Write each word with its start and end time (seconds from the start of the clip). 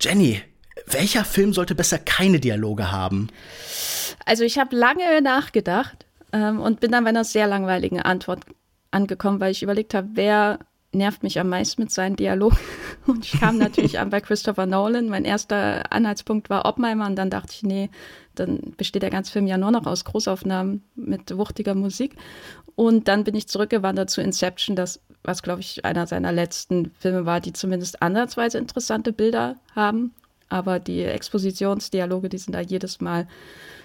Jenny, 0.00 0.40
welcher 0.86 1.24
Film 1.24 1.52
sollte 1.52 1.74
besser 1.74 1.98
keine 1.98 2.40
Dialoge 2.40 2.92
haben? 2.92 3.28
Also 4.24 4.44
ich 4.44 4.58
habe 4.58 4.76
lange 4.76 5.20
nachgedacht 5.22 6.06
ähm, 6.32 6.60
und 6.60 6.80
bin 6.80 6.92
dann 6.92 7.04
bei 7.04 7.10
einer 7.10 7.24
sehr 7.24 7.46
langweiligen 7.46 8.00
Antwort 8.00 8.44
angekommen, 8.90 9.40
weil 9.40 9.52
ich 9.52 9.62
überlegt 9.62 9.94
habe, 9.94 10.08
wer 10.14 10.60
nervt 10.92 11.22
mich 11.22 11.38
am 11.38 11.48
meisten 11.48 11.82
mit 11.82 11.90
seinen 11.90 12.16
Dialog. 12.16 12.54
Und 13.06 13.24
ich 13.24 13.38
kam 13.38 13.58
natürlich 13.58 13.98
an 13.98 14.10
bei 14.10 14.20
Christopher 14.20 14.66
Nolan. 14.66 15.08
Mein 15.08 15.24
erster 15.24 15.92
Anhaltspunkt 15.92 16.50
war 16.50 16.64
Oppenheimer 16.64 17.06
und 17.06 17.16
dann 17.16 17.30
dachte 17.30 17.52
ich, 17.54 17.62
nee, 17.62 17.90
dann 18.34 18.74
besteht 18.76 19.02
der 19.02 19.10
ganze 19.10 19.32
Film 19.32 19.46
ja 19.46 19.56
nur 19.56 19.70
noch 19.70 19.86
aus 19.86 20.04
Großaufnahmen 20.04 20.82
mit 20.94 21.36
wuchtiger 21.36 21.74
Musik. 21.74 22.16
Und 22.74 23.08
dann 23.08 23.24
bin 23.24 23.34
ich 23.34 23.48
zurückgewandert 23.48 24.10
zu 24.10 24.20
Inception, 24.20 24.76
das, 24.76 25.00
was 25.22 25.42
glaube 25.42 25.60
ich 25.60 25.84
einer 25.84 26.06
seiner 26.06 26.32
letzten 26.32 26.92
Filme 26.98 27.26
war, 27.26 27.40
die 27.40 27.52
zumindest 27.52 28.02
ansatzweise 28.02 28.58
interessante 28.58 29.12
Bilder 29.12 29.56
haben. 29.74 30.14
Aber 30.48 30.78
die 30.78 31.02
Expositionsdialoge, 31.02 32.28
die 32.28 32.38
sind 32.38 32.54
da 32.54 32.60
jedes 32.60 33.00
Mal 33.00 33.28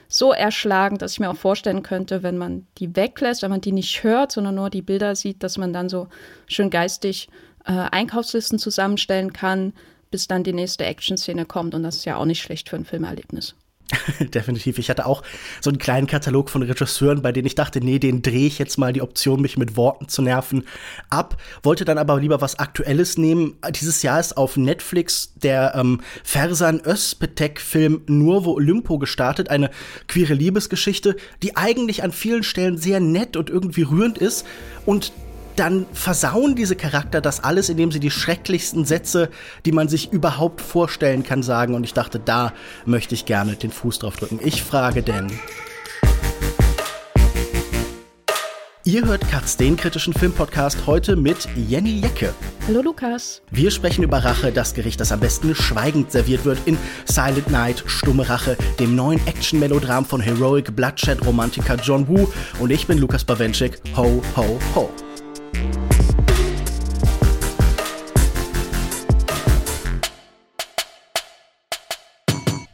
so 0.08 0.32
erschlagend, 0.32 1.02
dass 1.02 1.14
ich 1.14 1.20
mir 1.20 1.30
auch 1.30 1.36
vorstellen 1.36 1.84
könnte, 1.84 2.24
wenn 2.24 2.38
man 2.38 2.68
die 2.78 2.96
weglässt, 2.96 3.42
wenn 3.42 3.50
man 3.50 3.62
die 3.62 3.72
nicht 3.72 4.04
hört, 4.04 4.32
sondern 4.32 4.56
nur 4.56 4.70
die 4.70 4.82
Bilder 4.82 5.16
sieht, 5.16 5.44
dass 5.44 5.58
man 5.58 5.74
dann 5.74 5.90
so 5.90 6.08
schön 6.48 6.70
geistig 6.70 7.30
äh, 7.66 7.72
Einkaufslisten 7.72 8.60
zusammenstellen 8.60 9.34
kann, 9.34 9.74
bis 10.12 10.28
dann 10.28 10.44
die 10.44 10.54
nächste 10.54 10.86
Action-Szene 10.86 11.46
kommt. 11.46 11.74
Und 11.74 11.84
das 11.84 11.98
ist 11.98 12.06
ja 12.06 12.18
auch 12.18 12.26
nicht 12.26 12.42
schlecht 12.42 12.70
für 12.70 12.76
ein 12.76 12.86
Filmerlebnis. 12.86 13.56
Definitiv. 14.20 14.80
Ich 14.80 14.90
hatte 14.90 15.06
auch 15.06 15.24
so 15.62 15.70
einen 15.70 15.78
kleinen 15.78 16.08
Katalog 16.08 16.50
von 16.50 16.64
Regisseuren, 16.64 17.22
bei 17.22 17.32
denen 17.32 17.48
ich 17.48 17.56
dachte, 17.56 17.80
nee, 17.82 18.00
den 18.00 18.22
drehe 18.22 18.48
ich 18.48 18.60
jetzt 18.60 18.78
mal 18.78 18.94
die 18.94 19.02
Option, 19.02 19.42
mich 19.42 19.58
mit 19.58 19.76
Worten 19.76 20.08
zu 20.08 20.22
nerven, 20.22 20.66
ab. 21.10 21.38
Wollte 21.64 21.86
dann 21.86 21.98
aber 21.98 22.20
lieber 22.20 22.42
was 22.42 22.60
Aktuelles 22.60 23.18
nehmen. 23.18 23.58
Dieses 23.76 24.02
Jahr 24.02 24.20
ist 24.20 24.38
auf 24.38 24.58
Netflix 24.58 25.34
der 25.36 25.74
ähm, 25.76 26.02
Fersan 26.24 26.82
Özpetek-Film 26.86 28.02
Nurvo 28.08 28.54
Olympo 28.54 28.98
gestartet. 28.98 29.50
Eine 29.50 29.70
queere 30.08 30.34
Liebesgeschichte, 30.34 31.16
die 31.42 31.56
eigentlich 31.58 32.04
an 32.04 32.12
vielen 32.12 32.44
Stellen 32.44 32.78
sehr 32.78 33.00
nett 33.00 33.38
und 33.38 33.50
irgendwie 33.50 33.84
rührend 33.84 34.18
ist. 34.18 34.46
Und 34.86 35.12
dann 35.56 35.86
versauen 35.94 36.56
diese 36.56 36.76
Charakter 36.76 37.22
das 37.22 37.44
alles, 37.44 37.70
indem 37.70 37.92
sie 37.92 38.00
die 38.00 38.12
schrecklichsten 38.12 38.86
Sätze, 38.86 39.30
die 39.66 39.72
man 39.72 39.88
sich 39.88 40.12
überhaupt 40.12 40.62
vorstellen 40.62 41.24
kann, 41.24 41.44
sagen. 41.44 41.76
Und 41.76 41.84
ich 41.84 41.94
dachte, 41.94 42.20
da 42.20 42.54
möchte 42.86 43.16
ich 43.16 43.26
gerne 43.26 43.56
den 43.56 43.72
Fuß 43.72 44.00
drauf 44.00 44.16
drücken. 44.16 44.40
Ich 44.44 44.64
frage 44.64 45.04
denn. 45.04 45.32
Ihr 48.86 49.06
hört 49.06 49.26
Katz, 49.30 49.56
den 49.56 49.78
kritischen 49.78 50.14
Filmpodcast, 50.14 50.86
heute 50.88 51.16
mit 51.16 51.48
Jenny 51.56 52.02
Jecke. 52.02 52.34
Hallo 52.68 52.82
Lukas. 52.82 53.42
Wir 53.50 53.72
sprechen 53.72 54.04
über 54.04 54.18
Rache, 54.18 54.52
das 54.52 54.74
Gericht, 54.74 55.00
das 55.00 55.14
am 55.14 55.22
besten 55.22 55.56
schweigend 55.56 56.12
serviert 56.12 56.44
wird 56.44 56.60
in 56.66 56.78
Silent 57.06 57.50
Night, 57.50 57.82
Stumme 57.86 58.28
Rache, 58.28 58.58
dem 58.82 58.94
neuen 58.94 59.26
Action-Melodram 59.26 60.04
von 60.04 60.20
Heroic 60.20 60.76
Bloodshed-Romantiker 60.76 61.78
John 61.78 62.10
Woo. 62.10 62.28
Und 62.60 62.72
ich 62.72 62.86
bin 62.86 62.98
Lukas 62.98 63.24
Bawenschik. 63.24 63.80
Ho, 63.96 64.22
ho, 64.36 64.60
ho. 64.76 64.90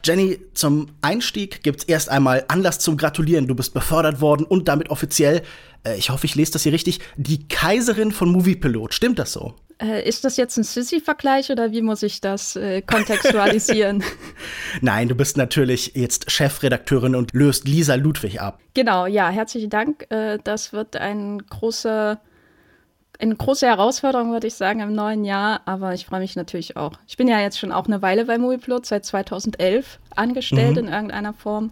Jenny, 0.10 0.40
zum 0.56 0.88
Einstieg 1.02 1.62
gibt 1.62 1.82
es 1.82 1.84
erst 1.84 2.10
einmal 2.10 2.44
Anlass 2.48 2.80
zum 2.80 2.98
Gratulieren. 2.98 3.46
Du 3.46 3.54
bist 3.54 3.76
befördert 3.76 4.22
worden 4.22 4.44
und 4.44 4.68
damit 4.68 4.90
offiziell, 4.90 5.44
äh, 5.86 5.98
ich 5.98 6.10
hoffe, 6.10 6.26
ich 6.26 6.34
lese 6.34 6.54
das 6.54 6.64
hier 6.64 6.74
richtig, 6.74 7.00
die 7.16 7.48
Kaiserin 7.48 8.12
von 8.12 8.32
Moviepilot. 8.32 8.96
Stimmt 8.96 9.20
das 9.20 9.34
so? 9.34 9.54
Äh, 9.80 10.10
ist 10.10 10.26
das 10.26 10.36
jetzt 10.38 10.58
ein 10.58 10.64
Sissy-Vergleich 10.64 11.52
oder 11.52 11.72
wie 11.72 11.84
muss 11.84 12.02
ich 12.02 12.22
das 12.22 12.56
äh, 12.56 12.82
kontextualisieren? 12.82 14.04
Nein, 14.82 15.10
du 15.10 15.14
bist 15.16 15.38
natürlich 15.38 15.92
jetzt 15.94 16.32
Chefredakteurin 16.32 17.14
und 17.14 17.34
löst 17.34 17.68
Lisa 17.68 17.94
Ludwig 17.94 18.42
ab. 18.42 18.60
Genau, 18.74 19.06
ja, 19.06 19.30
herzlichen 19.30 19.70
Dank. 19.70 20.08
Äh, 20.10 20.40
das 20.44 20.74
wird 20.74 20.96
ein 20.96 21.38
großer 21.46 22.20
eine 23.20 23.36
große 23.36 23.68
Herausforderung, 23.68 24.32
würde 24.32 24.48
ich 24.48 24.54
sagen, 24.54 24.80
im 24.80 24.94
neuen 24.94 25.26
Jahr, 25.26 25.62
aber 25.66 25.94
ich 25.94 26.06
freue 26.06 26.22
mich 26.22 26.36
natürlich 26.36 26.78
auch. 26.78 26.94
Ich 27.06 27.18
bin 27.18 27.28
ja 27.28 27.40
jetzt 27.40 27.60
schon 27.60 27.72
auch 27.72 27.86
eine 27.86 28.02
Weile 28.02 28.26
bei 28.26 28.38
Movieplot, 28.38 28.86
seit 28.86 29.06
2011 29.06 30.00
angestellt 30.16 30.74
mhm. 30.74 30.88
in 30.88 30.88
irgendeiner 30.88 31.34
Form. 31.34 31.72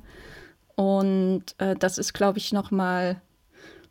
Und 0.76 1.44
äh, 1.58 1.76
das 1.76 1.98
ist, 1.98 2.14
glaube 2.14 2.38
ich, 2.38 2.52
noch 2.52 2.70
mal 2.70 3.22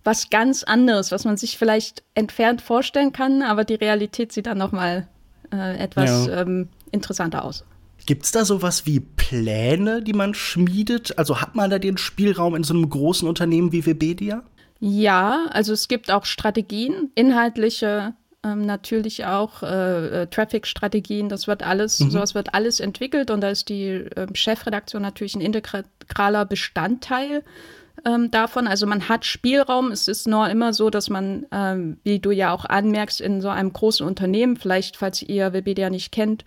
was 0.04 0.30
ganz 0.30 0.62
anderes, 0.62 1.10
was 1.10 1.24
man 1.24 1.36
sich 1.36 1.58
vielleicht 1.58 2.04
entfernt 2.14 2.62
vorstellen 2.62 3.12
kann, 3.12 3.42
aber 3.42 3.64
die 3.64 3.74
Realität 3.74 4.32
sieht 4.32 4.46
dann 4.46 4.58
noch 4.58 4.72
mal 4.72 5.08
äh, 5.52 5.78
etwas 5.78 6.26
ja. 6.26 6.42
ähm, 6.42 6.68
interessanter 6.92 7.44
aus. 7.44 7.64
Gibt 8.04 8.24
es 8.24 8.30
da 8.30 8.44
sowas 8.44 8.86
wie 8.86 9.00
Pläne, 9.00 10.02
die 10.02 10.12
man 10.12 10.34
schmiedet? 10.34 11.18
Also 11.18 11.40
hat 11.40 11.56
man 11.56 11.70
da 11.70 11.80
den 11.80 11.96
Spielraum 11.96 12.54
in 12.54 12.62
so 12.62 12.72
einem 12.72 12.88
großen 12.88 13.26
Unternehmen 13.26 13.72
wie 13.72 13.84
Webedia? 13.84 14.44
Ja, 14.78 15.46
also 15.50 15.72
es 15.72 15.88
gibt 15.88 16.10
auch 16.10 16.24
Strategien, 16.24 17.10
inhaltliche 17.14 18.14
ähm, 18.46 18.62
natürlich 18.62 19.24
auch 19.24 19.62
äh, 19.62 20.22
äh, 20.22 20.26
Traffic-Strategien. 20.26 21.28
Das 21.28 21.46
wird 21.46 21.62
alles, 21.62 22.00
mhm. 22.00 22.10
sowas 22.10 22.34
wird 22.34 22.54
alles 22.54 22.80
entwickelt 22.80 23.30
und 23.30 23.40
da 23.40 23.48
ist 23.50 23.68
die 23.68 23.88
äh, 23.88 24.26
Chefredaktion 24.34 25.02
natürlich 25.02 25.34
ein 25.34 25.40
integraler 25.40 26.44
Bestandteil 26.44 27.42
ähm, 28.04 28.30
davon. 28.30 28.66
Also 28.66 28.86
man 28.86 29.08
hat 29.08 29.24
Spielraum. 29.24 29.90
Es 29.90 30.08
ist 30.08 30.28
nur 30.28 30.48
immer 30.48 30.72
so, 30.72 30.90
dass 30.90 31.10
man, 31.10 31.46
ähm, 31.50 31.98
wie 32.04 32.18
du 32.18 32.30
ja 32.30 32.52
auch 32.52 32.64
anmerkst, 32.64 33.20
in 33.20 33.40
so 33.40 33.48
einem 33.48 33.72
großen 33.72 34.06
Unternehmen, 34.06 34.56
vielleicht 34.56 34.96
falls 34.96 35.22
ihr 35.22 35.52
Webedia 35.52 35.90
nicht 35.90 36.12
kennt, 36.12 36.44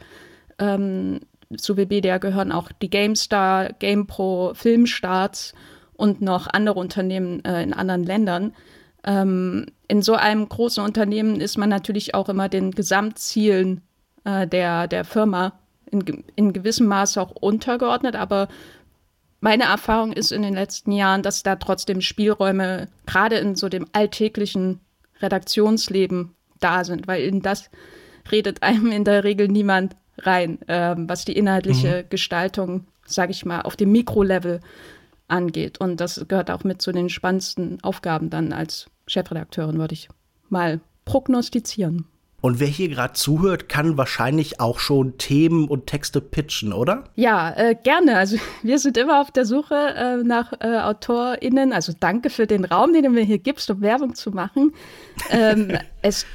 ähm, 0.59 1.21
zu 1.57 1.77
Webedia 1.77 2.19
gehören 2.19 2.51
auch 2.51 2.71
die 2.81 2.91
GameStar, 2.91 3.73
GamePro, 3.73 4.53
Filmstarts 4.53 5.53
und 5.99 6.21
noch 6.21 6.47
andere 6.47 6.79
Unternehmen 6.79 7.43
äh, 7.43 7.61
in 7.61 7.73
anderen 7.73 8.03
Ländern. 8.03 8.53
Ähm, 9.03 9.65
in 9.87 10.01
so 10.01 10.13
einem 10.13 10.47
großen 10.47 10.83
Unternehmen 10.83 11.41
ist 11.41 11.57
man 11.57 11.69
natürlich 11.69 12.15
auch 12.15 12.29
immer 12.29 12.47
den 12.47 12.71
Gesamtzielen 12.71 13.81
äh, 14.23 14.47
der, 14.47 14.87
der 14.87 15.03
Firma 15.03 15.59
in, 15.91 16.23
in 16.35 16.53
gewissem 16.53 16.87
Maße 16.87 17.21
auch 17.21 17.31
untergeordnet, 17.31 18.15
aber 18.15 18.47
meine 19.41 19.63
Erfahrung 19.63 20.13
ist 20.13 20.31
in 20.31 20.41
den 20.41 20.53
letzten 20.53 20.91
Jahren, 20.91 21.21
dass 21.21 21.43
da 21.43 21.55
trotzdem 21.55 22.01
Spielräume 22.01 22.87
gerade 23.05 23.37
in 23.37 23.55
so 23.55 23.69
dem 23.69 23.85
alltäglichen 23.93 24.79
Redaktionsleben 25.21 26.35
da 26.59 26.83
sind, 26.83 27.07
weil 27.07 27.23
in 27.23 27.41
das 27.41 27.69
redet 28.31 28.63
einem 28.63 28.91
in 28.91 29.03
der 29.03 29.23
Regel 29.23 29.47
niemand 29.47 29.95
rein, 30.17 30.61
äh, 30.67 30.95
was 30.97 31.25
die 31.25 31.37
inhaltliche 31.37 32.03
mhm. 32.03 32.09
Gestaltung, 32.09 32.85
sage 33.05 33.31
ich 33.31 33.45
mal, 33.45 33.61
auf 33.61 33.75
dem 33.75 33.91
Mikrolevel 33.91 34.61
angeht. 35.29 35.79
Und 35.79 36.01
das 36.01 36.25
gehört 36.27 36.51
auch 36.51 36.63
mit 36.63 36.81
zu 36.81 36.91
den 36.91 37.09
spannendsten 37.09 37.81
Aufgaben 37.83 38.29
dann 38.29 38.53
als 38.53 38.87
Chefredakteurin, 39.07 39.77
würde 39.77 39.93
ich 39.93 40.09
mal 40.49 40.81
prognostizieren. 41.05 42.05
Und 42.41 42.59
wer 42.59 42.67
hier 42.67 42.87
gerade 42.87 43.13
zuhört, 43.13 43.67
kann 43.67 43.97
wahrscheinlich 43.97 44.61
auch 44.61 44.79
schon 44.79 45.17
Themen 45.17 45.67
und 45.67 45.87
Texte 45.87 46.21
pitchen, 46.21 46.71
oder? 46.71 47.03
Ja, 47.15 47.51
äh, 47.55 47.75
gerne. 47.75 48.17
Also 48.17 48.37
wir 48.63 48.79
sind 48.79 48.97
immer 48.97 49.21
auf 49.21 49.31
der 49.31 49.45
Suche 49.45 49.75
äh, 49.75 50.23
nach 50.23 50.53
äh, 50.59 50.77
AutorInnen. 50.77 51.73
Also 51.73 51.93
danke 51.99 52.29
für 52.29 52.47
den 52.47 52.65
Raum, 52.65 52.93
den 52.93 53.03
du 53.03 53.09
mir 53.09 53.23
hier 53.23 53.39
gibst, 53.39 53.69
um 53.69 53.81
Werbung 53.81 54.15
zu 54.15 54.31
machen. 54.31 54.73
Ähm, 55.29 55.77
es 56.01 56.25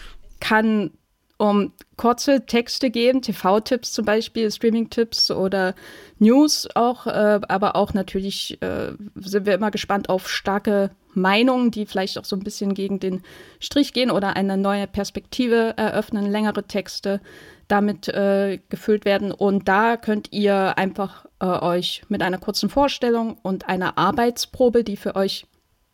kann 0.41 0.91
um 1.37 1.73
kurze 1.97 2.47
Texte 2.47 2.91
geben, 2.91 3.23
TV-Tipps 3.23 3.93
zum 3.93 4.05
Beispiel, 4.05 4.51
Streaming-Tipps 4.51 5.31
oder 5.31 5.75
News 6.19 6.69
auch, 6.75 7.07
äh, 7.07 7.41
aber 7.49 7.77
auch 7.77 7.95
natürlich 7.95 8.61
äh, 8.63 8.93
sind 9.17 9.47
wir 9.47 9.55
immer 9.55 9.71
gespannt 9.71 10.09
auf 10.09 10.29
starke 10.29 10.91
Meinungen, 11.13 11.71
die 11.71 11.87
vielleicht 11.87 12.19
auch 12.19 12.25
so 12.25 12.37
ein 12.37 12.43
bisschen 12.43 12.75
gegen 12.75 12.99
den 12.99 13.23
Strich 13.61 13.93
gehen 13.93 14.11
oder 14.11 14.37
eine 14.37 14.57
neue 14.57 14.87
Perspektive 14.87 15.75
eröffnen, 15.77 16.31
längere 16.31 16.65
Texte 16.65 17.21
damit 17.69 18.09
äh, 18.09 18.59
gefüllt 18.69 19.05
werden. 19.05 19.33
Und 19.33 19.69
da 19.69 19.97
könnt 19.97 20.33
ihr 20.33 20.77
einfach 20.77 21.27
äh, 21.41 21.47
euch 21.47 22.03
mit 22.09 22.23
einer 22.23 22.39
kurzen 22.39 22.69
Vorstellung 22.69 23.39
und 23.43 23.69
einer 23.69 23.97
Arbeitsprobe, 23.97 24.85
die 24.85 24.97
für 24.97 25.17
euch 25.17 25.47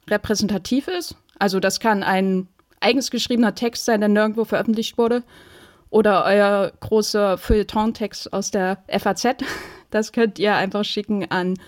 repräsentativ 0.09 0.89
ist, 0.89 1.17
also 1.41 1.59
das 1.59 1.81
kann 1.81 2.03
ein 2.03 2.49
eigens 2.81 3.11
geschriebener 3.11 3.55
Text 3.55 3.85
sein, 3.85 4.01
der 4.01 4.09
nirgendwo 4.09 4.45
veröffentlicht 4.45 4.99
wurde, 4.99 5.23
oder 5.91 6.25
euer 6.25 6.73
großer 6.81 7.37
Feuilleton-Text 7.39 8.33
aus 8.33 8.51
der 8.51 8.83
FAZ. 8.89 9.37
Das 9.93 10.13
könnt 10.13 10.39
ihr 10.39 10.55
einfach 10.55 10.85
schicken 10.85 11.29
an 11.33 11.59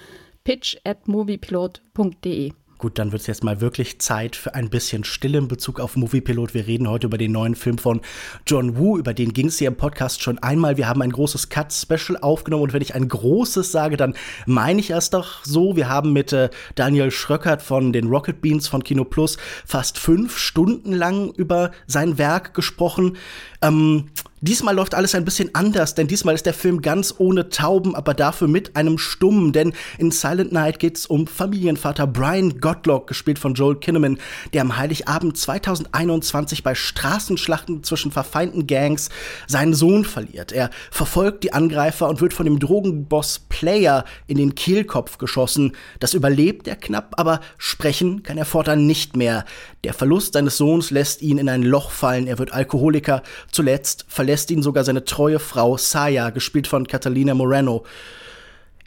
pitch 0.44 0.76
at 0.84 1.08
moviepilot.de. 1.08 2.52
Gut, 2.82 2.98
dann 2.98 3.12
wird 3.12 3.20
es 3.20 3.28
jetzt 3.28 3.44
mal 3.44 3.60
wirklich 3.60 4.00
Zeit 4.00 4.34
für 4.34 4.56
ein 4.56 4.68
bisschen 4.68 5.04
Stille 5.04 5.38
in 5.38 5.46
Bezug 5.46 5.78
auf 5.78 5.94
Moviepilot. 5.94 6.52
Wir 6.52 6.66
reden 6.66 6.90
heute 6.90 7.06
über 7.06 7.16
den 7.16 7.30
neuen 7.30 7.54
Film 7.54 7.78
von 7.78 8.00
John 8.44 8.76
Woo. 8.76 8.98
Über 8.98 9.14
den 9.14 9.32
ging 9.32 9.46
es 9.46 9.58
hier 9.58 9.68
im 9.68 9.76
Podcast 9.76 10.20
schon 10.20 10.40
einmal. 10.40 10.76
Wir 10.78 10.88
haben 10.88 11.00
ein 11.00 11.12
großes 11.12 11.48
Cut-Special 11.48 12.18
aufgenommen. 12.20 12.64
Und 12.64 12.72
wenn 12.72 12.82
ich 12.82 12.96
ein 12.96 13.06
großes 13.06 13.70
sage, 13.70 13.96
dann 13.96 14.14
meine 14.46 14.80
ich 14.80 14.90
es 14.90 15.10
doch 15.10 15.44
so. 15.44 15.76
Wir 15.76 15.88
haben 15.88 16.12
mit 16.12 16.32
äh, 16.32 16.50
Daniel 16.74 17.12
Schröckert 17.12 17.62
von 17.62 17.92
den 17.92 18.08
Rocket 18.08 18.40
Beans 18.40 18.66
von 18.66 18.82
Kino 18.82 19.04
Plus 19.04 19.38
fast 19.64 19.96
fünf 19.96 20.36
Stunden 20.36 20.92
lang 20.92 21.30
über 21.36 21.70
sein 21.86 22.18
Werk 22.18 22.52
gesprochen. 22.52 23.16
Ähm, 23.62 24.08
Diesmal 24.44 24.74
läuft 24.74 24.96
alles 24.96 25.14
ein 25.14 25.24
bisschen 25.24 25.54
anders, 25.54 25.94
denn 25.94 26.08
diesmal 26.08 26.34
ist 26.34 26.46
der 26.46 26.52
Film 26.52 26.82
ganz 26.82 27.14
ohne 27.16 27.48
Tauben, 27.48 27.94
aber 27.94 28.12
dafür 28.12 28.48
mit 28.48 28.74
einem 28.74 28.98
Stummen, 28.98 29.52
denn 29.52 29.72
in 29.98 30.10
Silent 30.10 30.50
Night 30.50 30.80
geht 30.80 30.98
es 30.98 31.06
um 31.06 31.28
Familienvater 31.28 32.08
Brian 32.08 32.60
Godlock, 32.60 33.06
gespielt 33.06 33.38
von 33.38 33.54
Joel 33.54 33.76
Kinnaman, 33.76 34.18
der 34.52 34.62
am 34.62 34.76
Heiligabend 34.76 35.38
2021 35.38 36.64
bei 36.64 36.74
Straßenschlachten 36.74 37.84
zwischen 37.84 38.10
verfeinden 38.10 38.66
Gangs 38.66 39.10
seinen 39.46 39.74
Sohn 39.74 40.04
verliert. 40.04 40.50
Er 40.50 40.70
verfolgt 40.90 41.44
die 41.44 41.52
Angreifer 41.52 42.08
und 42.08 42.20
wird 42.20 42.34
von 42.34 42.44
dem 42.44 42.58
Drogenboss 42.58 43.42
Player 43.48 44.04
in 44.26 44.38
den 44.38 44.56
Kehlkopf 44.56 45.18
geschossen. 45.18 45.76
Das 46.00 46.14
überlebt 46.14 46.66
er 46.66 46.74
knapp, 46.74 47.14
aber 47.16 47.38
sprechen 47.58 48.24
kann 48.24 48.38
er 48.38 48.44
fortan 48.44 48.88
nicht 48.88 49.16
mehr. 49.16 49.44
Der 49.84 49.94
Verlust 49.94 50.32
seines 50.32 50.56
Sohns 50.56 50.90
lässt 50.90 51.22
ihn 51.22 51.38
in 51.38 51.48
ein 51.48 51.62
Loch 51.62 51.92
fallen, 51.92 52.26
er 52.26 52.40
wird 52.40 52.52
Alkoholiker, 52.52 53.22
zuletzt 53.52 54.04
verletzt 54.08 54.31
verlässt 54.32 54.50
ihn 54.50 54.62
sogar 54.62 54.82
seine 54.82 55.04
treue 55.04 55.38
Frau 55.38 55.76
Saya, 55.76 56.30
gespielt 56.30 56.66
von 56.66 56.86
Catalina 56.86 57.34
Moreno. 57.34 57.84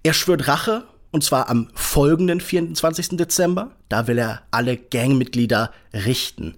Er 0.01 0.13
schwört 0.13 0.47
Rache, 0.47 0.85
und 1.11 1.23
zwar 1.23 1.49
am 1.49 1.69
folgenden 1.75 2.41
24. 2.41 3.09
Dezember. 3.09 3.69
Da 3.87 4.07
will 4.07 4.17
er 4.17 4.41
alle 4.49 4.75
Gangmitglieder 4.75 5.71
richten. 5.93 6.55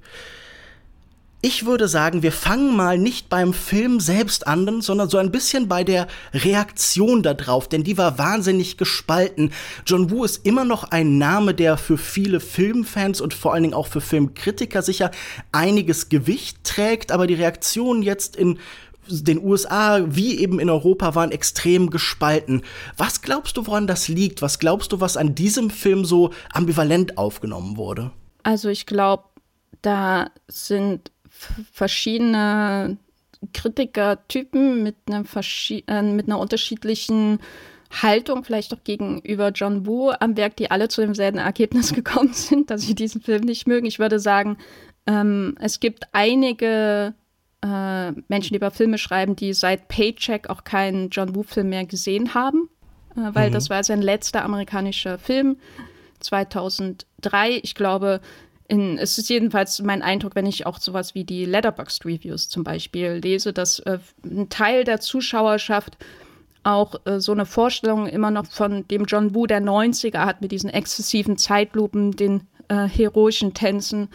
Ich 1.40 1.68
würde 1.68 1.88
sagen, 1.88 2.24
wir 2.24 2.32
fangen 2.32 2.76
mal 2.76 2.98
nicht 2.98 3.30
beim 3.30 3.54
Film 3.54 4.00
selbst 4.00 4.48
an, 4.48 4.82
sondern 4.82 5.08
so 5.08 5.20
ein 5.20 5.32
bisschen 5.32 5.68
bei 5.68 5.84
der 5.84 6.08
Reaktion 6.34 7.22
darauf, 7.22 7.70
denn 7.70 7.84
die 7.84 7.96
war 7.96 8.18
wahnsinnig 8.18 8.78
gespalten. 8.78 9.52
John 9.86 10.10
Woo 10.10 10.24
ist 10.24 10.48
immer 10.48 10.66
noch 10.66 10.86
ein 10.86 11.20
Name, 11.20 11.54
der 11.54 11.78
für 11.78 12.00
viele 12.00 12.40
Filmfans 12.40 13.22
und 13.22 13.36
vor 13.36 13.54
allen 13.54 13.62
Dingen 13.62 13.76
auch 13.76 13.86
für 13.86 14.02
Filmkritiker 14.02 14.82
sicher 14.82 15.12
einiges 15.52 16.10
Gewicht 16.10 16.64
trägt, 16.64 17.12
aber 17.12 17.28
die 17.28 17.36
Reaktionen 17.36 18.02
jetzt 18.02 18.36
in 18.36 18.58
den 19.08 19.42
USA 19.42 20.02
wie 20.08 20.40
eben 20.40 20.60
in 20.60 20.72
Europa 20.72 21.14
waren 21.14 21.32
extrem 21.32 21.92
gespalten. 21.92 22.64
Was 22.98 23.22
glaubst 23.22 23.58
du, 23.58 23.68
woran 23.68 23.86
das 23.86 24.08
liegt? 24.08 24.42
Was 24.42 24.58
glaubst 24.58 24.92
du, 24.92 25.02
was 25.02 25.18
an 25.18 25.36
diesem 25.36 25.70
Film 25.70 26.04
so 26.04 26.32
ambivalent 26.52 27.18
aufgenommen 27.20 27.78
wurde? 27.78 28.10
Also 28.42 28.70
ich 28.70 28.88
glaube, 28.88 29.24
da 29.82 30.32
sind 30.48 31.12
verschiedene 31.72 32.98
Kritikertypen 33.54 34.84
mit, 34.84 34.96
einem 35.08 35.26
äh, 35.70 36.02
mit 36.02 36.28
einer 36.28 36.40
unterschiedlichen 36.40 37.40
Haltung, 37.92 38.44
vielleicht 38.44 38.74
auch 38.74 38.84
gegenüber 38.84 39.50
John 39.50 39.86
Woo 39.86 40.12
am 40.20 40.36
Werk, 40.36 40.58
die 40.58 40.72
alle 40.72 40.90
zu 40.90 41.02
demselben 41.02 41.38
Ergebnis 41.38 41.94
gekommen 41.96 42.34
sind, 42.34 42.70
dass 42.70 42.82
sie 42.82 42.96
diesen 42.96 43.22
Film 43.22 43.44
nicht 43.44 43.68
mögen. 43.68 43.86
Ich 43.86 44.00
würde 44.00 44.20
sagen, 44.20 44.58
ähm, 45.06 45.56
es 45.60 45.80
gibt 45.80 46.06
einige 46.12 47.14
äh, 47.64 48.12
Menschen, 48.28 48.54
die 48.54 48.58
über 48.58 48.72
Filme 48.72 48.98
schreiben, 48.98 49.36
die 49.36 49.54
seit 49.54 49.88
Paycheck 49.88 50.50
auch 50.50 50.64
keinen 50.64 51.10
John 51.10 51.36
Woo-Film 51.36 51.70
mehr 51.70 51.86
gesehen 51.86 52.34
haben, 52.34 52.70
äh, 53.16 53.34
weil 53.34 53.50
mhm. 53.50 53.54
das 53.54 53.70
war 53.70 53.84
sein 53.84 54.02
letzter 54.02 54.44
amerikanischer 54.44 55.18
Film 55.18 55.58
2003. 56.20 57.60
Ich 57.64 57.76
glaube, 57.76 58.22
in, 58.68 58.98
es 58.98 59.18
ist 59.18 59.30
jedenfalls 59.30 59.82
mein 59.82 60.02
Eindruck, 60.02 60.36
wenn 60.36 60.46
ich 60.46 60.66
auch 60.66 60.80
sowas 60.80 61.16
wie 61.16 61.24
die 61.24 61.46
Letterboxd 61.46 62.06
Reviews 62.06 62.50
zum 62.50 62.64
Beispiel 62.64 63.20
lese, 63.24 63.54
dass 63.54 63.80
äh, 63.80 64.00
ein 64.26 64.50
Teil 64.50 64.84
der 64.84 65.00
Zuschauerschaft 65.00 65.98
auch 66.64 66.96
äh, 67.06 67.20
so 67.20 67.32
eine 67.32 67.46
Vorstellung 67.46 68.08
immer 68.08 68.30
noch 68.30 68.46
von 68.46 68.86
dem 68.90 69.06
John 69.06 69.34
Woo 69.34 69.48
der 69.48 69.62
90er 69.62 70.26
hat 70.26 70.42
mit 70.42 70.52
diesen 70.52 70.70
exzessiven 70.70 71.38
Zeitlupen, 71.38 72.12
den 72.12 72.42
äh, 72.68 72.88
heroischen 72.88 73.54
Tänzen, 73.54 74.10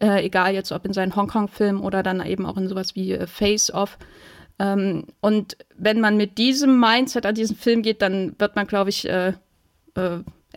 äh, 0.00 0.24
egal 0.24 0.54
jetzt 0.54 0.72
ob 0.72 0.86
in 0.86 0.94
seinen 0.94 1.14
Hongkong-Filmen 1.14 1.82
oder 1.82 2.02
dann 2.02 2.24
eben 2.24 2.46
auch 2.46 2.56
in 2.56 2.68
sowas 2.68 2.94
wie 2.94 3.12
äh, 3.12 3.26
Face 3.26 3.70
Off. 3.72 3.98
Ähm, 4.58 5.04
und 5.20 5.58
wenn 5.76 6.00
man 6.00 6.16
mit 6.16 6.38
diesem 6.38 6.80
Mindset 6.80 7.26
an 7.26 7.34
diesen 7.34 7.56
Film 7.56 7.82
geht, 7.82 8.00
dann 8.00 8.34
wird 8.38 8.56
man, 8.56 8.66
glaube 8.66 8.88
ich, 8.88 9.06
äh, 9.06 9.34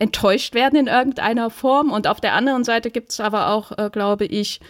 enttäuscht 0.02 0.54
werden 0.54 0.78
in 0.78 0.86
irgendeiner 0.88 1.48
Form. 1.48 1.92
Und 1.92 2.06
auf 2.08 2.20
der 2.20 2.34
anderen 2.34 2.64
Seite 2.64 2.90
gibt 2.90 3.10
es 3.12 3.20
aber 3.20 3.48
auch, 3.50 3.70
äh, 3.78 3.88
glaube 3.90 4.24
ich, 4.24 4.60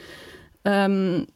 ähm, 0.64 1.26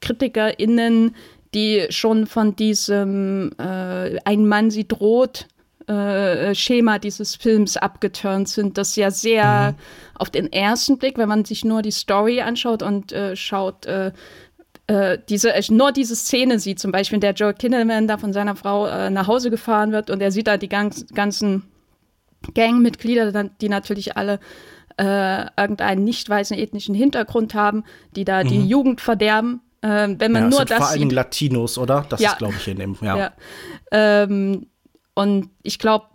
KritikerInnen, 0.00 1.14
die 1.54 1.86
schon 1.90 2.26
von 2.26 2.56
diesem 2.56 3.52
äh, 3.58 4.18
Ein 4.24 4.46
Mann 4.46 4.70
sie 4.70 4.88
droht 4.88 5.46
äh, 5.86 6.54
Schema 6.54 6.98
dieses 6.98 7.36
Films 7.36 7.76
abgeturnt 7.76 8.48
sind, 8.48 8.78
das 8.78 8.96
ja 8.96 9.10
sehr 9.10 9.72
mhm. 9.72 9.76
auf 10.14 10.30
den 10.30 10.50
ersten 10.50 10.96
Blick, 10.96 11.18
wenn 11.18 11.28
man 11.28 11.44
sich 11.44 11.62
nur 11.62 11.82
die 11.82 11.90
Story 11.90 12.40
anschaut 12.40 12.82
und 12.82 13.12
äh, 13.12 13.36
schaut, 13.36 13.84
äh, 13.84 14.12
äh 14.86 15.18
diese, 15.28 15.52
nur 15.68 15.92
diese 15.92 16.16
Szene 16.16 16.58
sieht, 16.58 16.80
zum 16.80 16.90
Beispiel, 16.90 17.16
in 17.16 17.20
der 17.20 17.34
Joe 17.34 17.52
Kinnaman 17.52 18.08
da 18.08 18.16
von 18.16 18.32
seiner 18.32 18.56
Frau 18.56 18.86
äh, 18.86 19.10
nach 19.10 19.26
Hause 19.26 19.50
gefahren 19.50 19.92
wird 19.92 20.08
und 20.08 20.22
er 20.22 20.32
sieht 20.32 20.46
da 20.46 20.56
die 20.56 20.70
ganz, 20.70 21.06
ganzen 21.12 21.64
Gangmitglieder, 22.54 23.44
die 23.60 23.68
natürlich 23.68 24.16
alle 24.16 24.40
äh, 24.96 25.46
irgendeinen 25.60 26.04
nicht 26.04 26.28
weißen 26.28 26.56
ethnischen 26.56 26.94
Hintergrund 26.94 27.54
haben, 27.54 27.84
die 28.14 28.24
da 28.24 28.44
mhm. 28.44 28.48
die 28.48 28.66
Jugend 28.66 29.00
verderben. 29.00 29.60
Äh, 29.82 30.14
wenn 30.18 30.32
man 30.32 30.44
ja, 30.44 30.48
nur 30.50 30.64
das 30.64 30.78
vor 30.78 30.96
Dingen 30.96 31.10
Latinos, 31.10 31.78
oder? 31.78 32.06
Das 32.08 32.20
ja. 32.20 32.30
ist, 32.30 32.38
glaube 32.38 32.54
ich, 32.58 32.68
in 32.68 32.78
dem. 32.78 32.96
Ja. 33.00 33.16
ja. 33.16 33.32
Ähm, 33.90 34.66
und 35.14 35.50
ich 35.62 35.78
glaube, 35.78 36.06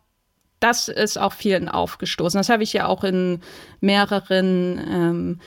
das 0.60 0.88
ist 0.88 1.18
auch 1.18 1.34
vielen 1.34 1.70
aufgestoßen. 1.70 2.38
Das 2.38 2.50
habe 2.50 2.64
ich 2.64 2.74
ja 2.74 2.88
auch 2.88 3.04
in 3.04 3.42
mehreren 3.80 4.80
ähm, 4.90 5.40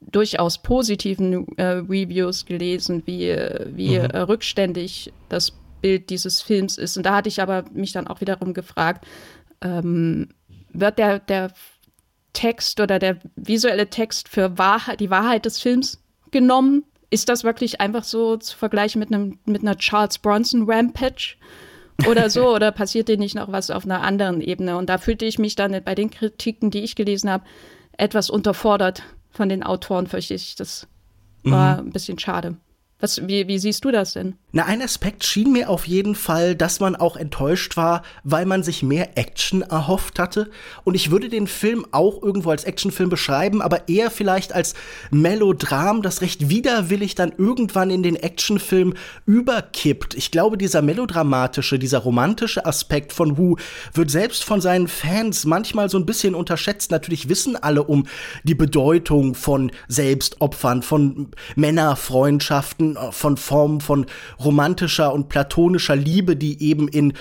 durchaus 0.00 0.62
positiven 0.62 1.46
äh, 1.56 1.64
Reviews 1.64 2.46
gelesen, 2.46 3.02
wie, 3.06 3.36
wie 3.66 3.98
mhm. 3.98 4.04
äh, 4.04 4.18
rückständig 4.18 5.12
das 5.28 5.52
Bild 5.80 6.10
dieses 6.10 6.40
Films 6.40 6.78
ist. 6.78 6.96
Und 6.96 7.04
da 7.04 7.16
hatte 7.16 7.28
ich 7.28 7.42
aber 7.42 7.64
mich 7.72 7.92
dann 7.92 8.06
auch 8.06 8.20
wiederum 8.20 8.54
gefragt, 8.54 9.06
ähm, 9.62 10.28
wird 10.72 10.98
der, 10.98 11.18
der 11.18 11.52
Text 12.32 12.80
oder 12.80 12.98
der 12.98 13.18
visuelle 13.36 13.88
Text 13.88 14.28
für 14.28 14.56
Wahrheit, 14.58 15.00
die 15.00 15.10
Wahrheit 15.10 15.44
des 15.44 15.60
Films 15.60 16.02
genommen? 16.30 16.84
Ist 17.10 17.28
das 17.28 17.42
wirklich 17.42 17.80
einfach 17.80 18.04
so 18.04 18.36
zu 18.36 18.56
vergleichen 18.56 19.00
mit, 19.00 19.12
einem, 19.12 19.38
mit 19.44 19.62
einer 19.62 19.76
Charles 19.76 20.18
Bronson 20.18 20.70
Rampage 20.70 21.36
oder 22.06 22.30
so? 22.30 22.48
oder 22.54 22.70
passiert 22.70 23.08
dir 23.08 23.16
nicht 23.16 23.34
noch 23.34 23.50
was 23.50 23.70
auf 23.70 23.84
einer 23.84 24.02
anderen 24.02 24.40
Ebene? 24.40 24.76
Und 24.76 24.88
da 24.88 24.98
fühlte 24.98 25.24
ich 25.24 25.38
mich 25.38 25.56
dann 25.56 25.82
bei 25.84 25.94
den 25.94 26.10
Kritiken, 26.10 26.70
die 26.70 26.82
ich 26.82 26.94
gelesen 26.94 27.28
habe, 27.28 27.44
etwas 27.96 28.30
unterfordert 28.30 29.02
von 29.30 29.48
den 29.48 29.62
Autoren, 29.62 30.06
fürchte 30.06 30.34
ich. 30.34 30.54
Das 30.54 30.86
war 31.42 31.80
mhm. 31.80 31.88
ein 31.88 31.92
bisschen 31.92 32.18
schade. 32.18 32.56
Was, 33.00 33.26
wie, 33.26 33.48
wie 33.48 33.58
siehst 33.58 33.84
du 33.84 33.90
das 33.90 34.12
denn? 34.12 34.34
Na, 34.52 34.66
ein 34.66 34.82
Aspekt 34.82 35.24
schien 35.24 35.52
mir 35.52 35.70
auf 35.70 35.86
jeden 35.86 36.14
Fall, 36.14 36.56
dass 36.56 36.80
man 36.80 36.96
auch 36.96 37.16
enttäuscht 37.16 37.76
war, 37.76 38.02
weil 38.24 38.46
man 38.46 38.62
sich 38.62 38.82
mehr 38.82 39.16
Action 39.16 39.62
erhofft 39.62 40.18
hatte. 40.18 40.50
Und 40.84 40.94
ich 40.94 41.10
würde 41.10 41.28
den 41.28 41.46
Film 41.46 41.86
auch 41.92 42.20
irgendwo 42.20 42.50
als 42.50 42.64
Actionfilm 42.64 43.08
beschreiben, 43.08 43.62
aber 43.62 43.88
eher 43.88 44.10
vielleicht 44.10 44.52
als 44.52 44.74
Melodram, 45.10 46.02
das 46.02 46.20
recht 46.20 46.48
widerwillig 46.50 47.14
dann 47.14 47.32
irgendwann 47.38 47.90
in 47.90 48.02
den 48.02 48.16
Actionfilm 48.16 48.94
überkippt. 49.24 50.14
Ich 50.14 50.30
glaube, 50.30 50.58
dieser 50.58 50.82
melodramatische, 50.82 51.78
dieser 51.78 52.00
romantische 52.00 52.66
Aspekt 52.66 53.12
von 53.12 53.38
Wu 53.38 53.56
wird 53.94 54.10
selbst 54.10 54.42
von 54.42 54.60
seinen 54.60 54.88
Fans 54.88 55.46
manchmal 55.46 55.88
so 55.88 55.96
ein 55.96 56.06
bisschen 56.06 56.34
unterschätzt. 56.34 56.90
Natürlich 56.90 57.28
wissen 57.28 57.56
alle 57.56 57.84
um 57.84 58.06
die 58.42 58.56
Bedeutung 58.56 59.36
von 59.36 59.70
Selbstopfern, 59.86 60.82
von 60.82 61.28
Männerfreundschaften, 61.54 62.89
von 63.10 63.36
Formen 63.36 63.80
von 63.80 64.06
romantischer 64.38 65.12
und 65.12 65.28
platonischer 65.28 65.96
Liebe, 65.96 66.36
die 66.36 66.62
eben 66.62 66.88
in 66.88 67.14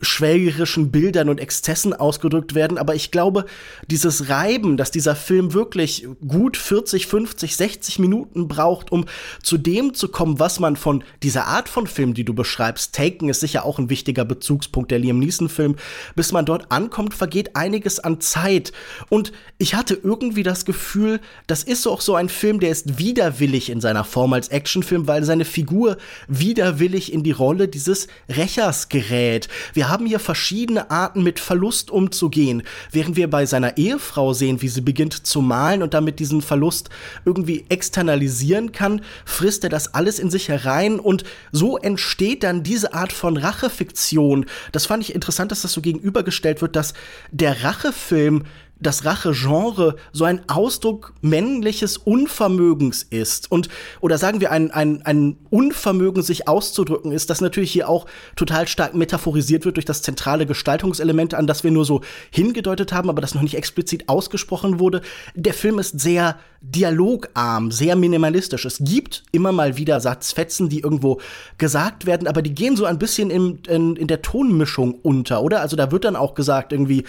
schwelgerischen 0.00 0.90
Bildern 0.90 1.28
und 1.28 1.40
Exzessen 1.40 1.92
ausgedrückt 1.92 2.54
werden. 2.54 2.78
Aber 2.78 2.94
ich 2.94 3.10
glaube, 3.10 3.46
dieses 3.88 4.28
Reiben, 4.28 4.76
dass 4.76 4.90
dieser 4.90 5.16
Film 5.16 5.54
wirklich 5.54 6.06
gut 6.26 6.56
40, 6.56 7.06
50, 7.06 7.56
60 7.56 7.98
Minuten 7.98 8.48
braucht, 8.48 8.92
um 8.92 9.06
zu 9.42 9.58
dem 9.58 9.94
zu 9.94 10.08
kommen, 10.08 10.38
was 10.38 10.60
man 10.60 10.76
von 10.76 11.04
dieser 11.22 11.46
Art 11.46 11.68
von 11.68 11.86
Film, 11.86 12.14
die 12.14 12.24
du 12.24 12.34
beschreibst, 12.34 12.94
Taken 12.94 13.28
ist 13.28 13.40
sicher 13.40 13.64
auch 13.64 13.78
ein 13.78 13.90
wichtiger 13.90 14.24
Bezugspunkt 14.24 14.90
der 14.90 14.98
Liam 14.98 15.18
Neeson-Film, 15.18 15.76
bis 16.14 16.32
man 16.32 16.46
dort 16.46 16.70
ankommt, 16.70 17.14
vergeht 17.14 17.56
einiges 17.56 17.98
an 17.98 18.20
Zeit. 18.20 18.72
Und 19.08 19.32
ich 19.58 19.74
hatte 19.74 19.94
irgendwie 19.94 20.42
das 20.42 20.64
Gefühl, 20.64 21.20
das 21.46 21.62
ist 21.62 21.86
auch 21.86 22.00
so 22.00 22.14
ein 22.14 22.28
Film, 22.28 22.60
der 22.60 22.70
ist 22.70 22.98
widerwillig 22.98 23.70
in 23.70 23.80
seiner 23.80 24.04
Form 24.04 24.32
als 24.32 24.48
Actionfilm, 24.48 25.01
weil 25.06 25.24
seine 25.24 25.44
Figur 25.44 25.96
widerwillig 26.28 27.12
in 27.12 27.22
die 27.22 27.32
Rolle 27.32 27.68
dieses 27.68 28.08
Rächers 28.28 28.88
gerät. 28.88 29.48
Wir 29.74 29.88
haben 29.88 30.06
hier 30.06 30.18
verschiedene 30.18 30.90
Arten, 30.90 31.22
mit 31.22 31.40
Verlust 31.40 31.90
umzugehen. 31.90 32.62
Während 32.90 33.16
wir 33.16 33.28
bei 33.28 33.46
seiner 33.46 33.76
Ehefrau 33.76 34.32
sehen, 34.32 34.62
wie 34.62 34.68
sie 34.68 34.80
beginnt 34.80 35.26
zu 35.26 35.40
malen 35.40 35.82
und 35.82 35.94
damit 35.94 36.18
diesen 36.18 36.42
Verlust 36.42 36.90
irgendwie 37.24 37.64
externalisieren 37.68 38.72
kann, 38.72 39.02
frisst 39.24 39.64
er 39.64 39.70
das 39.70 39.94
alles 39.94 40.18
in 40.18 40.30
sich 40.30 40.48
herein 40.48 40.98
und 40.98 41.24
so 41.50 41.76
entsteht 41.78 42.42
dann 42.42 42.62
diese 42.62 42.94
Art 42.94 43.12
von 43.12 43.36
Rachefiktion. 43.36 44.46
Das 44.72 44.86
fand 44.86 45.02
ich 45.02 45.14
interessant, 45.14 45.50
dass 45.50 45.62
das 45.62 45.72
so 45.72 45.80
gegenübergestellt 45.80 46.62
wird, 46.62 46.76
dass 46.76 46.94
der 47.30 47.64
Rachefilm 47.64 48.44
das 48.82 49.04
Rache-Genre 49.04 49.96
so 50.12 50.24
ein 50.24 50.48
Ausdruck 50.48 51.14
männliches 51.20 51.96
Unvermögens 51.96 53.02
ist 53.02 53.50
und 53.50 53.68
oder 54.00 54.18
sagen 54.18 54.40
wir 54.40 54.50
ein, 54.50 54.70
ein, 54.70 55.02
ein 55.02 55.36
Unvermögen, 55.50 56.22
sich 56.22 56.48
auszudrücken 56.48 57.12
ist, 57.12 57.30
das 57.30 57.40
natürlich 57.40 57.72
hier 57.72 57.88
auch 57.88 58.06
total 58.36 58.68
stark 58.68 58.94
metaphorisiert 58.94 59.64
wird 59.64 59.76
durch 59.76 59.84
das 59.84 60.02
zentrale 60.02 60.46
Gestaltungselement, 60.46 61.34
an 61.34 61.46
das 61.46 61.64
wir 61.64 61.70
nur 61.70 61.84
so 61.84 62.02
hingedeutet 62.30 62.92
haben, 62.92 63.08
aber 63.08 63.20
das 63.20 63.34
noch 63.34 63.42
nicht 63.42 63.56
explizit 63.56 64.08
ausgesprochen 64.08 64.78
wurde. 64.78 65.02
Der 65.34 65.54
Film 65.54 65.78
ist 65.78 66.00
sehr 66.00 66.36
dialogarm, 66.62 67.72
sehr 67.72 67.96
minimalistisch. 67.96 68.64
Es 68.64 68.78
gibt 68.80 69.24
immer 69.32 69.50
mal 69.52 69.76
wieder 69.76 70.00
Satzfetzen, 70.00 70.68
die 70.68 70.80
irgendwo 70.80 71.20
gesagt 71.58 72.06
werden, 72.06 72.28
aber 72.28 72.40
die 72.40 72.54
gehen 72.54 72.76
so 72.76 72.84
ein 72.84 72.98
bisschen 72.98 73.30
in, 73.30 73.58
in, 73.66 73.96
in 73.96 74.06
der 74.06 74.22
Tonmischung 74.22 74.94
unter, 75.02 75.42
oder? 75.42 75.60
Also 75.60 75.76
da 75.76 75.90
wird 75.90 76.04
dann 76.04 76.14
auch 76.14 76.34
gesagt, 76.34 76.72
irgendwie, 76.72 77.04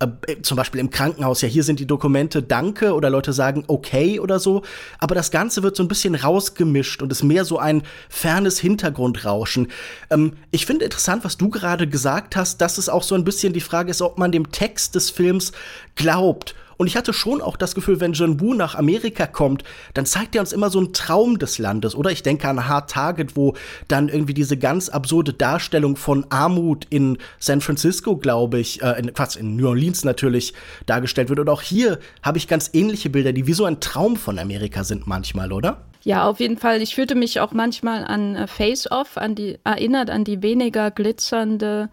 äh, 0.00 0.40
zum 0.42 0.56
Beispiel 0.56 0.80
im 0.80 0.90
Krankenhaus, 0.90 1.13
ja, 1.18 1.48
hier 1.48 1.64
sind 1.64 1.80
die 1.80 1.86
Dokumente, 1.86 2.42
danke, 2.42 2.94
oder 2.94 3.10
Leute 3.10 3.32
sagen 3.32 3.64
okay 3.66 4.20
oder 4.20 4.38
so. 4.38 4.62
Aber 4.98 5.14
das 5.14 5.30
Ganze 5.30 5.62
wird 5.62 5.76
so 5.76 5.82
ein 5.82 5.88
bisschen 5.88 6.14
rausgemischt 6.14 7.02
und 7.02 7.12
ist 7.12 7.22
mehr 7.22 7.44
so 7.44 7.58
ein 7.58 7.82
fernes 8.08 8.58
Hintergrundrauschen. 8.58 9.68
Ähm, 10.10 10.34
ich 10.50 10.66
finde 10.66 10.84
interessant, 10.84 11.24
was 11.24 11.36
du 11.36 11.50
gerade 11.50 11.88
gesagt 11.88 12.36
hast, 12.36 12.60
dass 12.60 12.78
es 12.78 12.88
auch 12.88 13.02
so 13.02 13.14
ein 13.14 13.24
bisschen 13.24 13.52
die 13.52 13.60
Frage 13.60 13.90
ist, 13.90 14.02
ob 14.02 14.18
man 14.18 14.32
dem 14.32 14.50
Text 14.50 14.94
des 14.94 15.10
Films 15.10 15.52
glaubt 15.96 16.54
und 16.76 16.86
ich 16.86 16.96
hatte 16.96 17.12
schon 17.12 17.40
auch 17.40 17.56
das 17.56 17.74
Gefühl, 17.74 18.00
wenn 18.00 18.12
John 18.12 18.40
Woo 18.40 18.54
nach 18.54 18.74
Amerika 18.74 19.26
kommt, 19.26 19.64
dann 19.94 20.06
zeigt 20.06 20.34
er 20.34 20.40
uns 20.40 20.52
immer 20.52 20.70
so 20.70 20.78
einen 20.78 20.92
Traum 20.92 21.38
des 21.38 21.58
Landes. 21.58 21.94
Oder 21.94 22.10
ich 22.10 22.22
denke 22.22 22.48
an 22.48 22.68
Hard 22.68 22.90
Target, 22.90 23.36
wo 23.36 23.54
dann 23.88 24.08
irgendwie 24.08 24.34
diese 24.34 24.56
ganz 24.56 24.88
absurde 24.88 25.32
Darstellung 25.32 25.96
von 25.96 26.26
Armut 26.30 26.86
in 26.90 27.18
San 27.38 27.60
Francisco, 27.60 28.16
glaube 28.16 28.58
ich, 28.58 28.82
äh, 28.82 28.98
in, 28.98 29.14
fast 29.14 29.36
in 29.36 29.56
New 29.56 29.68
Orleans 29.68 30.04
natürlich 30.04 30.54
dargestellt 30.86 31.28
wird. 31.28 31.40
Und 31.40 31.48
auch 31.48 31.62
hier 31.62 31.98
habe 32.22 32.38
ich 32.38 32.48
ganz 32.48 32.70
ähnliche 32.72 33.10
Bilder, 33.10 33.32
die 33.32 33.46
wie 33.46 33.52
so 33.52 33.64
ein 33.64 33.80
Traum 33.80 34.16
von 34.16 34.38
Amerika 34.38 34.84
sind 34.84 35.06
manchmal, 35.06 35.52
oder? 35.52 35.82
Ja, 36.02 36.28
auf 36.28 36.38
jeden 36.38 36.58
Fall. 36.58 36.82
Ich 36.82 36.94
fühlte 36.94 37.14
mich 37.14 37.40
auch 37.40 37.52
manchmal 37.52 38.04
an 38.04 38.36
äh, 38.36 38.46
Face 38.46 38.90
Off, 38.90 39.16
an 39.16 39.34
die, 39.34 39.58
erinnert 39.64 40.10
an 40.10 40.24
die 40.24 40.42
weniger 40.42 40.90
glitzernde 40.90 41.88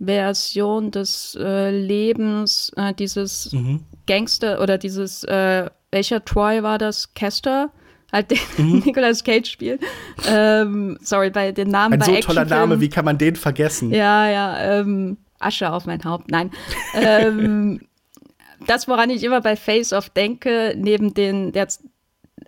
Version 0.00 0.90
des 0.90 1.36
äh, 1.40 1.70
Lebens, 1.70 2.72
äh, 2.76 2.94
dieses 2.94 3.52
mhm. 3.52 3.84
Gangster 4.06 4.60
oder 4.60 4.78
dieses, 4.78 5.24
äh, 5.24 5.68
welcher 5.90 6.24
Troy 6.24 6.62
war 6.62 6.78
das? 6.78 7.14
Kester? 7.14 7.70
Halt 8.12 8.30
den 8.30 8.38
mhm. 8.56 8.78
Nicolas 8.86 9.24
Cage 9.24 9.50
spielt. 9.50 9.82
Ähm, 10.26 10.98
sorry, 11.02 11.30
bei 11.30 11.52
den 11.52 11.68
Namen 11.68 11.94
Ein 11.94 11.98
bei 11.98 12.06
so 12.06 12.28
toller 12.28 12.44
Name, 12.44 12.80
wie 12.80 12.88
kann 12.88 13.04
man 13.04 13.18
den 13.18 13.36
vergessen? 13.36 13.90
Ja, 13.90 14.28
ja, 14.28 14.80
ähm, 14.80 15.18
Asche 15.40 15.70
auf 15.72 15.86
mein 15.86 16.02
Haupt, 16.04 16.30
nein. 16.30 16.50
ähm, 16.94 17.80
das, 18.66 18.88
woran 18.88 19.10
ich 19.10 19.22
immer 19.24 19.40
bei 19.40 19.56
Face 19.56 19.92
Off 19.92 20.10
denke, 20.10 20.74
neben 20.76 21.12
den, 21.12 21.52
der, 21.52 21.68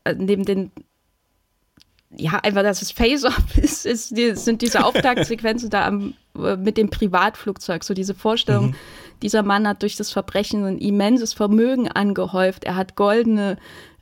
äh, 0.04 0.14
neben 0.14 0.45
den 0.45 0.71
ja, 2.17 2.40
einfach, 2.43 2.62
dass 2.62 2.83
es 2.83 2.90
Face-Off 2.90 3.57
ist, 3.57 3.87
ist 3.87 4.09
sind 4.09 4.62
diese 4.62 4.85
Auftaktsequenzen 4.85 5.71
da 5.71 5.87
am, 5.87 6.14
äh, 6.37 6.57
mit 6.57 6.76
dem 6.76 6.90
Privatflugzeug. 6.90 7.85
So 7.85 7.95
diese 7.95 8.14
Vorstellung, 8.14 8.69
mhm. 8.69 8.75
dieser 9.23 9.43
Mann 9.43 9.67
hat 9.69 9.83
durch 9.83 9.97
das 9.97 10.11
Verbrechen 10.11 10.64
ein 10.64 10.79
immenses 10.79 11.33
Vermögen 11.33 11.88
angehäuft. 11.88 12.64
Er 12.64 12.76
hat 12.76 12.97
goldene 12.97 13.59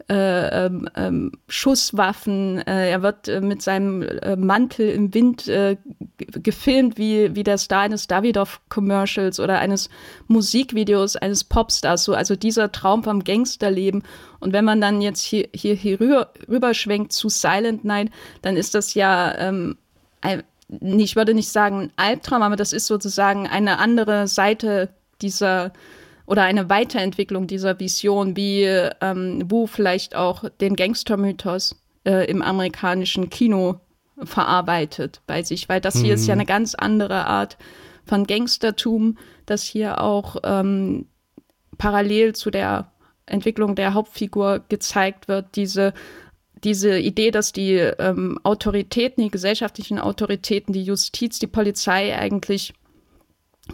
äh, 0.08 0.66
ähm, 0.66 0.88
ähm, 0.96 1.32
Schusswaffen. 1.48 2.58
Äh, 2.66 2.90
er 2.90 3.02
wird 3.02 3.28
äh, 3.28 3.40
mit 3.40 3.60
seinem 3.62 4.02
äh, 4.02 4.36
Mantel 4.36 4.88
im 4.88 5.12
Wind 5.12 5.48
äh, 5.48 5.76
gefilmt 6.16 6.96
wie, 6.96 7.34
wie 7.34 7.44
der 7.44 7.58
Star 7.58 7.82
eines 7.82 8.06
Davidoff-Commercials 8.06 9.38
oder 9.38 9.58
eines 9.58 9.90
Musikvideos 10.26 11.16
eines 11.16 11.44
Popstars. 11.44 12.04
So, 12.04 12.14
also 12.14 12.36
dieser 12.36 12.72
Traum 12.72 13.04
vom 13.04 13.22
Gangsterleben. 13.22 14.02
Und 14.40 14.52
wenn 14.54 14.64
man 14.64 14.80
dann 14.80 15.02
jetzt 15.02 15.22
hier, 15.22 15.48
hier, 15.54 15.74
hier 15.74 16.00
rüber, 16.00 16.32
rüberschwenkt 16.48 17.12
zu 17.12 17.28
Silent 17.28 17.84
Night, 17.84 18.10
dann 18.40 18.56
ist 18.56 18.74
das 18.74 18.94
ja 18.94 19.34
ähm, 19.36 19.76
ein, 20.22 20.42
ich 20.80 21.16
würde 21.16 21.34
nicht 21.34 21.50
sagen 21.50 21.80
ein 21.80 21.92
Albtraum, 21.96 22.42
aber 22.42 22.56
das 22.56 22.72
ist 22.72 22.86
sozusagen 22.86 23.46
eine 23.46 23.78
andere 23.78 24.26
Seite 24.26 24.88
dieser 25.20 25.72
oder 26.28 26.42
eine 26.42 26.68
Weiterentwicklung 26.68 27.46
dieser 27.46 27.80
Vision, 27.80 28.36
wie 28.36 28.64
ähm, 29.00 29.50
Wu 29.50 29.66
vielleicht 29.66 30.14
auch 30.14 30.44
den 30.60 30.76
Gangstermythos 30.76 31.74
äh, 32.04 32.30
im 32.30 32.42
amerikanischen 32.42 33.30
Kino 33.30 33.80
verarbeitet 34.22 35.22
bei 35.26 35.42
sich, 35.42 35.70
weil 35.70 35.80
das 35.80 35.96
hier 35.98 36.12
ist 36.12 36.26
ja 36.26 36.34
mhm. 36.34 36.40
eine 36.40 36.46
ganz 36.46 36.74
andere 36.74 37.26
Art 37.26 37.56
von 38.04 38.26
Gangstertum, 38.26 39.16
das 39.46 39.62
hier 39.62 40.02
auch 40.02 40.36
ähm, 40.44 41.06
parallel 41.78 42.34
zu 42.34 42.50
der 42.50 42.92
Entwicklung 43.24 43.74
der 43.74 43.94
Hauptfigur 43.94 44.60
gezeigt 44.68 45.28
wird, 45.28 45.56
diese 45.56 45.94
diese 46.64 46.98
Idee, 46.98 47.30
dass 47.30 47.52
die 47.52 47.74
ähm, 47.76 48.38
Autoritäten, 48.42 49.22
die 49.22 49.30
gesellschaftlichen 49.30 50.00
Autoritäten, 50.00 50.72
die 50.72 50.82
Justiz, 50.82 51.38
die 51.38 51.46
Polizei 51.46 52.18
eigentlich 52.18 52.74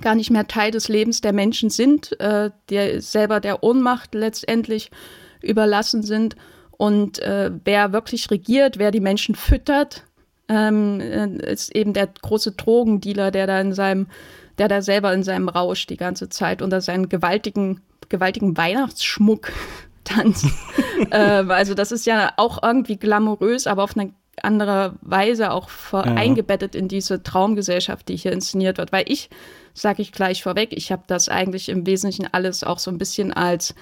gar 0.00 0.14
nicht 0.14 0.30
mehr 0.30 0.46
Teil 0.46 0.70
des 0.70 0.88
Lebens 0.88 1.20
der 1.20 1.32
Menschen 1.32 1.70
sind, 1.70 2.18
äh, 2.20 2.50
der 2.70 3.00
selber 3.00 3.40
der 3.40 3.62
Ohnmacht 3.62 4.14
letztendlich 4.14 4.90
überlassen 5.42 6.02
sind. 6.02 6.36
Und 6.72 7.20
äh, 7.20 7.50
wer 7.64 7.92
wirklich 7.92 8.30
regiert, 8.30 8.78
wer 8.78 8.90
die 8.90 9.00
Menschen 9.00 9.34
füttert, 9.34 10.04
ähm, 10.48 11.00
äh, 11.00 11.52
ist 11.52 11.74
eben 11.74 11.92
der 11.92 12.08
große 12.08 12.52
Drogendealer, 12.52 13.30
der 13.30 13.46
da 13.46 13.60
in 13.60 13.72
seinem, 13.72 14.08
der 14.58 14.68
da 14.68 14.82
selber 14.82 15.12
in 15.12 15.22
seinem 15.22 15.48
Rausch 15.48 15.86
die 15.86 15.96
ganze 15.96 16.28
Zeit 16.28 16.62
unter 16.62 16.80
seinen 16.80 17.08
gewaltigen, 17.08 17.80
gewaltigen 18.08 18.56
Weihnachtsschmuck 18.56 19.52
tanzt. 20.04 20.46
äh, 21.10 21.16
also 21.16 21.74
das 21.74 21.92
ist 21.92 22.06
ja 22.06 22.32
auch 22.36 22.62
irgendwie 22.62 22.96
glamourös, 22.96 23.66
aber 23.66 23.84
auf 23.84 23.96
eine 23.96 24.12
andere 24.42 24.94
Weise 25.00 25.52
auch 25.52 25.68
ja. 25.92 26.02
eingebettet 26.02 26.74
in 26.74 26.88
diese 26.88 27.22
Traumgesellschaft, 27.22 28.08
die 28.08 28.16
hier 28.16 28.32
inszeniert 28.32 28.78
wird. 28.78 28.92
Weil 28.92 29.04
ich 29.08 29.30
sage 29.74 30.02
ich 30.02 30.12
gleich 30.12 30.42
vorweg. 30.42 30.72
Ich 30.72 30.92
habe 30.92 31.02
das 31.06 31.28
eigentlich 31.28 31.68
im 31.68 31.84
Wesentlichen 31.86 32.28
alles 32.32 32.64
auch 32.64 32.78
so 32.78 32.90
ein 32.90 32.98
bisschen 32.98 33.32
als 33.32 33.74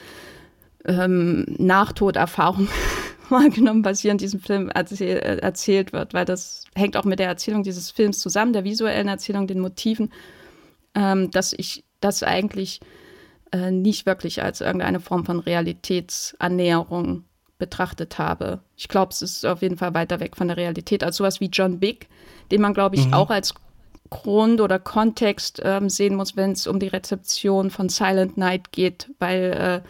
ähm, 0.87 1.45
Nachtoderfahrung 1.59 2.69
wahrgenommen, 3.29 3.85
was 3.85 4.01
hier 4.01 4.11
in 4.11 4.19
diesem 4.19 4.41
Film 4.41 4.71
erzähl 4.75 5.19
erzählt 5.19 5.93
wird, 5.93 6.15
weil 6.15 6.25
das 6.25 6.65
hängt 6.75 6.97
auch 6.97 7.05
mit 7.05 7.19
der 7.19 7.29
Erzählung 7.29 7.63
dieses 7.63 7.91
Films 7.91 8.19
zusammen, 8.19 8.53
der 8.53 8.65
visuellen 8.65 9.09
Erzählung, 9.09 9.47
den 9.47 9.61
Motiven, 9.61 10.11
ähm, 10.95 11.31
dass 11.31 11.53
ich 11.53 11.85
das 12.01 12.23
eigentlich 12.23 12.81
äh, 13.53 13.71
nicht 13.71 14.07
wirklich 14.07 14.43
als 14.43 14.61
irgendeine 14.61 14.99
Form 14.99 15.25
von 15.25 15.39
Realitätsannäherung 15.39 17.25
betrachtet 17.63 18.19
habe. 18.19 18.59
Ich 18.77 18.89
glaube, 18.89 19.13
es 19.13 19.23
ist 19.23 19.47
auf 19.47 19.63
jeden 19.63 19.77
Fall 19.77 19.95
weiter 19.95 20.19
weg 20.19 20.37
von 20.37 20.49
der 20.49 20.57
Realität 20.57 21.05
als 21.05 21.17
sowas 21.17 21.41
wie 21.41 21.47
John 21.47 21.79
Big, 21.79 22.09
den 22.51 22.61
man, 22.61 22.75
glaube 22.75 22.97
ich, 22.97 23.07
mhm. 23.07 23.15
auch 23.15 23.31
als 23.31 23.55
Grund 24.11 24.61
oder 24.61 24.81
Kontext 24.81 25.63
ähm, 25.65 25.89
sehen 25.89 26.17
muss, 26.17 26.37
wenn 26.37 26.51
es 26.51 26.67
um 26.67 26.81
die 26.81 26.89
Rezeption 26.89 27.71
von 27.71 27.89
Silent 27.89 28.37
Night 28.37 28.73
geht, 28.73 29.09
weil 29.21 29.83
äh, 29.85 29.89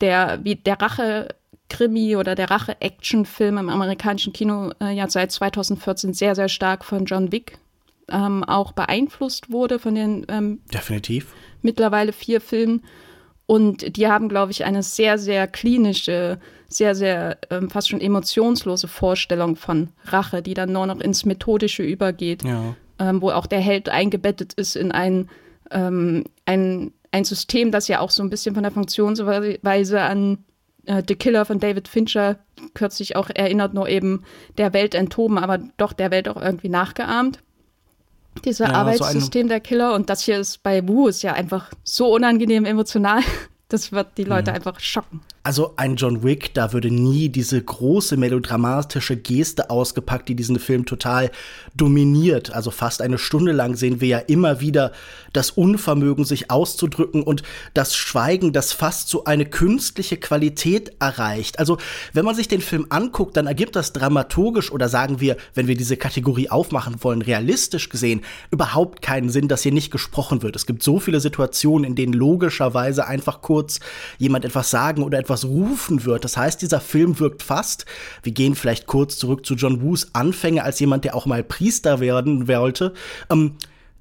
der, 0.00 0.40
wie 0.42 0.56
der 0.56 0.80
Rache 0.80 1.28
Krimi 1.68 2.16
oder 2.16 2.34
der 2.34 2.50
Rache-Action-Film 2.50 3.58
im 3.58 3.68
amerikanischen 3.68 4.32
Kino 4.32 4.72
äh, 4.80 4.92
ja 4.92 5.08
seit 5.08 5.30
2014 5.30 6.14
sehr, 6.14 6.34
sehr 6.34 6.48
stark 6.48 6.84
von 6.84 7.04
John 7.04 7.30
Wick 7.30 7.58
ähm, 8.08 8.42
auch 8.44 8.72
beeinflusst 8.72 9.52
wurde, 9.52 9.78
von 9.78 9.94
den 9.94 10.26
ähm, 10.28 10.60
Definitiv. 10.74 11.32
mittlerweile 11.62 12.12
vier 12.12 12.40
Filmen. 12.40 12.82
Und 13.50 13.96
die 13.96 14.06
haben, 14.06 14.28
glaube 14.28 14.52
ich, 14.52 14.64
eine 14.64 14.82
sehr, 14.82 15.18
sehr 15.18 15.48
klinische, 15.48 16.38
sehr, 16.68 16.94
sehr 16.94 17.38
ähm, 17.50 17.68
fast 17.68 17.88
schon 17.88 18.00
emotionslose 18.00 18.86
Vorstellung 18.86 19.56
von 19.56 19.88
Rache, 20.04 20.40
die 20.40 20.54
dann 20.54 20.72
nur 20.72 20.86
noch 20.86 21.00
ins 21.00 21.24
Methodische 21.24 21.82
übergeht. 21.82 22.44
Ja 22.44 22.76
ähm, 23.00 23.22
wo 23.22 23.30
auch 23.30 23.46
der 23.46 23.60
Held 23.60 23.88
eingebettet 23.88 24.52
ist 24.52 24.76
in 24.76 24.92
ein, 24.92 25.28
ähm, 25.70 26.24
ein, 26.44 26.92
ein 27.10 27.24
System, 27.24 27.72
das 27.72 27.88
ja 27.88 28.00
auch 28.00 28.10
so 28.10 28.22
ein 28.22 28.30
bisschen 28.30 28.54
von 28.54 28.62
der 28.62 28.72
Funktionsweise 28.72 30.02
an 30.02 30.44
äh, 30.84 31.02
The 31.06 31.16
Killer 31.16 31.46
von 31.46 31.58
David 31.58 31.88
Fincher 31.88 32.38
kürzlich 32.74 33.16
auch 33.16 33.30
erinnert, 33.30 33.74
nur 33.74 33.88
eben 33.88 34.22
der 34.58 34.74
Welt 34.74 34.94
enthoben, 34.94 35.38
aber 35.38 35.58
doch 35.78 35.94
der 35.94 36.10
Welt 36.10 36.28
auch 36.28 36.40
irgendwie 36.40 36.68
nachgeahmt. 36.68 37.40
Dieser 38.44 38.68
ja, 38.68 38.74
Arbeitssystem 38.74 39.46
so 39.46 39.48
der 39.48 39.60
Killer 39.60 39.94
und 39.94 40.10
das 40.10 40.22
hier 40.22 40.38
ist 40.38 40.62
bei 40.62 40.86
Wu 40.86 41.08
ist 41.08 41.22
ja 41.22 41.32
einfach 41.32 41.70
so 41.84 42.12
unangenehm 42.14 42.64
emotional. 42.64 43.22
Das 43.70 43.92
wird 43.92 44.08
die 44.18 44.24
Leute 44.24 44.50
mhm. 44.50 44.56
einfach 44.56 44.80
schocken. 44.80 45.20
Also 45.42 45.72
ein 45.76 45.96
John 45.96 46.22
Wick, 46.22 46.52
da 46.52 46.74
würde 46.74 46.90
nie 46.90 47.30
diese 47.30 47.62
große 47.62 48.18
melodramatische 48.18 49.16
Geste 49.16 49.70
ausgepackt, 49.70 50.28
die 50.28 50.34
diesen 50.34 50.58
Film 50.58 50.84
total 50.84 51.30
dominiert. 51.74 52.52
Also 52.52 52.70
fast 52.70 53.00
eine 53.00 53.16
Stunde 53.16 53.52
lang 53.52 53.74
sehen 53.74 54.02
wir 54.02 54.08
ja 54.08 54.18
immer 54.18 54.60
wieder 54.60 54.92
das 55.32 55.50
Unvermögen, 55.50 56.26
sich 56.26 56.50
auszudrücken 56.50 57.22
und 57.22 57.42
das 57.72 57.96
Schweigen, 57.96 58.52
das 58.52 58.72
fast 58.72 59.08
so 59.08 59.24
eine 59.24 59.46
künstliche 59.46 60.18
Qualität 60.18 60.92
erreicht. 61.00 61.58
Also 61.58 61.78
wenn 62.12 62.26
man 62.26 62.34
sich 62.34 62.48
den 62.48 62.60
Film 62.60 62.86
anguckt, 62.90 63.34
dann 63.38 63.46
ergibt 63.46 63.76
das 63.76 63.94
dramaturgisch 63.94 64.70
oder 64.70 64.90
sagen 64.90 65.20
wir, 65.20 65.38
wenn 65.54 65.68
wir 65.68 65.76
diese 65.76 65.96
Kategorie 65.96 66.50
aufmachen 66.50 66.96
wollen, 67.00 67.22
realistisch 67.22 67.88
gesehen, 67.88 68.20
überhaupt 68.50 69.00
keinen 69.00 69.30
Sinn, 69.30 69.48
dass 69.48 69.62
hier 69.62 69.72
nicht 69.72 69.90
gesprochen 69.90 70.42
wird. 70.42 70.54
Es 70.54 70.66
gibt 70.66 70.82
so 70.82 71.00
viele 71.00 71.20
Situationen, 71.20 71.84
in 71.84 71.94
denen 71.94 72.12
logischerweise 72.12 73.06
einfach 73.06 73.40
kurz 73.40 73.59
kurz 73.60 73.80
jemand 74.16 74.46
etwas 74.46 74.70
sagen 74.70 75.02
oder 75.02 75.18
etwas 75.18 75.44
rufen 75.44 76.06
wird. 76.06 76.24
Das 76.24 76.38
heißt, 76.38 76.62
dieser 76.62 76.80
Film 76.80 77.18
wirkt 77.20 77.42
fast, 77.42 77.84
wir 78.22 78.32
gehen 78.32 78.54
vielleicht 78.54 78.86
kurz 78.86 79.18
zurück 79.18 79.44
zu 79.44 79.54
John 79.54 79.82
Woos 79.82 80.14
Anfänge 80.14 80.64
als 80.64 80.80
jemand, 80.80 81.04
der 81.04 81.14
auch 81.14 81.26
mal 81.26 81.44
Priester 81.44 82.00
werden 82.00 82.48
wollte, 82.48 82.94
ähm, 83.28 83.56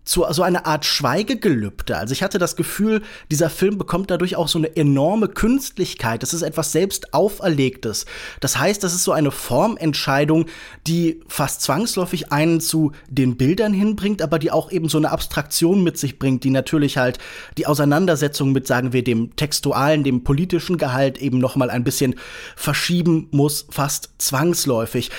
zu 0.10 0.26
so 0.32 0.42
einer 0.42 0.66
Art 0.66 0.86
Schweigegelübde. 0.86 1.96
Also 1.96 2.14
ich 2.14 2.24
hatte 2.24 2.40
das 2.40 2.56
Gefühl, 2.56 3.04
dieser 3.30 3.52
Film 3.52 3.78
bekommt 3.78 4.10
dadurch 4.10 4.36
auch 4.38 4.48
so 4.48 4.58
eine 4.58 4.76
enorme 4.76 5.28
Künstlichkeit. 5.28 6.24
Das 6.24 6.34
ist 6.34 6.42
etwas 6.42 6.72
selbst 6.72 7.14
auferlegtes. 7.14 8.08
Das 8.40 8.58
heißt, 8.58 8.84
das 8.84 8.96
ist 8.96 9.04
so 9.04 9.12
eine 9.12 9.30
Formentscheidung, 9.30 10.48
die 10.88 11.22
fast 11.28 11.62
zwangsläufig 11.62 12.32
einen 12.32 12.60
zu 12.60 12.92
den 13.08 13.38
Bildern 13.38 13.72
hinbringt, 13.72 14.24
aber 14.24 14.40
die 14.40 14.50
auch 14.50 14.72
eben 14.72 14.90
so 14.90 14.98
eine 14.98 15.12
Abstraktion 15.12 15.84
mit 15.84 16.00
sich 16.00 16.18
bringt, 16.18 16.44
die 16.44 16.50
natürlich 16.50 16.98
halt 16.98 17.20
die 17.60 17.68
Auseinandersetzung 17.68 18.52
mit, 18.52 18.66
sagen 18.66 18.94
wir, 18.94 19.04
dem 19.04 19.36
textualen, 19.36 20.04
dem 20.04 20.24
politischen 20.24 20.80
Gehalt 20.80 21.20
eben 21.20 21.38
noch 21.38 21.56
mal 21.56 21.70
ein 21.70 21.84
bisschen 21.84 22.16
verschieben 22.56 23.28
muss, 23.30 23.68
fast 23.70 24.10
zwangsläufig. 24.18 25.12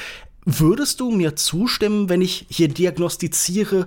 Würdest 0.46 0.98
du 0.98 1.12
mir 1.12 1.36
zustimmen, 1.36 2.08
wenn 2.08 2.22
ich 2.22 2.46
hier 2.48 2.66
diagnostiziere, 2.66 3.86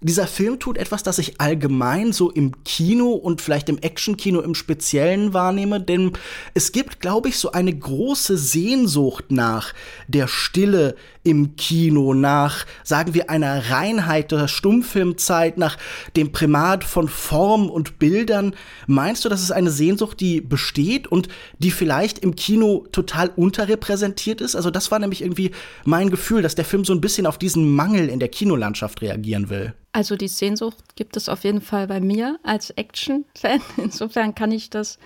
dieser 0.00 0.26
Film 0.26 0.58
tut 0.58 0.78
etwas, 0.78 1.02
das 1.02 1.18
ich 1.18 1.40
allgemein 1.40 2.12
so 2.12 2.30
im 2.30 2.64
Kino 2.64 3.10
und 3.10 3.40
vielleicht 3.40 3.68
im 3.68 3.78
Actionkino 3.78 4.40
im 4.40 4.54
Speziellen 4.54 5.34
wahrnehme, 5.34 5.80
denn 5.80 6.12
es 6.54 6.72
gibt, 6.72 7.00
glaube 7.00 7.28
ich, 7.28 7.36
so 7.36 7.52
eine 7.52 7.74
große 7.74 8.38
Sehnsucht 8.38 9.26
nach 9.30 9.74
der 10.08 10.26
Stille 10.26 10.94
im 11.22 11.54
Kino, 11.56 12.14
nach, 12.14 12.64
sagen 12.82 13.12
wir, 13.12 13.28
einer 13.28 13.70
Reinheit 13.70 14.32
der 14.32 14.48
Stummfilmzeit, 14.48 15.58
nach 15.58 15.76
dem 16.16 16.32
Primat 16.32 16.82
von 16.82 17.08
Form 17.08 17.68
und 17.68 17.98
Bildern. 17.98 18.54
Meinst 18.86 19.24
du, 19.24 19.28
das 19.28 19.42
ist 19.42 19.50
eine 19.50 19.70
Sehnsucht, 19.70 20.18
die 20.20 20.40
besteht 20.40 21.08
und 21.08 21.28
die 21.58 21.70
vielleicht 21.70 22.20
im 22.20 22.36
Kino 22.36 22.86
total 22.90 23.30
unterrepräsentiert 23.36 24.40
ist? 24.40 24.56
Also 24.56 24.70
das 24.70 24.90
war 24.90 24.98
nämlich 24.98 25.20
irgendwie 25.20 25.50
mein 25.84 26.08
Gefühl, 26.08 26.40
dass 26.40 26.54
der 26.54 26.64
Film 26.64 26.86
so 26.86 26.94
ein 26.94 27.02
bisschen 27.02 27.26
auf 27.26 27.36
diesen 27.36 27.74
Mangel 27.74 28.08
in 28.08 28.18
der 28.18 28.28
Kinolandschaft 28.28 29.02
reagieren 29.02 29.50
will. 29.50 29.74
Also 29.92 30.16
die 30.16 30.28
Sehnsucht 30.28 30.96
gibt 30.96 31.16
es 31.16 31.28
auf 31.28 31.44
jeden 31.44 31.60
Fall 31.60 31.86
bei 31.86 32.00
mir 32.00 32.38
als 32.42 32.70
Action-Fan. 32.70 33.60
Insofern 33.76 34.34
kann 34.34 34.52
ich 34.52 34.70
das 34.70 34.98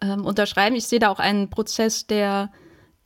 ähm, 0.00 0.24
unterschreiben. 0.24 0.76
Ich 0.76 0.86
sehe 0.86 0.98
da 0.98 1.10
auch 1.10 1.20
einen 1.20 1.50
Prozess 1.50 2.06
der, 2.06 2.50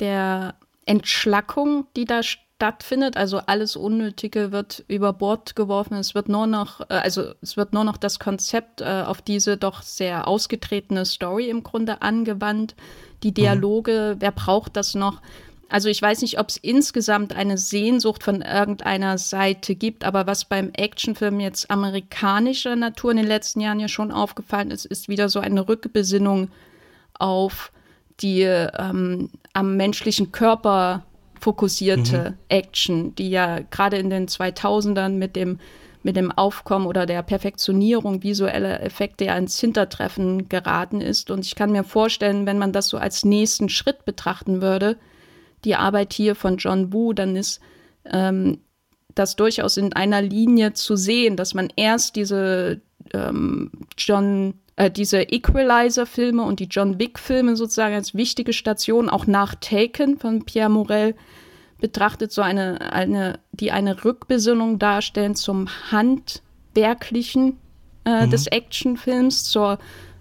der 0.01 0.55
Entschlackung, 0.87 1.87
die 1.97 2.07
da 2.07 2.23
stattfindet. 2.23 3.17
Also 3.17 3.39
alles 3.39 3.77
Unnötige 3.77 4.53
wird 4.53 4.85
über 4.89 5.13
Bord 5.13 5.55
geworfen. 5.55 5.95
Es 5.95 6.15
wird 6.15 6.29
nur 6.31 6.47
noch, 6.47 6.81
äh, 6.89 6.95
also 6.95 7.35
es 7.43 7.57
wird 7.57 7.75
nur 7.75 7.85
noch 7.85 7.99
das 7.99 8.19
Konzept 8.19 8.81
äh, 8.81 9.03
auf 9.07 9.21
diese 9.21 9.57
doch 9.59 9.83
sehr 9.83 10.27
ausgetretene 10.27 11.05
Story 11.05 11.51
im 11.51 11.63
Grunde 11.63 12.01
angewandt. 12.01 12.75
Die 13.23 13.35
Dialoge, 13.35 14.15
mhm. 14.15 14.21
wer 14.21 14.33
braucht 14.33 14.77
das 14.77 14.95
noch? 14.95 15.21
Also 15.69 15.89
ich 15.89 16.01
weiß 16.01 16.23
nicht, 16.23 16.41
ob 16.41 16.49
es 16.49 16.57
insgesamt 16.57 17.37
eine 17.37 17.59
Sehnsucht 17.59 18.23
von 18.23 18.41
irgendeiner 18.41 19.19
Seite 19.19 19.75
gibt, 19.75 20.03
aber 20.03 20.27
was 20.27 20.47
beim 20.47 20.71
Actionfilm 20.73 21.41
jetzt 21.41 21.71
amerikanischer 21.71 22.75
Natur 22.75 23.11
in 23.11 23.19
den 23.19 23.27
letzten 23.27 23.61
Jahren 23.61 23.81
ja 23.81 23.89
schon 23.89 24.11
aufgefallen 24.11 24.71
ist, 24.71 24.87
ist 24.87 25.09
wieder 25.09 25.29
so 25.29 25.41
eine 25.41 25.69
Rückbesinnung 25.69 26.49
auf 27.19 27.71
die 28.21 28.43
ähm, 28.43 29.31
am 29.53 29.77
menschlichen 29.77 30.33
Körper 30.33 31.05
fokussierte 31.41 32.31
mhm. 32.31 32.37
Action, 32.49 33.15
die 33.15 33.31
ja 33.31 33.61
gerade 33.71 33.99
in 33.99 34.11
den 34.11 34.27
2000ern 34.27 35.11
mit 35.11 35.37
dem 35.37 35.59
mit 36.03 36.17
dem 36.17 36.31
Aufkommen 36.31 36.87
oder 36.87 37.07
der 37.07 37.23
Perfektionierung 37.23 38.23
visueller 38.23 38.83
Effekte 38.83 39.27
ja 39.27 39.37
ins 39.37 39.59
Hintertreffen 39.59 40.49
geraten 40.49 41.01
ist. 41.01 41.31
Und 41.31 41.45
ich 41.45 41.57
kann 41.57 41.73
mir 41.73 41.85
vorstellen, 41.85 42.47
wenn 42.47 42.57
man 42.57 42.73
das 42.73 42.89
so 42.89 42.99
als 42.99 43.25
nächsten 43.25 43.69
Schritt 43.69 44.05
betrachten 44.05 44.63
würde, 44.63 44.97
die 45.65 45.77
Arbeit 45.77 46.13
hier 46.13 46.35
von 46.35 46.57
John 46.57 46.93
Woo, 46.93 47.13
dann 47.13 47.37
ist 47.37 47.61
ähm, 48.05 48.59
das 49.15 49.37
durchaus 49.37 49.77
in 49.77 49.93
einer 49.93 50.23
Linie 50.23 50.73
zu 50.73 50.97
sehen, 50.97 51.37
dass 51.37 51.55
man 51.55 51.69
erst 51.77 52.17
diese 52.17 52.81
ähm, 53.13 53.71
John 53.97 54.55
äh, 54.79 54.91
diese 54.93 55.23
Equalizer-Filme 55.23 56.43
und 56.43 56.61
die 56.61 56.69
John 56.71 57.01
Wick-Filme 57.01 57.57
sozusagen 57.57 57.97
als 57.97 58.15
wichtige 58.15 58.53
Station 58.53 59.09
auch 59.11 59.27
nach 59.27 59.57
Taken 59.57 60.19
von 60.19 60.45
Pierre 60.45 60.71
Morel 60.71 61.17
betrachtet, 61.81 62.31
so 62.31 62.43
eine, 62.43 62.93
eine, 62.93 63.41
die 63.53 63.73
eine 63.73 64.05
Rückbesinnung 64.05 64.79
darstellen 64.79 65.35
zum 65.35 65.69
Handwerklichen 65.91 67.59
äh, 68.05 68.27
mhm. 68.27 68.31
des 68.31 68.47
Actionfilms, 68.47 69.45
zur, 69.45 69.79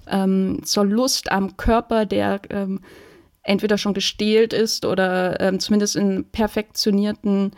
ähm, 0.08 0.62
zur 0.64 0.86
Lust 0.86 1.32
am 1.32 1.56
Körper, 1.58 2.08
der 2.08 2.42
ähm, 2.50 2.82
entweder 3.48 3.78
schon 3.78 3.94
gestählt 3.94 4.54
ist 4.54 4.86
oder 4.86 5.40
ähm, 5.40 5.60
zumindest 5.60 5.96
in 5.96 6.26
perfektionierten 6.32 7.52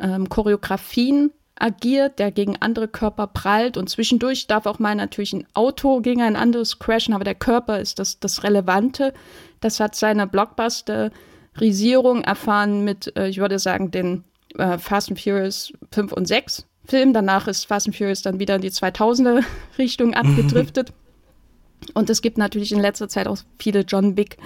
ähm, 0.00 0.28
Choreografien 0.28 1.30
agiert, 1.58 2.18
der 2.18 2.30
gegen 2.32 2.56
andere 2.56 2.86
Körper 2.86 3.26
prallt 3.26 3.76
und 3.76 3.88
zwischendurch 3.88 4.46
darf 4.46 4.66
auch 4.66 4.78
mal 4.78 4.94
natürlich 4.94 5.32
ein 5.32 5.46
Auto 5.54 6.00
gegen 6.00 6.20
ein 6.22 6.36
anderes 6.36 6.78
crashen, 6.78 7.14
aber 7.14 7.24
der 7.24 7.34
Körper 7.34 7.80
ist 7.80 7.98
das, 7.98 8.20
das 8.20 8.44
Relevante. 8.44 9.14
Das 9.60 9.80
hat 9.80 9.94
seine 9.94 10.26
Blockbusterisierung 10.26 12.22
erfahren 12.22 12.84
mit, 12.84 13.16
äh, 13.16 13.28
ich 13.28 13.38
würde 13.38 13.58
sagen, 13.58 13.90
den 13.90 14.24
äh, 14.58 14.76
Fast 14.78 15.08
and 15.08 15.20
Furious 15.20 15.72
5 15.92 16.12
und 16.12 16.26
6 16.26 16.66
Film. 16.84 17.12
Danach 17.14 17.48
ist 17.48 17.64
Fast 17.64 17.86
and 17.86 17.96
Furious 17.96 18.22
dann 18.22 18.38
wieder 18.38 18.56
in 18.56 18.62
die 18.62 18.70
2000er 18.70 19.42
Richtung 19.78 20.12
abgedriftet. 20.14 20.92
und 21.94 22.10
es 22.10 22.20
gibt 22.20 22.36
natürlich 22.36 22.72
in 22.72 22.80
letzter 22.80 23.08
Zeit 23.08 23.28
auch 23.28 23.38
viele 23.58 23.80
John 23.80 24.16
Wick 24.18 24.36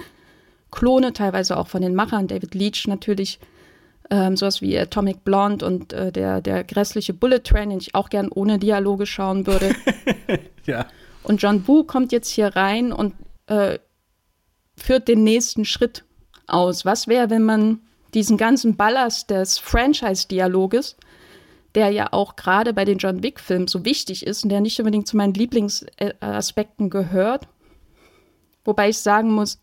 Klone, 0.71 1.13
teilweise 1.13 1.57
auch 1.57 1.67
von 1.67 1.81
den 1.81 1.95
Machern, 1.95 2.27
David 2.27 2.55
Leach 2.55 2.87
natürlich, 2.87 3.39
ähm, 4.09 4.35
sowas 4.35 4.61
wie 4.61 4.77
Atomic 4.77 5.23
Blonde 5.23 5.65
und 5.65 5.93
äh, 5.93 6.11
der, 6.11 6.41
der 6.41 6.63
grässliche 6.63 7.13
Bullet 7.13 7.39
Train, 7.39 7.69
den 7.69 7.79
ich 7.79 7.95
auch 7.95 8.09
gern 8.09 8.29
ohne 8.29 8.59
Dialoge 8.59 9.05
schauen 9.05 9.47
würde. 9.47 9.75
ja. 10.65 10.87
Und 11.23 11.41
John 11.41 11.67
Woo 11.67 11.83
kommt 11.83 12.11
jetzt 12.11 12.29
hier 12.29 12.47
rein 12.55 12.91
und 12.91 13.13
äh, 13.47 13.79
führt 14.75 15.07
den 15.07 15.23
nächsten 15.23 15.65
Schritt 15.65 16.03
aus. 16.47 16.83
Was 16.85 17.07
wäre, 17.07 17.29
wenn 17.29 17.43
man 17.43 17.79
diesen 18.13 18.37
ganzen 18.37 18.75
Ballast 18.75 19.29
des 19.29 19.57
Franchise-Dialoges, 19.59 20.97
der 21.75 21.89
ja 21.91 22.11
auch 22.11 22.35
gerade 22.35 22.73
bei 22.73 22.83
den 22.83 22.97
John 22.97 23.23
Wick-Filmen 23.23 23.67
so 23.67 23.85
wichtig 23.85 24.25
ist 24.25 24.43
und 24.43 24.49
der 24.49 24.61
nicht 24.61 24.79
unbedingt 24.79 25.07
zu 25.07 25.15
meinen 25.15 25.33
Lieblingsaspekten 25.33 26.89
gehört, 26.89 27.47
wobei 28.65 28.89
ich 28.89 28.97
sagen 28.97 29.31
muss, 29.31 29.61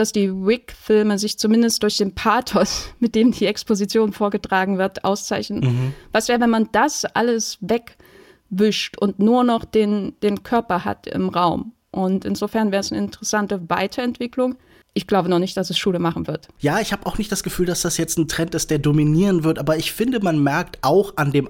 dass 0.00 0.12
die 0.12 0.32
Wick-Filme 0.32 1.18
sich 1.18 1.38
zumindest 1.38 1.82
durch 1.82 1.98
den 1.98 2.14
Pathos, 2.14 2.86
mit 3.00 3.14
dem 3.14 3.32
die 3.32 3.44
Exposition 3.44 4.12
vorgetragen 4.12 4.78
wird, 4.78 5.04
auszeichnen. 5.04 5.60
Mhm. 5.60 5.94
Was 6.10 6.28
wäre, 6.28 6.40
wenn 6.40 6.50
man 6.50 6.70
das 6.72 7.04
alles 7.04 7.58
wegwischt 7.60 8.96
und 8.98 9.18
nur 9.18 9.44
noch 9.44 9.66
den, 9.66 10.14
den 10.22 10.42
Körper 10.42 10.86
hat 10.86 11.06
im 11.06 11.28
Raum? 11.28 11.72
Und 11.90 12.24
insofern 12.24 12.72
wäre 12.72 12.80
es 12.80 12.92
eine 12.92 13.02
interessante 13.02 13.68
Weiterentwicklung. 13.68 14.56
Ich 14.94 15.06
glaube 15.06 15.28
noch 15.28 15.38
nicht, 15.38 15.56
dass 15.56 15.70
es 15.70 15.78
Schule 15.78 15.98
machen 15.98 16.26
wird. 16.26 16.48
Ja, 16.58 16.80
ich 16.80 16.92
habe 16.92 17.06
auch 17.06 17.18
nicht 17.18 17.30
das 17.30 17.42
Gefühl, 17.42 17.66
dass 17.66 17.82
das 17.82 17.96
jetzt 17.96 18.18
ein 18.18 18.26
Trend 18.26 18.54
ist, 18.54 18.70
der 18.70 18.78
dominieren 18.78 19.44
wird, 19.44 19.58
aber 19.58 19.76
ich 19.76 19.92
finde, 19.92 20.20
man 20.20 20.42
merkt 20.42 20.78
auch 20.82 21.16
an 21.16 21.30
dem 21.30 21.48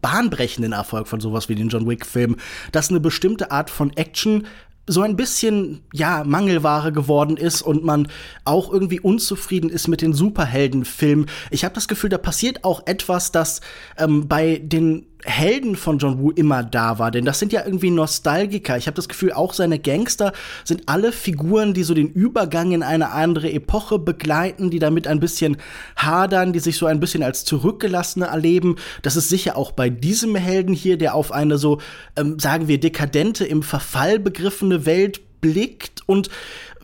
bahnbrechenden 0.00 0.72
Erfolg 0.72 1.06
von 1.06 1.20
sowas 1.20 1.48
wie 1.48 1.54
den 1.54 1.68
John 1.68 1.86
Wick-Film, 1.86 2.36
dass 2.72 2.90
eine 2.90 2.98
bestimmte 2.98 3.50
Art 3.50 3.70
von 3.70 3.94
Action 3.96 4.46
so 4.86 5.02
ein 5.02 5.16
bisschen, 5.16 5.82
ja, 5.92 6.24
Mangelware 6.24 6.92
geworden 6.92 7.36
ist 7.36 7.62
und 7.62 7.84
man 7.84 8.08
auch 8.44 8.72
irgendwie 8.72 9.00
unzufrieden 9.00 9.70
ist 9.70 9.88
mit 9.88 10.02
den 10.02 10.12
Superheldenfilmen. 10.12 11.26
Ich 11.50 11.64
habe 11.64 11.74
das 11.74 11.86
Gefühl, 11.86 12.10
da 12.10 12.18
passiert 12.18 12.64
auch 12.64 12.86
etwas, 12.86 13.30
das 13.30 13.60
ähm, 13.98 14.26
bei 14.26 14.60
den 14.62 15.06
Helden 15.24 15.76
von 15.76 15.98
John 15.98 16.18
Woo 16.18 16.30
immer 16.30 16.62
da 16.62 16.98
war, 16.98 17.10
denn 17.10 17.24
das 17.24 17.38
sind 17.38 17.52
ja 17.52 17.64
irgendwie 17.64 17.90
Nostalgiker. 17.90 18.76
Ich 18.76 18.86
habe 18.86 18.94
das 18.94 19.08
Gefühl, 19.08 19.32
auch 19.32 19.52
seine 19.52 19.78
Gangster 19.78 20.32
sind 20.64 20.84
alle 20.86 21.12
Figuren, 21.12 21.74
die 21.74 21.82
so 21.82 21.94
den 21.94 22.08
Übergang 22.08 22.72
in 22.72 22.82
eine 22.82 23.10
andere 23.10 23.52
Epoche 23.52 23.98
begleiten, 23.98 24.70
die 24.70 24.78
damit 24.78 25.06
ein 25.06 25.20
bisschen 25.20 25.56
hadern, 25.96 26.52
die 26.52 26.60
sich 26.60 26.76
so 26.76 26.86
ein 26.86 27.00
bisschen 27.00 27.22
als 27.22 27.44
zurückgelassene 27.44 28.26
erleben. 28.26 28.76
Das 29.02 29.16
ist 29.16 29.28
sicher 29.28 29.56
auch 29.56 29.72
bei 29.72 29.90
diesem 29.90 30.36
Helden 30.36 30.74
hier, 30.74 30.96
der 30.96 31.14
auf 31.14 31.32
eine 31.32 31.58
so, 31.58 31.80
ähm, 32.16 32.38
sagen 32.38 32.68
wir, 32.68 32.80
dekadente, 32.80 33.44
im 33.44 33.62
Verfall 33.62 34.18
begriffene 34.18 34.86
Welt 34.86 35.20
blickt 35.40 36.02
und 36.06 36.30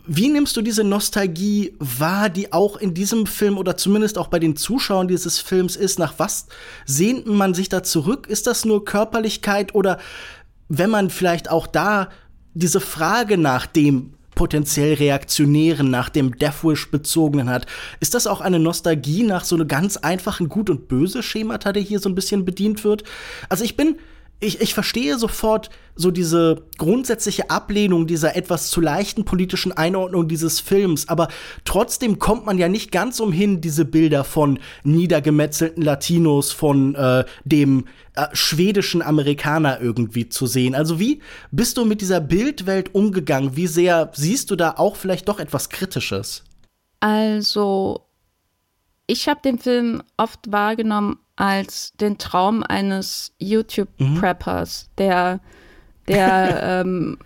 wie 0.07 0.29
nimmst 0.29 0.57
du 0.57 0.63
diese 0.63 0.85
Nostalgie 0.85 1.75
wahr, 1.79 2.29
die 2.29 2.53
auch 2.53 2.77
in 2.77 2.95
diesem 2.95 3.27
Film 3.27 3.59
oder 3.59 3.77
zumindest 3.77 4.19
auch 4.19 4.29
bei 4.29 4.39
den 4.39 4.57
Zuschauern 4.57 5.09
dieses 5.09 5.39
Films 5.39 5.77
ist? 5.77 5.99
Nach 5.99 6.15
was 6.19 6.47
sehnt 6.85 7.27
man 7.27 7.55
sich 7.55 7.69
da 7.69 7.83
zurück? 7.83 8.27
Ist 8.29 8.47
das 8.47 8.65
nur 8.65 8.85
Körperlichkeit 8.85 9.75
oder 9.75 9.99
wenn 10.69 10.91
man 10.91 11.11
vielleicht 11.11 11.51
auch 11.51 11.67
da 11.67 12.09
diese 12.55 12.81
Frage 12.81 13.37
nach 13.37 13.67
dem 13.67 14.15
potenziell 14.35 14.95
Reaktionären, 14.95 15.91
nach 15.91 16.11
dem 16.11 16.39
Deathwish 16.39 16.91
bezogenen 16.91 17.49
hat. 17.49 17.67
Ist 18.01 18.15
das 18.15 18.27
auch 18.27 18.41
eine 18.41 18.61
Nostalgie 18.61 19.23
nach 19.23 19.45
so 19.45 19.57
einem 19.57 19.67
ganz 19.67 19.97
einfachen 19.97 20.49
Gut- 20.49 20.71
und 20.71 20.89
Böse-Schemata, 20.89 21.73
der 21.73 21.83
hier 21.83 21.99
so 21.99 22.09
ein 22.09 22.15
bisschen 22.15 22.45
bedient 22.45 22.85
wird? 22.85 23.03
Also 23.49 23.65
ich 23.65 23.77
bin 23.77 23.97
ich, 24.39 24.61
ich 24.61 24.75
verstehe 24.75 25.19
sofort 25.19 25.71
so 25.95 26.11
diese 26.11 26.63
grundsätzliche 26.77 27.49
Ablehnung 27.49 28.07
dieser 28.07 28.37
etwas 28.37 28.69
zu 28.71 28.83
leichten 28.83 29.25
politischen 29.25 29.73
Einordnung 29.73 30.29
dieses 30.29 30.61
Films, 30.61 31.09
aber 31.09 31.29
trotzdem 31.65 32.19
kommt 32.19 32.45
man 32.45 32.59
ja 32.59 32.69
nicht 32.69 32.93
ganz 32.93 33.19
umhin, 33.19 33.63
diese 33.63 33.87
Bilder 33.87 34.25
von 34.25 34.59
niedergemetzelten 34.85 35.83
Latinos, 35.83 36.53
von 36.53 36.95
äh, 36.95 37.25
dem 37.45 37.87
äh, 38.15 38.27
schwedischen 38.35 39.01
Amerikaner 39.01 39.81
irgendwie 39.81 40.29
zu 40.29 40.47
sehen. 40.47 40.75
Also 40.75 41.01
wie 41.01 41.23
bist 41.51 41.79
du 41.79 41.87
mit 41.87 42.03
dieser 42.03 42.21
Bildwelt 42.21 42.95
umgegangen? 42.95 43.57
Wie 43.57 43.67
sehr 43.67 44.11
siehst 44.15 44.51
du 44.51 44.57
da 44.57 44.75
auch 44.77 44.97
vielleicht 44.97 45.29
doch 45.29 45.41
etwas 45.41 45.71
Kritisches? 45.71 46.45
Also, 47.01 48.07
ich 49.07 49.29
habe 49.29 49.41
den 49.43 49.59
Film 49.59 50.03
oft 50.17 50.51
wahrgenommen 50.51 51.19
als 51.37 51.93
den 52.01 52.19
Traum 52.19 52.63
eines 52.63 53.33
YouTube-Preppers, 53.39 54.85
mhm. 54.85 54.97
der, 54.97 55.41
der 56.09 56.63
ähm, 56.85 57.19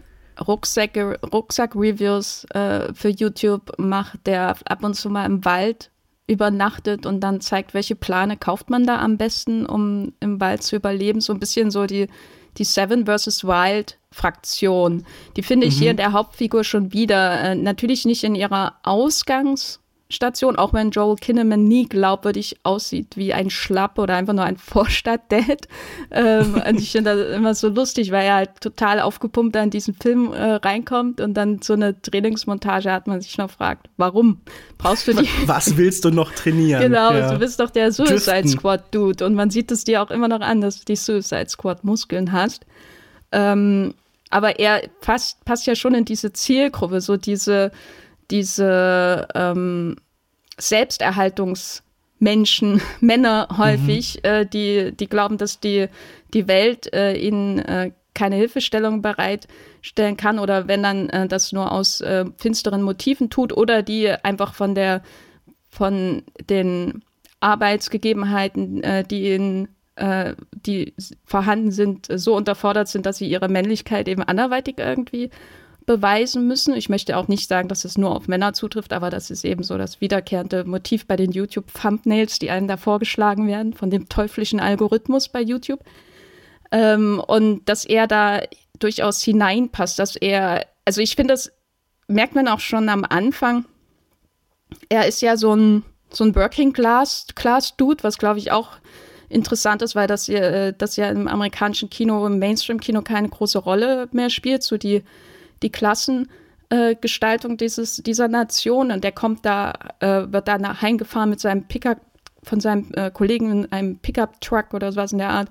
Rucksäcke, 0.46 1.18
Rucksack-Reviews 1.32 2.44
äh, 2.50 2.92
für 2.92 3.08
YouTube 3.08 3.72
macht, 3.78 4.26
der 4.26 4.56
ab 4.64 4.82
und 4.82 4.94
zu 4.94 5.10
mal 5.10 5.26
im 5.26 5.44
Wald 5.44 5.90
übernachtet 6.26 7.06
und 7.06 7.20
dann 7.20 7.40
zeigt, 7.40 7.74
welche 7.74 7.96
Plane 7.96 8.36
kauft 8.36 8.70
man 8.70 8.86
da 8.86 9.00
am 9.00 9.16
besten, 9.16 9.66
um 9.66 10.12
im 10.20 10.40
Wald 10.40 10.62
zu 10.62 10.76
überleben. 10.76 11.20
So 11.20 11.32
ein 11.32 11.40
bisschen 11.40 11.70
so 11.70 11.86
die, 11.86 12.08
die 12.56 12.64
Seven 12.64 13.06
vs. 13.06 13.44
Wild 13.44 13.98
Fraktion. 14.12 15.04
Die 15.36 15.42
finde 15.42 15.66
ich 15.66 15.76
mhm. 15.76 15.80
hier 15.80 15.90
in 15.92 15.96
der 15.96 16.12
Hauptfigur 16.12 16.64
schon 16.64 16.92
wieder. 16.92 17.40
Äh, 17.40 17.54
natürlich 17.54 18.04
nicht 18.04 18.24
in 18.24 18.34
ihrer 18.34 18.76
Ausgangs- 18.82 19.80
Station, 20.10 20.56
auch 20.56 20.72
wenn 20.72 20.90
Joel 20.90 21.16
Kinnaman 21.16 21.64
nie 21.64 21.88
glaubwürdig 21.88 22.56
aussieht 22.64 23.16
wie 23.16 23.32
ein 23.32 23.48
Schlapp 23.48 23.98
oder 23.98 24.16
einfach 24.16 24.32
nur 24.32 24.44
ein 24.44 24.56
Vorstadt-Dad. 24.56 25.68
Ähm, 26.10 26.60
und 26.68 26.78
ich 26.80 26.90
finde 26.90 27.16
das 27.16 27.36
immer 27.36 27.54
so 27.54 27.68
lustig, 27.68 28.10
weil 28.10 28.26
er 28.26 28.34
halt 28.34 28.60
total 28.60 29.00
aufgepumpt 29.00 29.56
in 29.56 29.70
diesen 29.70 29.94
Film 29.94 30.32
äh, 30.32 30.54
reinkommt 30.54 31.20
und 31.20 31.34
dann 31.34 31.62
so 31.62 31.74
eine 31.74 32.00
Trainingsmontage 32.02 32.90
hat 32.90 33.06
man 33.06 33.20
sich 33.20 33.38
noch 33.38 33.50
fragt, 33.50 33.88
warum 33.96 34.40
brauchst 34.78 35.06
du 35.06 35.14
die? 35.14 35.28
Was 35.46 35.76
willst 35.76 36.04
du 36.04 36.10
noch 36.10 36.32
trainieren? 36.32 36.82
Genau, 36.82 37.12
ja. 37.12 37.32
du 37.32 37.38
bist 37.38 37.60
doch 37.60 37.70
der 37.70 37.92
Suicide 37.92 38.48
Squad-Dude 38.48 39.24
und 39.24 39.34
man 39.34 39.50
sieht 39.50 39.70
es 39.70 39.84
dir 39.84 40.02
auch 40.02 40.10
immer 40.10 40.28
noch 40.28 40.40
an, 40.40 40.60
dass 40.60 40.80
du 40.80 40.84
die 40.84 40.96
Suicide 40.96 41.48
Squad-Muskeln 41.48 42.32
hast. 42.32 42.66
Ähm, 43.32 43.94
aber 44.30 44.58
er 44.58 44.82
passt, 45.00 45.44
passt 45.44 45.66
ja 45.66 45.74
schon 45.74 45.94
in 45.94 46.04
diese 46.04 46.32
Zielgruppe, 46.32 47.00
so 47.00 47.16
diese 47.16 47.72
diese 48.30 49.26
ähm, 49.34 49.96
Selbsterhaltungsmenschen, 50.58 52.82
Männer 53.00 53.48
häufig, 53.56 54.20
mhm. 54.22 54.28
äh, 54.28 54.44
die, 54.46 54.94
die 54.96 55.08
glauben, 55.08 55.38
dass 55.38 55.58
die, 55.60 55.88
die 56.32 56.46
Welt 56.48 56.92
äh, 56.92 57.16
ihnen 57.16 57.58
äh, 57.60 57.92
keine 58.14 58.36
Hilfestellung 58.36 59.02
bereitstellen 59.02 60.16
kann 60.16 60.38
oder 60.38 60.68
wenn 60.68 60.82
dann 60.82 61.08
äh, 61.10 61.28
das 61.28 61.52
nur 61.52 61.72
aus 61.72 62.00
äh, 62.00 62.24
finsteren 62.36 62.82
Motiven 62.82 63.30
tut 63.30 63.56
oder 63.56 63.82
die 63.82 64.10
einfach 64.10 64.54
von 64.54 64.74
der 64.74 65.02
von 65.68 66.22
den 66.48 67.04
Arbeitsgegebenheiten, 67.40 68.82
äh, 68.82 69.04
die 69.04 69.30
in 69.30 69.68
die 70.64 70.94
vorhanden 71.26 71.72
sind, 71.72 72.06
so 72.10 72.34
unterfordert 72.34 72.88
sind, 72.88 73.04
dass 73.04 73.18
sie 73.18 73.28
ihre 73.28 73.50
Männlichkeit 73.50 74.08
eben 74.08 74.22
anderweitig 74.22 74.78
irgendwie 74.78 75.28
beweisen 75.90 76.46
müssen. 76.46 76.72
Ich 76.74 76.88
möchte 76.88 77.16
auch 77.16 77.26
nicht 77.26 77.48
sagen, 77.48 77.66
dass 77.66 77.84
es 77.84 77.98
nur 77.98 78.14
auf 78.14 78.28
Männer 78.28 78.52
zutrifft, 78.52 78.92
aber 78.92 79.10
das 79.10 79.28
ist 79.28 79.44
eben 79.44 79.64
so 79.64 79.76
das 79.76 80.00
wiederkehrende 80.00 80.62
Motiv 80.62 81.04
bei 81.04 81.16
den 81.16 81.32
YouTube-Thumbnails, 81.32 82.38
die 82.38 82.48
einem 82.48 82.68
da 82.68 82.76
vorgeschlagen 82.76 83.48
werden 83.48 83.74
von 83.74 83.90
dem 83.90 84.08
teuflischen 84.08 84.60
Algorithmus 84.60 85.28
bei 85.28 85.40
YouTube. 85.40 85.80
Ähm, 86.70 87.20
und 87.26 87.68
dass 87.68 87.84
er 87.84 88.06
da 88.06 88.40
durchaus 88.78 89.20
hineinpasst, 89.20 89.98
dass 89.98 90.14
er, 90.14 90.64
also 90.84 91.00
ich 91.00 91.16
finde, 91.16 91.34
das 91.34 91.50
merkt 92.06 92.36
man 92.36 92.46
auch 92.46 92.60
schon 92.60 92.88
am 92.88 93.04
Anfang. 93.04 93.64
Er 94.88 95.08
ist 95.08 95.22
ja 95.22 95.36
so 95.36 95.56
ein, 95.56 95.82
so 96.12 96.22
ein 96.22 96.36
Working 96.36 96.72
Class, 96.72 97.26
Class 97.34 97.76
Dude, 97.76 98.04
was 98.04 98.16
glaube 98.16 98.38
ich 98.38 98.52
auch 98.52 98.68
interessant 99.28 99.82
ist, 99.82 99.96
weil 99.96 100.06
das 100.06 100.28
äh, 100.28 100.72
das 100.72 100.94
ja 100.94 101.10
im 101.10 101.26
amerikanischen 101.26 101.90
Kino, 101.90 102.24
im 102.28 102.38
Mainstream-Kino 102.38 103.02
keine 103.02 103.28
große 103.28 103.58
Rolle 103.58 104.08
mehr 104.12 104.30
spielt. 104.30 104.62
So 104.62 104.76
die 104.76 105.02
die 105.62 105.70
Klassengestaltung 105.70 107.56
dieses, 107.56 107.96
dieser 107.96 108.28
Nation. 108.28 108.90
Und 108.90 109.04
der 109.04 109.12
kommt 109.12 109.44
da, 109.44 109.72
äh, 110.00 110.32
wird 110.32 110.48
da 110.48 110.80
heimgefahren 110.80 111.30
mit 111.30 111.40
seinem 111.40 111.64
Pickup, 111.64 112.00
von 112.42 112.60
seinem 112.60 112.90
äh, 112.94 113.10
Kollegen 113.10 113.50
in 113.50 113.72
einem 113.72 113.98
Pickup-Truck 113.98 114.72
oder 114.74 114.92
sowas 114.92 115.12
in 115.12 115.18
der 115.18 115.30
Art. 115.30 115.48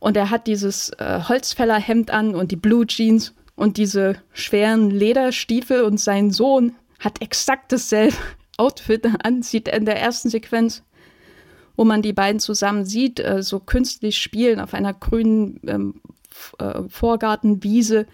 Und 0.00 0.16
er 0.16 0.30
hat 0.30 0.46
dieses 0.46 0.90
äh, 0.98 1.20
Holzfällerhemd 1.28 2.10
an 2.10 2.34
und 2.34 2.50
die 2.50 2.56
Blue 2.56 2.86
Jeans 2.86 3.34
und 3.54 3.76
diese 3.76 4.16
schweren 4.32 4.90
Lederstiefel 4.90 5.82
und 5.82 6.00
sein 6.00 6.32
Sohn 6.32 6.74
hat 6.98 7.22
exakt 7.22 7.70
dasselbe 7.72 8.16
Outfit 8.56 9.06
an, 9.22 9.42
sieht 9.42 9.68
in 9.68 9.84
der 9.84 10.00
ersten 10.00 10.28
Sequenz, 10.28 10.82
wo 11.76 11.84
man 11.84 12.02
die 12.02 12.12
beiden 12.12 12.40
zusammen 12.40 12.84
sieht, 12.84 13.20
äh, 13.20 13.42
so 13.42 13.60
künstlich 13.60 14.18
spielen 14.18 14.60
auf 14.60 14.74
einer 14.74 14.92
grünen 14.92 15.60
ähm, 15.66 16.00
äh, 16.58 16.82
Vorgartenwiese 16.88 18.06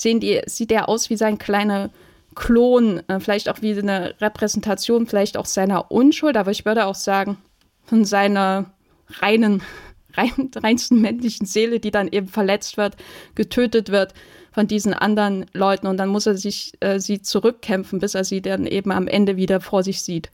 sehen 0.00 0.20
die, 0.20 0.40
sieht 0.46 0.72
er 0.72 0.88
aus 0.88 1.10
wie 1.10 1.16
sein 1.16 1.38
kleiner 1.38 1.90
Klon, 2.34 3.02
äh, 3.08 3.20
vielleicht 3.20 3.48
auch 3.48 3.60
wie 3.60 3.78
eine 3.78 4.14
Repräsentation, 4.20 5.06
vielleicht 5.06 5.36
auch 5.36 5.46
seiner 5.46 5.90
Unschuld, 5.90 6.36
aber 6.36 6.50
ich 6.50 6.64
würde 6.64 6.86
auch 6.86 6.94
sagen, 6.94 7.36
von 7.84 8.04
seiner 8.04 8.70
reinen, 9.18 9.62
rein, 10.14 10.50
reinsten 10.56 11.00
männlichen 11.00 11.46
Seele, 11.46 11.80
die 11.80 11.90
dann 11.90 12.08
eben 12.08 12.28
verletzt 12.28 12.76
wird, 12.76 12.96
getötet 13.34 13.90
wird 13.90 14.14
von 14.52 14.66
diesen 14.66 14.94
anderen 14.94 15.46
Leuten 15.52 15.86
und 15.86 15.96
dann 15.98 16.08
muss 16.08 16.26
er 16.26 16.36
sich 16.36 16.72
äh, 16.80 16.98
sie 16.98 17.22
zurückkämpfen, 17.22 18.00
bis 18.00 18.14
er 18.14 18.24
sie 18.24 18.40
dann 18.40 18.66
eben 18.66 18.90
am 18.90 19.06
Ende 19.06 19.36
wieder 19.36 19.60
vor 19.60 19.82
sich 19.82 20.02
sieht. 20.02 20.30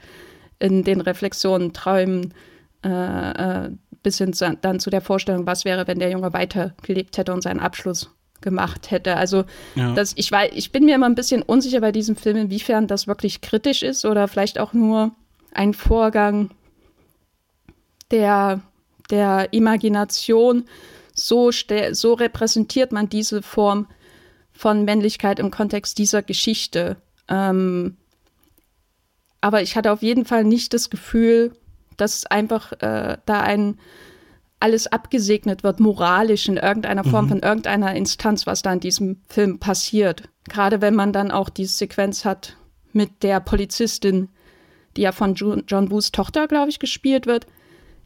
In 0.59 0.85
den 0.85 1.03
Reflexionen, 1.03 1.75
Träumen, 1.75 2.33
äh, 2.83 3.67
äh, 3.67 3.71
bis 4.03 4.17
hin 4.19 4.33
zu, 4.33 4.57
dann 4.59 4.81
zu 4.81 4.89
der 4.89 5.03
Vorstellung, 5.03 5.47
was 5.47 5.67
wäre, 5.67 5.87
wenn 5.87 5.99
der 5.99 6.11
Junge 6.11 6.33
weitergelebt 6.33 7.19
hätte 7.19 7.35
und 7.35 7.43
seinen 7.43 7.61
Abschluss 7.61 8.16
gemacht 8.47 8.93
hätte. 8.93 9.17
Also 9.17 9.45
ja. 9.75 9.93
das, 9.95 10.13
ich, 10.15 10.31
war, 10.31 10.53
ich 10.53 10.71
bin 10.71 10.85
mir 10.85 10.95
immer 10.95 11.09
ein 11.09 11.17
bisschen 11.17 11.43
unsicher 11.43 11.81
bei 11.81 11.91
diesem 11.91 12.15
Film, 12.15 12.37
inwiefern 12.37 12.87
das 12.87 13.09
wirklich 13.09 13.41
kritisch 13.41 13.83
ist 13.83 14.05
oder 14.05 14.29
vielleicht 14.29 14.61
auch 14.61 14.73
nur 14.73 15.11
ein 15.53 15.75
Vorgang 15.75 16.51
der, 18.13 18.61
der 19.11 19.53
Imagination. 19.53 20.65
So, 21.13 21.51
so 21.51 22.15
repräsentiert 22.15 22.93
man 22.93 23.09
diese 23.09 23.43
Form 23.43 23.89
von 24.53 24.85
Männlichkeit 24.85 25.41
im 25.41 25.51
Kontext 25.51 25.99
dieser 25.99 26.23
Geschichte. 26.23 26.99
Ähm, 27.29 27.97
aber 29.41 29.61
ich 29.63 29.75
hatte 29.75 29.91
auf 29.91 30.03
jeden 30.03 30.25
Fall 30.25 30.45
nicht 30.45 30.73
das 30.73 30.89
Gefühl, 30.89 31.51
dass 31.97 32.27
einfach 32.27 32.73
äh, 32.81 33.19
da 33.27 33.41
ein 33.41 33.79
alles 34.61 34.87
abgesegnet 34.87 35.63
wird, 35.63 35.81
moralisch 35.81 36.49
in 36.49 36.57
irgendeiner 36.57 37.05
Form 37.05 37.27
mhm. 37.27 37.31
von 37.31 37.41
irgendeiner 37.41 37.95
Instanz, 37.95 38.47
was 38.47 38.63
da 38.63 38.73
in 38.73 38.81
diesem 38.81 39.23
Film 39.29 39.59
passiert. 39.59 40.29
Gerade 40.49 40.81
wenn 40.81 40.95
man 40.95 41.13
dann 41.13 41.31
auch 41.31 41.49
die 41.49 41.67
Sequenz 41.67 42.25
hat 42.25 42.57
mit 42.93 43.23
der 43.23 43.41
Polizistin, 43.41 44.29
die 44.97 45.03
ja 45.03 45.13
von 45.13 45.35
John 45.35 45.91
Woos 45.91 46.11
Tochter, 46.11 46.49
glaube 46.49 46.71
ich, 46.71 46.79
gespielt 46.79 47.27
wird, 47.27 47.47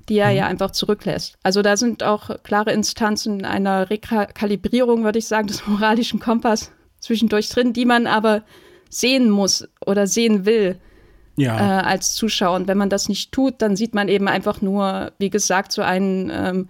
die 0.08 0.18
er 0.18 0.30
mhm. 0.30 0.36
ja 0.36 0.46
einfach 0.46 0.72
zurücklässt. 0.72 1.38
Also 1.42 1.62
da 1.62 1.76
sind 1.76 2.02
auch 2.02 2.42
klare 2.42 2.72
Instanzen 2.72 3.44
einer 3.44 3.90
Rekalibrierung, 3.90 5.04
würde 5.04 5.18
ich 5.18 5.26
sagen, 5.26 5.46
des 5.46 5.66
moralischen 5.66 6.18
Kompass 6.18 6.72
zwischendurch 6.98 7.48
drin, 7.48 7.72
die 7.72 7.84
man 7.84 8.06
aber 8.06 8.42
sehen 8.88 9.30
muss 9.30 9.68
oder 9.86 10.06
sehen 10.06 10.44
will 10.46 10.80
ja. 11.40 11.56
äh, 11.56 11.82
als 11.82 12.14
Zuschauer. 12.14 12.56
Und 12.56 12.68
wenn 12.68 12.78
man 12.78 12.90
das 12.90 13.08
nicht 13.08 13.32
tut, 13.32 13.62
dann 13.62 13.76
sieht 13.76 13.94
man 13.94 14.08
eben 14.08 14.28
einfach 14.28 14.60
nur, 14.60 15.12
wie 15.18 15.30
gesagt, 15.30 15.72
so 15.72 15.82
einen, 15.82 16.30
ähm, 16.30 16.68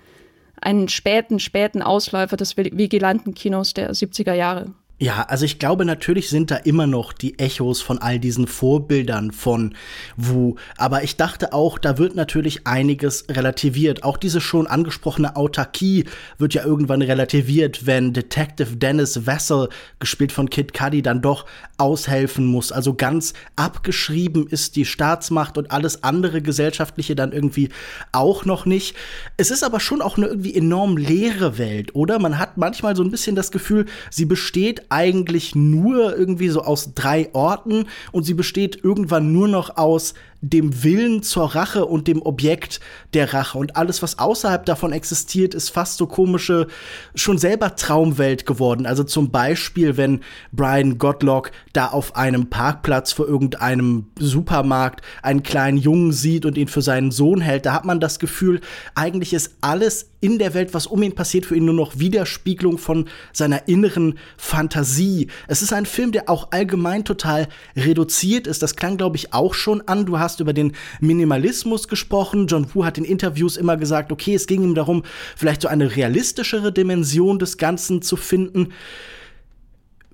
einen 0.61 0.89
späten, 0.89 1.39
späten 1.39 1.83
Ausläufer 1.83 2.37
des 2.37 2.57
Vigilantenkinos 2.57 3.75
der 3.75 3.93
70er 3.93 4.35
Jahre. 4.35 4.73
Ja, 5.03 5.23
also 5.23 5.47
ich 5.47 5.59
glaube, 5.59 5.87
natürlich 5.87 6.29
sind 6.29 6.51
da 6.51 6.57
immer 6.57 6.87
noch 6.87 7.15
die 7.15 7.39
Echos 7.39 7.81
von 7.81 7.97
all 7.97 8.19
diesen 8.19 8.47
Vorbildern 8.47 9.33
von 9.33 9.75
Wu. 10.19 10.57
Aber 10.77 11.03
ich 11.03 11.17
dachte 11.17 11.55
auch, 11.55 11.79
da 11.79 11.97
wird 11.97 12.17
natürlich 12.17 12.67
einiges 12.67 13.25
relativiert. 13.31 14.05
Auch 14.05 14.19
diese 14.19 14.43
schon 14.43 14.67
angesprochene 14.67 15.37
Autarkie 15.37 16.05
wird 16.37 16.53
ja 16.53 16.67
irgendwann 16.67 17.01
relativiert, 17.01 17.87
wenn 17.87 18.13
Detective 18.13 18.77
Dennis 18.77 19.25
Vessel, 19.25 19.71
gespielt 20.01 20.33
von 20.33 20.51
Kid 20.51 20.75
Cudi, 20.75 21.01
dann 21.01 21.23
doch 21.23 21.47
aushelfen 21.79 22.45
muss. 22.45 22.71
Also 22.71 22.93
ganz 22.93 23.33
abgeschrieben 23.57 24.49
ist 24.49 24.77
die 24.77 24.85
Staatsmacht 24.85 25.57
und 25.57 25.71
alles 25.71 26.05
andere 26.05 26.43
Gesellschaftliche 26.43 27.17
dann 27.17 27.33
irgendwie 27.33 27.71
auch 28.13 28.45
noch 28.45 28.67
nicht. 28.67 28.95
Es 29.39 29.51
ist 29.51 29.65
aber 29.65 29.81
schon 29.81 30.03
auch 30.03 30.19
eine 30.19 30.27
irgendwie 30.27 30.55
enorm 30.55 30.99
leere 30.99 31.57
Welt, 31.57 31.95
oder? 31.95 32.19
Man 32.19 32.39
hat 32.39 32.59
manchmal 32.59 32.95
so 32.97 33.03
ein 33.03 33.11
bisschen 33.11 33.35
das 33.35 33.51
Gefühl, 33.51 33.87
sie 34.11 34.27
besteht 34.27 34.90
eigentlich 34.91 35.55
nur 35.55 36.17
irgendwie 36.17 36.49
so 36.49 36.63
aus 36.63 36.95
drei 36.95 37.31
Orten 37.33 37.87
und 38.13 38.25
sie 38.25 38.35
besteht 38.35 38.83
irgendwann 38.83 39.33
nur 39.33 39.49
noch 39.49 39.77
aus 39.77 40.15
dem 40.43 40.83
Willen 40.83 41.23
zur 41.23 41.55
Rache 41.55 41.85
und 41.85 42.09
dem 42.09 42.23
Objekt 42.23 42.81
der 43.15 43.35
Rache. 43.35 43.59
Und 43.59 43.77
alles, 43.77 44.03
was 44.03 44.19
außerhalb 44.19 44.65
davon 44.65 44.93
existiert, 44.93 45.55
ist 45.55 45.71
fast 45.71 45.99
so 45.99 46.07
komische, 46.07 46.67
schon 47.15 47.39
selber 47.39 47.77
Traumwelt 47.77 48.47
geworden. 48.47 48.87
Also 48.87 49.05
zum 49.05 49.31
Beispiel, 49.31 49.97
wenn 49.97 50.21
Brian 50.53 50.99
Godlock 50.99 51.53
da 51.73 51.89
auf 51.89 52.17
einem 52.17 52.49
Parkplatz 52.49 53.13
vor 53.13 53.29
irgendeinem 53.29 54.07
Supermarkt 54.19 55.03
einen 55.23 55.43
kleinen 55.43 55.79
Jungen 55.79 56.13
sieht 56.13 56.47
und 56.47 56.57
ihn 56.57 56.69
für 56.69 56.83
seinen 56.83 57.11
Sohn 57.11 57.41
hält, 57.41 57.67
da 57.67 57.75
hat 57.75 57.85
man 57.85 58.01
das 58.01 58.19
Gefühl, 58.19 58.61
eigentlich 58.95 59.33
ist 59.35 59.57
alles 59.61 60.11
in 60.21 60.39
der 60.39 60.55
Welt, 60.55 60.75
was 60.75 60.87
um 60.87 61.03
ihn 61.03 61.15
passiert, 61.15 61.47
für 61.47 61.57
ihn 61.57 61.65
nur 61.65 61.75
noch 61.75 61.99
Widerspiegelung 61.99 62.79
von 62.79 63.09
seiner 63.33 63.69
inneren 63.69 64.19
Fantasie. 64.37 65.29
Es 65.49 65.63
ist 65.63 65.73
ein 65.73 65.87
Film, 65.87 66.13
der 66.13 66.29
auch 66.29 66.49
allgemein 66.53 67.05
total 67.05 67.49
reduziert 67.75 68.47
ist. 68.47 68.63
Das 68.63 68.77
klang, 68.77 68.99
glaube 68.99 69.17
ich, 69.17 69.33
auch 69.33 69.55
schon 69.55 69.87
an. 69.89 70.05
Du 70.05 70.19
hast 70.19 70.30
über 70.39 70.53
den 70.53 70.73
Minimalismus 71.01 71.89
gesprochen. 71.89 72.47
John 72.47 72.73
Woo 72.73 72.85
hat 72.85 72.99
in 72.99 73.05
Interviews 73.05 73.57
immer 73.57 73.77
gesagt, 73.77 74.13
okay, 74.13 74.35
es 74.35 74.47
ging 74.47 74.63
ihm 74.63 74.77
darum, 74.77 75.03
vielleicht 75.37 75.63
so 75.63 75.69
eine 75.69 75.97
realistischere 75.97 76.73
Dimension 76.73 77.41
des 77.41 77.57
Ganzen 77.59 78.03
zu 78.03 78.17
finden. 78.17 78.69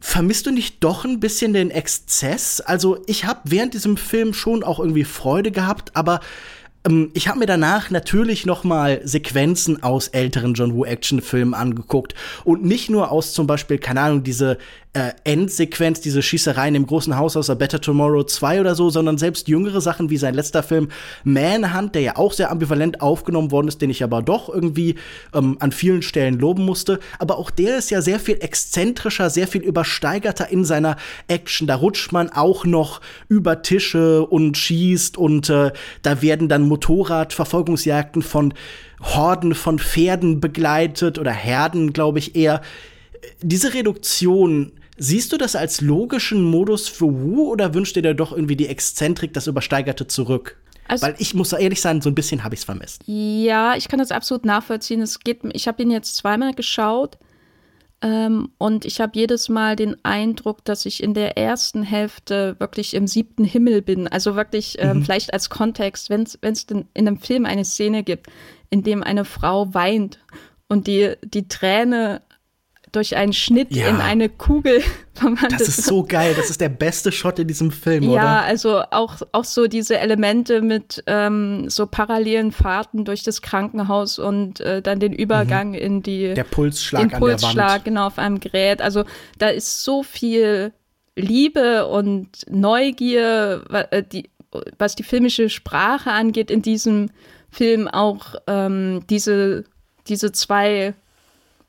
Vermisst 0.00 0.46
du 0.46 0.52
nicht 0.52 0.84
doch 0.84 1.04
ein 1.04 1.20
bisschen 1.20 1.52
den 1.52 1.70
Exzess? 1.70 2.60
Also, 2.60 3.02
ich 3.06 3.24
habe 3.24 3.40
während 3.44 3.74
diesem 3.74 3.96
Film 3.96 4.32
schon 4.32 4.62
auch 4.62 4.78
irgendwie 4.78 5.04
Freude 5.04 5.50
gehabt, 5.50 5.96
aber 5.96 6.20
ähm, 6.86 7.10
ich 7.14 7.28
habe 7.28 7.38
mir 7.38 7.46
danach 7.46 7.90
natürlich 7.90 8.46
noch 8.46 8.64
mal 8.64 9.00
Sequenzen 9.04 9.82
aus 9.82 10.08
älteren 10.08 10.54
John 10.54 10.74
Woo 10.74 10.84
Actionfilmen 10.84 11.54
angeguckt 11.54 12.14
und 12.44 12.64
nicht 12.64 12.88
nur 12.90 13.10
aus 13.10 13.32
zum 13.32 13.46
Beispiel 13.46 13.78
keine 13.78 14.00
Ahnung 14.00 14.22
diese 14.22 14.58
äh, 14.96 15.12
Endsequenz, 15.24 16.00
diese 16.00 16.22
Schießereien 16.22 16.74
im 16.74 16.86
großen 16.86 17.18
Haus 17.18 17.36
aus 17.36 17.50
A 17.50 17.54
Better 17.54 17.82
Tomorrow 17.82 18.24
2 18.24 18.60
oder 18.62 18.74
so, 18.74 18.88
sondern 18.88 19.18
selbst 19.18 19.46
jüngere 19.46 19.82
Sachen 19.82 20.08
wie 20.08 20.16
sein 20.16 20.32
letzter 20.32 20.62
Film 20.62 20.88
Manhunt, 21.22 21.94
der 21.94 22.00
ja 22.00 22.16
auch 22.16 22.32
sehr 22.32 22.50
ambivalent 22.50 23.02
aufgenommen 23.02 23.50
worden 23.50 23.68
ist, 23.68 23.82
den 23.82 23.90
ich 23.90 24.02
aber 24.02 24.22
doch 24.22 24.48
irgendwie 24.48 24.94
ähm, 25.34 25.58
an 25.60 25.70
vielen 25.70 26.00
Stellen 26.00 26.38
loben 26.38 26.64
musste. 26.64 26.98
Aber 27.18 27.36
auch 27.36 27.50
der 27.50 27.76
ist 27.76 27.90
ja 27.90 28.00
sehr 28.00 28.18
viel 28.18 28.38
exzentrischer, 28.40 29.28
sehr 29.28 29.46
viel 29.46 29.60
übersteigerter 29.60 30.48
in 30.48 30.64
seiner 30.64 30.96
Action. 31.28 31.66
Da 31.66 31.74
rutscht 31.74 32.12
man 32.12 32.30
auch 32.30 32.64
noch 32.64 33.02
über 33.28 33.60
Tische 33.60 34.24
und 34.24 34.56
schießt 34.56 35.18
und 35.18 35.50
äh, 35.50 35.72
da 36.00 36.22
werden 36.22 36.48
dann 36.48 36.62
Motorradverfolgungsjagden 36.62 38.22
von 38.22 38.54
Horden 39.02 39.54
von 39.54 39.78
Pferden 39.78 40.40
begleitet 40.40 41.18
oder 41.18 41.32
Herden, 41.32 41.92
glaube 41.92 42.18
ich 42.18 42.34
eher. 42.34 42.62
Diese 43.42 43.74
Reduktion 43.74 44.72
Siehst 44.96 45.32
du 45.32 45.36
das 45.36 45.56
als 45.56 45.80
logischen 45.80 46.42
Modus 46.42 46.88
für 46.88 47.06
Wu 47.06 47.50
oder 47.50 47.74
wünscht 47.74 47.96
dir 47.96 48.14
doch 48.14 48.32
irgendwie 48.32 48.56
die 48.56 48.68
Exzentrik, 48.68 49.32
das 49.32 49.46
Übersteigerte 49.46 50.06
zurück? 50.06 50.56
Also, 50.88 51.06
Weil 51.06 51.16
ich 51.18 51.34
muss 51.34 51.52
ehrlich 51.52 51.80
sein, 51.80 52.00
so 52.00 52.08
ein 52.08 52.14
bisschen 52.14 52.44
habe 52.44 52.54
ich 52.54 52.60
es 52.60 52.64
vermisst. 52.64 53.02
Ja, 53.06 53.74
ich 53.76 53.88
kann 53.88 53.98
das 53.98 54.12
absolut 54.12 54.44
nachvollziehen. 54.44 55.02
Es 55.02 55.20
geht, 55.20 55.40
ich 55.52 55.66
habe 55.68 55.82
ihn 55.82 55.90
jetzt 55.90 56.16
zweimal 56.16 56.54
geschaut 56.54 57.18
ähm, 58.02 58.50
und 58.58 58.84
ich 58.84 59.00
habe 59.00 59.12
jedes 59.14 59.48
Mal 59.48 59.74
den 59.74 59.96
Eindruck, 60.04 60.64
dass 60.64 60.86
ich 60.86 61.02
in 61.02 61.14
der 61.14 61.36
ersten 61.36 61.82
Hälfte 61.82 62.56
wirklich 62.58 62.94
im 62.94 63.06
siebten 63.06 63.44
Himmel 63.44 63.82
bin. 63.82 64.06
Also 64.06 64.36
wirklich, 64.36 64.76
ähm, 64.78 64.98
mhm. 64.98 65.04
vielleicht 65.04 65.32
als 65.32 65.50
Kontext, 65.50 66.10
wenn 66.10 66.22
es 66.22 66.64
in 66.64 66.86
einem 66.94 67.18
Film 67.18 67.46
eine 67.46 67.64
Szene 67.64 68.04
gibt, 68.04 68.28
in 68.70 68.82
dem 68.82 69.02
eine 69.02 69.24
Frau 69.24 69.74
weint 69.74 70.20
und 70.68 70.86
die, 70.86 71.14
die 71.24 71.48
Träne 71.48 72.22
durch 72.96 73.14
einen 73.14 73.34
Schnitt 73.34 73.76
ja. 73.76 73.88
in 73.88 73.96
eine 73.96 74.28
Kugel 74.30 74.82
verwandelt. 75.14 75.52
Das 75.52 75.68
ist 75.68 75.84
so 75.84 76.02
geil. 76.02 76.34
Das 76.34 76.48
ist 76.48 76.60
der 76.60 76.70
beste 76.70 77.12
Shot 77.12 77.38
in 77.38 77.46
diesem 77.46 77.70
Film, 77.70 78.04
ja, 78.04 78.10
oder? 78.10 78.22
Ja, 78.22 78.40
also 78.40 78.82
auch, 78.90 79.20
auch 79.32 79.44
so 79.44 79.66
diese 79.66 79.98
Elemente 79.98 80.62
mit 80.62 81.04
ähm, 81.06 81.68
so 81.68 81.86
parallelen 81.86 82.52
Fahrten 82.52 83.04
durch 83.04 83.22
das 83.22 83.42
Krankenhaus 83.42 84.18
und 84.18 84.60
äh, 84.60 84.80
dann 84.80 84.98
den 84.98 85.12
Übergang 85.12 85.68
mhm. 85.68 85.74
in 85.74 86.02
die. 86.02 86.32
Der 86.32 86.44
Pulsschlag, 86.44 87.10
den 87.10 87.18
Pulsschlag 87.18 87.50
an 87.50 87.56
der 87.56 87.66
Wand. 87.66 87.84
genau, 87.84 88.06
auf 88.06 88.18
einem 88.18 88.40
Gerät. 88.40 88.80
Also 88.80 89.04
da 89.38 89.48
ist 89.48 89.84
so 89.84 90.02
viel 90.02 90.72
Liebe 91.14 91.86
und 91.86 92.28
Neugier, 92.48 93.62
äh, 93.90 94.02
die, 94.02 94.30
was 94.78 94.96
die 94.96 95.02
filmische 95.02 95.50
Sprache 95.50 96.12
angeht, 96.12 96.50
in 96.50 96.62
diesem 96.62 97.10
Film 97.50 97.88
auch 97.88 98.36
ähm, 98.46 99.02
diese, 99.10 99.64
diese 100.08 100.32
zwei 100.32 100.94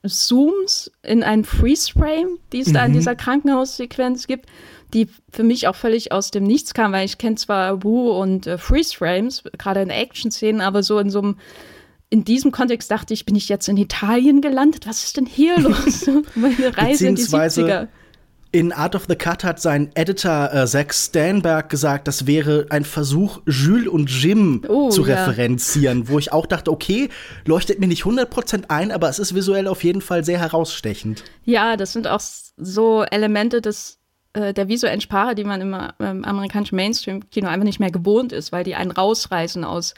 Zooms 0.10 0.92
in 1.04 1.24
ein 1.24 1.44
Freeze-Frame, 1.44 2.38
die 2.54 2.62
es 2.62 2.70
mhm. 2.70 2.74
da 2.74 2.86
in 2.86 2.92
mhm. 2.92 2.96
dieser 2.96 3.16
Krankenhaussequenz 3.16 4.28
gibt, 4.28 4.48
die 4.94 5.08
für 5.32 5.44
mich 5.44 5.68
auch 5.68 5.76
völlig 5.76 6.12
aus 6.12 6.32
dem 6.32 6.44
Nichts 6.44 6.74
kam, 6.74 6.92
weil 6.94 7.06
ich 7.06 7.18
kenne 7.18 7.36
zwar 7.36 7.84
Wu 7.84 8.12
und 8.12 8.48
äh, 8.48 8.58
Freeze-Frames, 8.58 9.44
gerade 9.58 9.82
in 9.82 9.90
Action-Szenen, 9.90 10.62
aber 10.62 10.84
so 10.84 11.00
in 11.00 11.10
so 11.10 11.20
einem 11.20 11.38
in 12.10 12.24
diesem 12.24 12.52
Kontext 12.52 12.90
dachte 12.90 13.14
ich, 13.14 13.26
bin 13.26 13.36
ich 13.36 13.50
jetzt 13.50 13.68
in 13.68 13.76
Italien 13.76 14.40
gelandet? 14.40 14.88
Was 14.88 15.04
ist 15.04 15.18
denn 15.18 15.26
hier 15.26 15.60
los? 15.60 16.10
Meine 16.36 16.78
Reise 16.78 17.08
in 17.08 17.16
die 17.16 17.24
70er 17.24 17.90
in 18.58 18.74
Art 18.74 18.96
of 18.96 19.06
the 19.08 19.16
Cut 19.16 19.44
hat 19.44 19.62
sein 19.62 19.92
Editor 19.94 20.52
äh, 20.52 20.66
Zack 20.66 20.92
Stanberg 20.92 21.70
gesagt, 21.70 22.08
das 22.08 22.26
wäre 22.26 22.66
ein 22.72 22.86
Versuch, 22.86 23.40
Jules 23.46 23.88
und 23.88 24.10
Jim 24.10 24.64
oh, 24.68 24.90
zu 24.90 25.06
ja. 25.06 25.14
referenzieren, 25.14 26.10
wo 26.10 26.18
ich 26.18 26.34
auch 26.34 26.48
dachte, 26.48 26.72
okay, 26.72 27.10
leuchtet 27.46 27.80
mir 27.80 27.86
nicht 27.86 28.04
100% 28.04 28.64
ein, 28.70 28.92
aber 28.92 29.10
es 29.10 29.20
ist 29.20 29.36
visuell 29.36 29.68
auf 29.68 29.84
jeden 29.84 30.02
Fall 30.02 30.24
sehr 30.24 30.40
herausstechend. 30.40 31.24
Ja, 31.44 31.78
das 31.78 31.94
sind 31.94 32.08
auch 32.08 32.20
so 32.20 33.04
Elemente 33.04 33.62
des, 33.62 34.00
äh, 34.34 34.56
der 34.56 34.68
visuellen 34.68 35.02
Sprache, 35.02 35.36
die 35.36 35.44
man 35.44 35.62
im, 35.62 35.78
im 36.00 36.26
amerikanischen 36.26 36.78
Mainstream-Kino 36.78 37.48
einfach 37.48 37.64
nicht 37.64 37.80
mehr 37.80 37.92
gewohnt 37.92 38.32
ist, 38.32 38.52
weil 38.52 38.64
die 38.64 38.74
einen 38.74 38.90
rausreißen 38.90 39.64
aus 39.66 39.94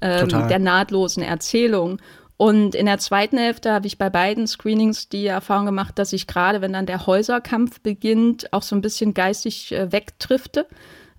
ähm, 0.00 0.48
der 0.48 0.58
nahtlosen 0.58 1.22
Erzählung. 1.22 2.00
Und 2.40 2.74
in 2.74 2.86
der 2.86 2.96
zweiten 2.96 3.36
Hälfte 3.36 3.70
habe 3.70 3.86
ich 3.86 3.98
bei 3.98 4.08
beiden 4.08 4.46
Screenings 4.46 5.10
die 5.10 5.26
Erfahrung 5.26 5.66
gemacht, 5.66 5.98
dass 5.98 6.14
ich 6.14 6.26
gerade, 6.26 6.62
wenn 6.62 6.72
dann 6.72 6.86
der 6.86 7.06
Häuserkampf 7.06 7.82
beginnt, 7.82 8.50
auch 8.54 8.62
so 8.62 8.74
ein 8.74 8.80
bisschen 8.80 9.12
geistig 9.12 9.72
äh, 9.72 9.92
wegdrifte. 9.92 10.66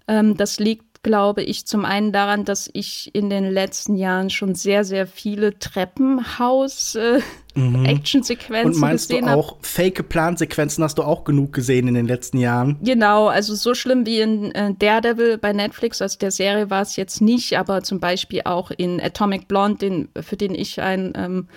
Ähm, 0.08 0.36
das 0.36 0.58
liegt 0.58 0.91
glaube 1.04 1.42
ich, 1.42 1.66
zum 1.66 1.86
einen 1.86 2.12
daran, 2.12 2.44
dass 2.46 2.70
ich 2.74 3.10
in 3.14 3.30
den 3.30 3.50
letzten 3.50 3.96
Jahren 3.96 4.30
schon 4.30 4.56
sehr, 4.56 4.84
sehr 4.84 5.08
viele 5.08 5.58
Treppenhaus-Action-Sequenzen 5.58 8.54
äh, 8.54 8.64
mhm. 8.64 8.66
Und 8.66 8.78
meinst 8.78 9.10
gesehen 9.10 9.26
du 9.26 9.32
auch 9.32 9.58
fake 9.62 10.08
Plansequenzen 10.10 10.84
hast 10.84 11.00
du 11.00 11.04
auch 11.04 11.24
genug 11.24 11.54
gesehen 11.54 11.88
in 11.88 11.96
den 11.96 12.06
letzten 12.06 12.38
Jahren? 12.38 12.78
Genau, 12.84 13.28
also 13.28 13.56
so 13.56 13.74
schlimm 13.74 14.06
wie 14.06 14.22
in 14.22 14.52
äh, 14.52 14.76
Daredevil 14.78 15.40
bei 15.40 15.54
Netflix, 15.54 16.02
also 16.02 16.20
der 16.20 16.32
Serie 16.32 16.70
war 16.70 16.84
es 16.84 16.96
jetzt 16.96 17.22
nicht, 17.22 17.58
aber 17.58 17.82
zum 17.82 18.00
Beispiel 18.00 18.42
auch 18.46 18.70
in 18.72 19.02
Atomic 19.02 19.48
Blonde, 19.48 19.80
den, 19.80 20.10
für 20.22 20.38
den 20.38 20.54
ich 20.54 20.80
ein 20.82 21.14
ähm, 21.16 21.48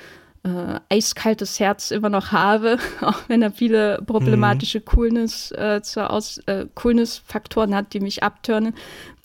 äh, 0.44 0.78
eiskaltes 0.90 1.58
Herz 1.58 1.90
immer 1.90 2.10
noch 2.10 2.30
habe, 2.30 2.78
auch 3.00 3.22
wenn 3.28 3.42
er 3.42 3.50
viele 3.50 4.00
problematische 4.06 4.80
mhm. 4.80 4.84
Coolness, 4.84 5.50
äh, 5.52 5.80
äh, 6.46 6.66
Coolness-Faktoren 6.74 7.74
hat, 7.74 7.94
die 7.94 8.00
mich 8.00 8.22
abturnen. 8.22 8.74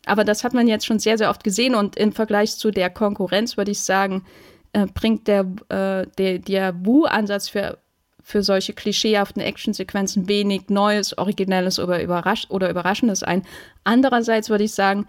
Aber 0.10 0.24
das 0.24 0.44
hat 0.44 0.54
man 0.54 0.68
jetzt 0.68 0.86
schon 0.86 1.00
sehr, 1.00 1.18
sehr 1.18 1.30
oft 1.30 1.44
gesehen 1.44 1.76
und 1.76 1.96
im 1.96 2.12
Vergleich 2.12 2.58
zu 2.58 2.72
der 2.72 2.90
Konkurrenz 2.90 3.58
würde 3.58 3.72
ich 3.72 3.80
sagen, 3.80 4.26
äh, 4.74 4.86
bringt 4.88 5.28
der, 5.28 5.42
äh, 5.70 6.08
der, 6.18 6.40
der 6.40 6.86
Wu-Ansatz 6.86 7.50
für, 7.50 7.78
für 8.22 8.44
solche 8.44 8.74
klischeehaften 8.74 9.42
Actionsequenzen 9.42 10.28
wenig 10.28 10.70
Neues, 10.70 11.18
Originelles 11.18 11.80
oder, 11.80 12.02
überrasch 12.02 12.48
oder 12.50 12.70
Überraschendes 12.70 13.24
ein. 13.24 13.44
Andererseits 13.84 14.50
würde 14.50 14.66
ich 14.66 14.74
sagen, 14.74 15.08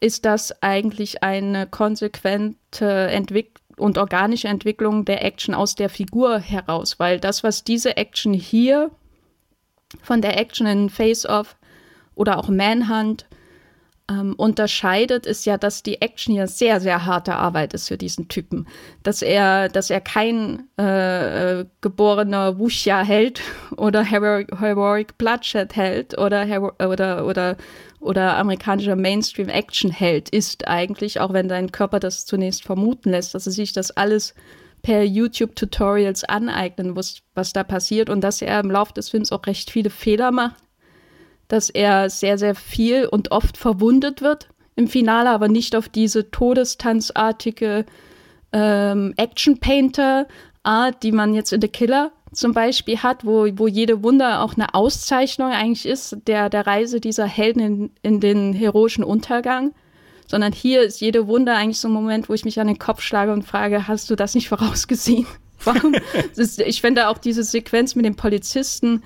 ist 0.00 0.24
das 0.24 0.62
eigentlich 0.62 1.22
eine 1.22 1.66
konsequente 1.66 2.86
Entwicklung 2.86 3.64
und 3.76 3.98
organische 3.98 4.48
Entwicklung 4.48 5.04
der 5.04 5.24
Action 5.24 5.54
aus 5.54 5.74
der 5.74 5.88
Figur 5.88 6.38
heraus, 6.38 6.98
weil 7.00 7.18
das, 7.18 7.42
was 7.42 7.64
diese 7.64 7.96
Action 7.96 8.32
hier 8.32 8.90
von 10.02 10.22
der 10.22 10.38
Action 10.38 10.66
in 10.66 10.90
Face-Off 10.90 11.56
oder 12.14 12.38
auch 12.38 12.48
Manhunt 12.48 13.26
ähm, 14.10 14.34
unterscheidet, 14.36 15.24
ist 15.24 15.46
ja, 15.46 15.56
dass 15.56 15.82
die 15.82 16.02
Action 16.02 16.34
ja 16.34 16.46
sehr, 16.46 16.80
sehr 16.80 17.06
harte 17.06 17.36
Arbeit 17.36 17.72
ist 17.72 17.88
für 17.88 17.96
diesen 17.96 18.28
Typen. 18.28 18.66
Dass 19.02 19.22
er, 19.22 19.68
dass 19.68 19.88
er 19.88 20.00
kein 20.00 20.68
äh, 20.76 21.64
geborener 21.80 22.58
Wuxia-Held 22.58 23.40
oder 23.76 24.02
Heroic, 24.02 24.48
Heroic 24.58 25.16
Bloodshed-Held 25.16 26.18
oder, 26.18 26.72
oder, 26.80 27.26
oder, 27.26 27.56
oder 28.00 28.36
amerikanischer 28.36 28.96
Mainstream-Action-Held 28.96 30.28
ist 30.28 30.68
eigentlich, 30.68 31.20
auch 31.20 31.32
wenn 31.32 31.48
dein 31.48 31.72
Körper 31.72 31.98
das 31.98 32.26
zunächst 32.26 32.62
vermuten 32.62 33.10
lässt, 33.10 33.34
dass 33.34 33.46
er 33.46 33.52
sich 33.52 33.72
das 33.72 33.90
alles 33.90 34.34
per 34.82 35.02
YouTube-Tutorials 35.02 36.24
aneignen 36.24 36.90
muss, 36.90 37.22
was 37.34 37.54
da 37.54 37.64
passiert 37.64 38.10
und 38.10 38.20
dass 38.20 38.42
er 38.42 38.60
im 38.60 38.70
Laufe 38.70 38.92
des 38.92 39.08
Films 39.08 39.32
auch 39.32 39.46
recht 39.46 39.70
viele 39.70 39.88
Fehler 39.88 40.30
macht 40.30 40.63
dass 41.48 41.70
er 41.70 42.10
sehr, 42.10 42.38
sehr 42.38 42.54
viel 42.54 43.06
und 43.06 43.30
oft 43.32 43.56
verwundet 43.56 44.22
wird 44.22 44.48
im 44.76 44.88
Finale, 44.88 45.30
aber 45.30 45.48
nicht 45.48 45.76
auf 45.76 45.88
diese 45.88 46.30
todestanzartige 46.30 47.84
ähm, 48.52 49.14
Action-Painter-Art, 49.16 51.02
die 51.02 51.12
man 51.12 51.34
jetzt 51.34 51.52
in 51.52 51.60
The 51.60 51.68
Killer 51.68 52.12
zum 52.32 52.52
Beispiel 52.52 52.98
hat, 52.98 53.24
wo, 53.24 53.46
wo 53.54 53.66
jede 53.66 54.02
Wunder 54.02 54.42
auch 54.42 54.54
eine 54.54 54.74
Auszeichnung 54.74 55.52
eigentlich 55.52 55.86
ist, 55.86 56.16
der, 56.26 56.50
der 56.50 56.66
Reise 56.66 57.00
dieser 57.00 57.26
Helden 57.26 57.60
in, 57.60 57.90
in 58.02 58.20
den 58.20 58.52
heroischen 58.52 59.04
Untergang, 59.04 59.72
sondern 60.26 60.52
hier 60.52 60.82
ist 60.82 61.00
jede 61.00 61.26
Wunde 61.26 61.52
eigentlich 61.52 61.78
so 61.78 61.88
ein 61.88 61.94
Moment, 61.94 62.28
wo 62.28 62.34
ich 62.34 62.44
mich 62.44 62.58
an 62.60 62.66
den 62.66 62.78
Kopf 62.78 63.02
schlage 63.02 63.32
und 63.32 63.44
frage, 63.44 63.86
hast 63.86 64.10
du 64.10 64.16
das 64.16 64.34
nicht 64.34 64.48
vorausgesehen? 64.48 65.26
Warum? 65.64 65.94
ich 66.36 66.80
finde 66.80 67.08
auch 67.08 67.18
diese 67.18 67.44
Sequenz 67.44 67.94
mit 67.94 68.04
dem 68.04 68.16
Polizisten, 68.16 69.02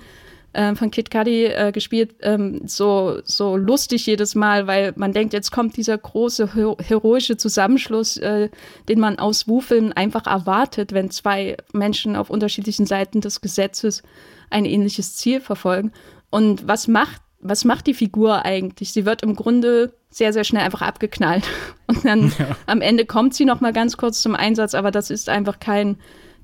äh, 0.53 0.75
von 0.75 0.91
Kid 0.91 1.11
Cudi 1.11 1.45
äh, 1.45 1.71
gespielt, 1.71 2.15
ähm, 2.21 2.61
so, 2.65 3.19
so 3.23 3.55
lustig 3.55 4.05
jedes 4.05 4.35
Mal, 4.35 4.67
weil 4.67 4.93
man 4.95 5.13
denkt, 5.13 5.33
jetzt 5.33 5.51
kommt 5.51 5.77
dieser 5.77 5.97
große 5.97 6.53
her 6.53 6.75
heroische 6.81 7.37
Zusammenschluss, 7.37 8.17
äh, 8.17 8.49
den 8.87 8.99
man 8.99 9.19
aus 9.19 9.47
Wu-Filmen 9.47 9.93
einfach 9.93 10.25
erwartet, 10.27 10.93
wenn 10.93 11.11
zwei 11.11 11.57
Menschen 11.71 12.15
auf 12.15 12.29
unterschiedlichen 12.29 12.85
Seiten 12.85 13.21
des 13.21 13.41
Gesetzes 13.41 14.03
ein 14.49 14.65
ähnliches 14.65 15.15
Ziel 15.15 15.41
verfolgen. 15.41 15.91
Und 16.29 16.67
was 16.67 16.87
macht, 16.87 17.21
was 17.39 17.65
macht 17.65 17.87
die 17.87 17.93
Figur 17.93 18.43
eigentlich? 18.45 18.91
Sie 18.91 19.05
wird 19.05 19.23
im 19.23 19.35
Grunde 19.35 19.93
sehr, 20.09 20.33
sehr 20.33 20.43
schnell 20.43 20.63
einfach 20.63 20.81
abgeknallt. 20.81 21.43
Und 21.87 22.05
dann 22.05 22.33
ja. 22.37 22.55
am 22.65 22.81
Ende 22.81 23.05
kommt 23.05 23.33
sie 23.33 23.45
noch 23.45 23.61
mal 23.61 23.73
ganz 23.73 23.97
kurz 23.97 24.21
zum 24.21 24.35
Einsatz, 24.35 24.73
aber 24.73 24.91
das 24.91 25.09
ist 25.09 25.29
einfach 25.29 25.59
kein 25.59 25.97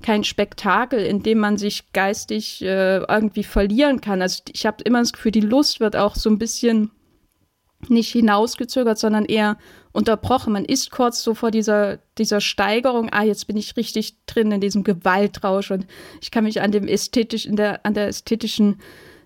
kein 0.06 0.22
Spektakel, 0.22 1.00
in 1.00 1.24
dem 1.24 1.38
man 1.38 1.58
sich 1.58 1.92
geistig 1.92 2.62
äh, 2.62 2.98
irgendwie 2.98 3.42
verlieren 3.42 4.00
kann. 4.00 4.22
Also 4.22 4.40
ich 4.52 4.64
habe 4.64 4.84
immer 4.84 5.00
das 5.00 5.12
Gefühl, 5.12 5.32
die 5.32 5.40
Lust 5.40 5.80
wird 5.80 5.96
auch 5.96 6.14
so 6.14 6.30
ein 6.30 6.38
bisschen 6.38 6.92
nicht 7.88 8.12
hinausgezögert, 8.12 8.98
sondern 9.00 9.24
eher 9.24 9.58
unterbrochen. 9.90 10.52
Man 10.52 10.64
ist 10.64 10.92
kurz 10.92 11.24
so 11.24 11.34
vor 11.34 11.50
dieser, 11.50 11.98
dieser 12.18 12.40
Steigerung, 12.40 13.08
ah, 13.10 13.24
jetzt 13.24 13.48
bin 13.48 13.56
ich 13.56 13.76
richtig 13.76 14.14
drin 14.26 14.52
in 14.52 14.60
diesem 14.60 14.84
Gewaltrausch 14.84 15.72
und 15.72 15.88
ich 16.20 16.30
kann 16.30 16.44
mich 16.44 16.62
an 16.62 16.70
dem 16.70 16.86
ästhetisch, 16.86 17.44
in 17.44 17.56
der, 17.56 17.84
an 17.84 17.94
der 17.94 18.06
ästhetischen 18.06 18.80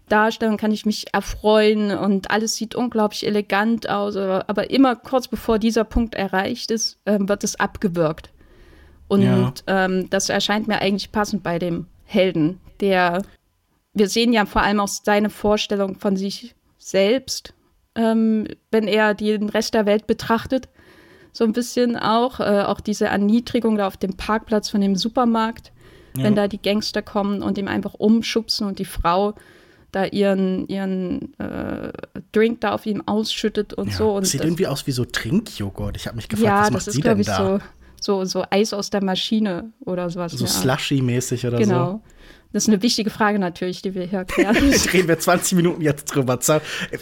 Darstellung 0.08 0.56
kann 0.56 0.72
ich 0.72 0.86
mich 0.86 1.12
erfreuen 1.12 1.90
und 1.90 2.30
alles 2.30 2.56
sieht 2.56 2.74
unglaublich 2.74 3.26
elegant 3.26 3.86
aus, 3.90 4.16
aber, 4.16 4.70
immer 4.70 4.96
kurz 4.96 5.28
bevor 5.28 5.58
dieser 5.58 5.84
Punkt 5.84 6.14
erreicht 6.14 6.70
ist, 6.70 6.98
äh, 7.04 7.18
wird 7.20 7.44
es 7.44 7.60
abgewürgt. 7.60 8.30
Und 9.10 9.22
ja. 9.22 9.52
ähm, 9.66 10.08
das 10.08 10.28
erscheint 10.28 10.68
mir 10.68 10.80
eigentlich 10.80 11.10
passend 11.10 11.42
bei 11.42 11.58
dem 11.58 11.86
Helden, 12.04 12.60
der, 12.78 13.22
wir 13.92 14.08
sehen 14.08 14.32
ja 14.32 14.46
vor 14.46 14.62
allem 14.62 14.78
auch 14.78 14.86
seine 14.86 15.30
Vorstellung 15.30 15.98
von 15.98 16.16
sich 16.16 16.54
selbst, 16.78 17.52
ähm, 17.96 18.46
wenn 18.70 18.86
er 18.86 19.14
den 19.14 19.48
Rest 19.48 19.74
der 19.74 19.84
Welt 19.84 20.06
betrachtet. 20.06 20.68
So 21.32 21.42
ein 21.42 21.52
bisschen 21.52 21.96
auch, 21.96 22.38
äh, 22.38 22.62
auch 22.62 22.78
diese 22.78 23.06
Erniedrigung 23.06 23.76
da 23.76 23.88
auf 23.88 23.96
dem 23.96 24.16
Parkplatz 24.16 24.68
von 24.68 24.80
dem 24.80 24.94
Supermarkt, 24.94 25.72
ja. 26.16 26.22
wenn 26.22 26.36
da 26.36 26.46
die 26.46 26.62
Gangster 26.62 27.02
kommen 27.02 27.42
und 27.42 27.58
ihm 27.58 27.66
einfach 27.66 27.94
umschubsen 27.94 28.68
und 28.68 28.78
die 28.78 28.84
Frau 28.84 29.34
da 29.90 30.04
ihren, 30.04 30.68
ihren 30.68 31.36
äh, 31.40 31.92
Drink 32.30 32.60
da 32.60 32.74
auf 32.74 32.86
ihm 32.86 33.02
ausschüttet 33.06 33.74
und 33.74 33.88
ja, 33.88 33.96
so. 33.96 34.12
Und 34.12 34.24
sieht 34.24 34.44
irgendwie 34.44 34.68
aus 34.68 34.86
wie 34.86 34.92
so 34.92 35.04
Trinkjoghurt. 35.04 35.96
Ich 35.96 36.06
habe 36.06 36.14
mich 36.14 36.28
gefragt, 36.28 36.46
ja, 36.46 36.60
was 36.62 36.70
macht 36.70 36.86
das 36.86 36.94
sie 36.94 37.00
ist, 37.00 37.04
denn 37.04 37.18
ich, 37.18 37.26
da? 37.26 37.58
So, 37.58 37.64
so, 38.00 38.24
so 38.24 38.44
Eis 38.50 38.72
aus 38.72 38.90
der 38.90 39.04
Maschine 39.04 39.72
oder 39.80 40.10
sowas. 40.10 40.32
So 40.32 40.46
slushy-mäßig 40.46 41.46
oder 41.46 41.58
genau. 41.58 41.74
so. 41.74 41.92
Genau. 41.92 42.02
Das 42.52 42.64
ist 42.64 42.68
eine 42.68 42.82
wichtige 42.82 43.10
Frage 43.10 43.38
natürlich, 43.38 43.80
die 43.80 43.94
wir 43.94 44.06
hier 44.06 44.24
klären. 44.24 44.56
Reden 44.92 45.06
wir 45.06 45.18
20 45.18 45.54
Minuten 45.54 45.82
jetzt 45.82 46.06
drüber. 46.06 46.36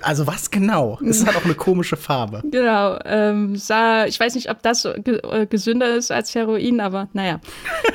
Also 0.02 0.26
was 0.26 0.50
genau? 0.50 0.98
Es 1.02 1.24
hat 1.24 1.36
auch 1.36 1.44
eine 1.44 1.54
komische 1.54 1.96
Farbe. 1.96 2.42
Genau. 2.50 2.98
Ähm, 3.06 3.56
sah, 3.56 4.04
ich 4.04 4.20
weiß 4.20 4.34
nicht, 4.34 4.50
ob 4.50 4.62
das 4.62 4.84
äh, 4.84 5.46
gesünder 5.48 5.96
ist 5.96 6.10
als 6.10 6.34
Heroin, 6.34 6.80
aber 6.80 7.08
naja. 7.14 7.40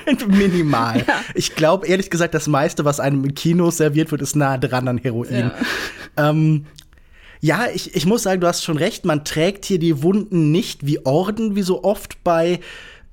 Minimal. 0.27 1.03
Ja. 1.07 1.21
Ich 1.35 1.55
glaube, 1.55 1.85
ehrlich 1.85 2.09
gesagt, 2.09 2.33
das 2.33 2.47
meiste, 2.47 2.85
was 2.85 2.99
einem 2.99 3.23
im 3.23 3.35
Kino 3.35 3.69
serviert 3.69 4.11
wird, 4.11 4.23
ist 4.23 4.35
nah 4.35 4.57
dran 4.57 4.87
an 4.87 4.97
Heroin. 4.97 5.51
Ja. 6.17 6.29
Ähm, 6.29 6.65
ja, 7.39 7.67
ich, 7.71 7.93
ich 7.93 8.05
muss 8.07 8.23
sagen, 8.23 8.41
du 8.41 8.47
hast 8.47 8.63
schon 8.63 8.77
recht, 8.77 9.05
man 9.05 9.25
trägt 9.25 9.65
hier 9.65 9.77
die 9.77 10.01
Wunden 10.01 10.51
nicht 10.51 10.87
wie 10.87 11.05
Orden, 11.05 11.55
wie 11.55 11.61
so 11.61 11.83
oft 11.83 12.23
bei 12.23 12.61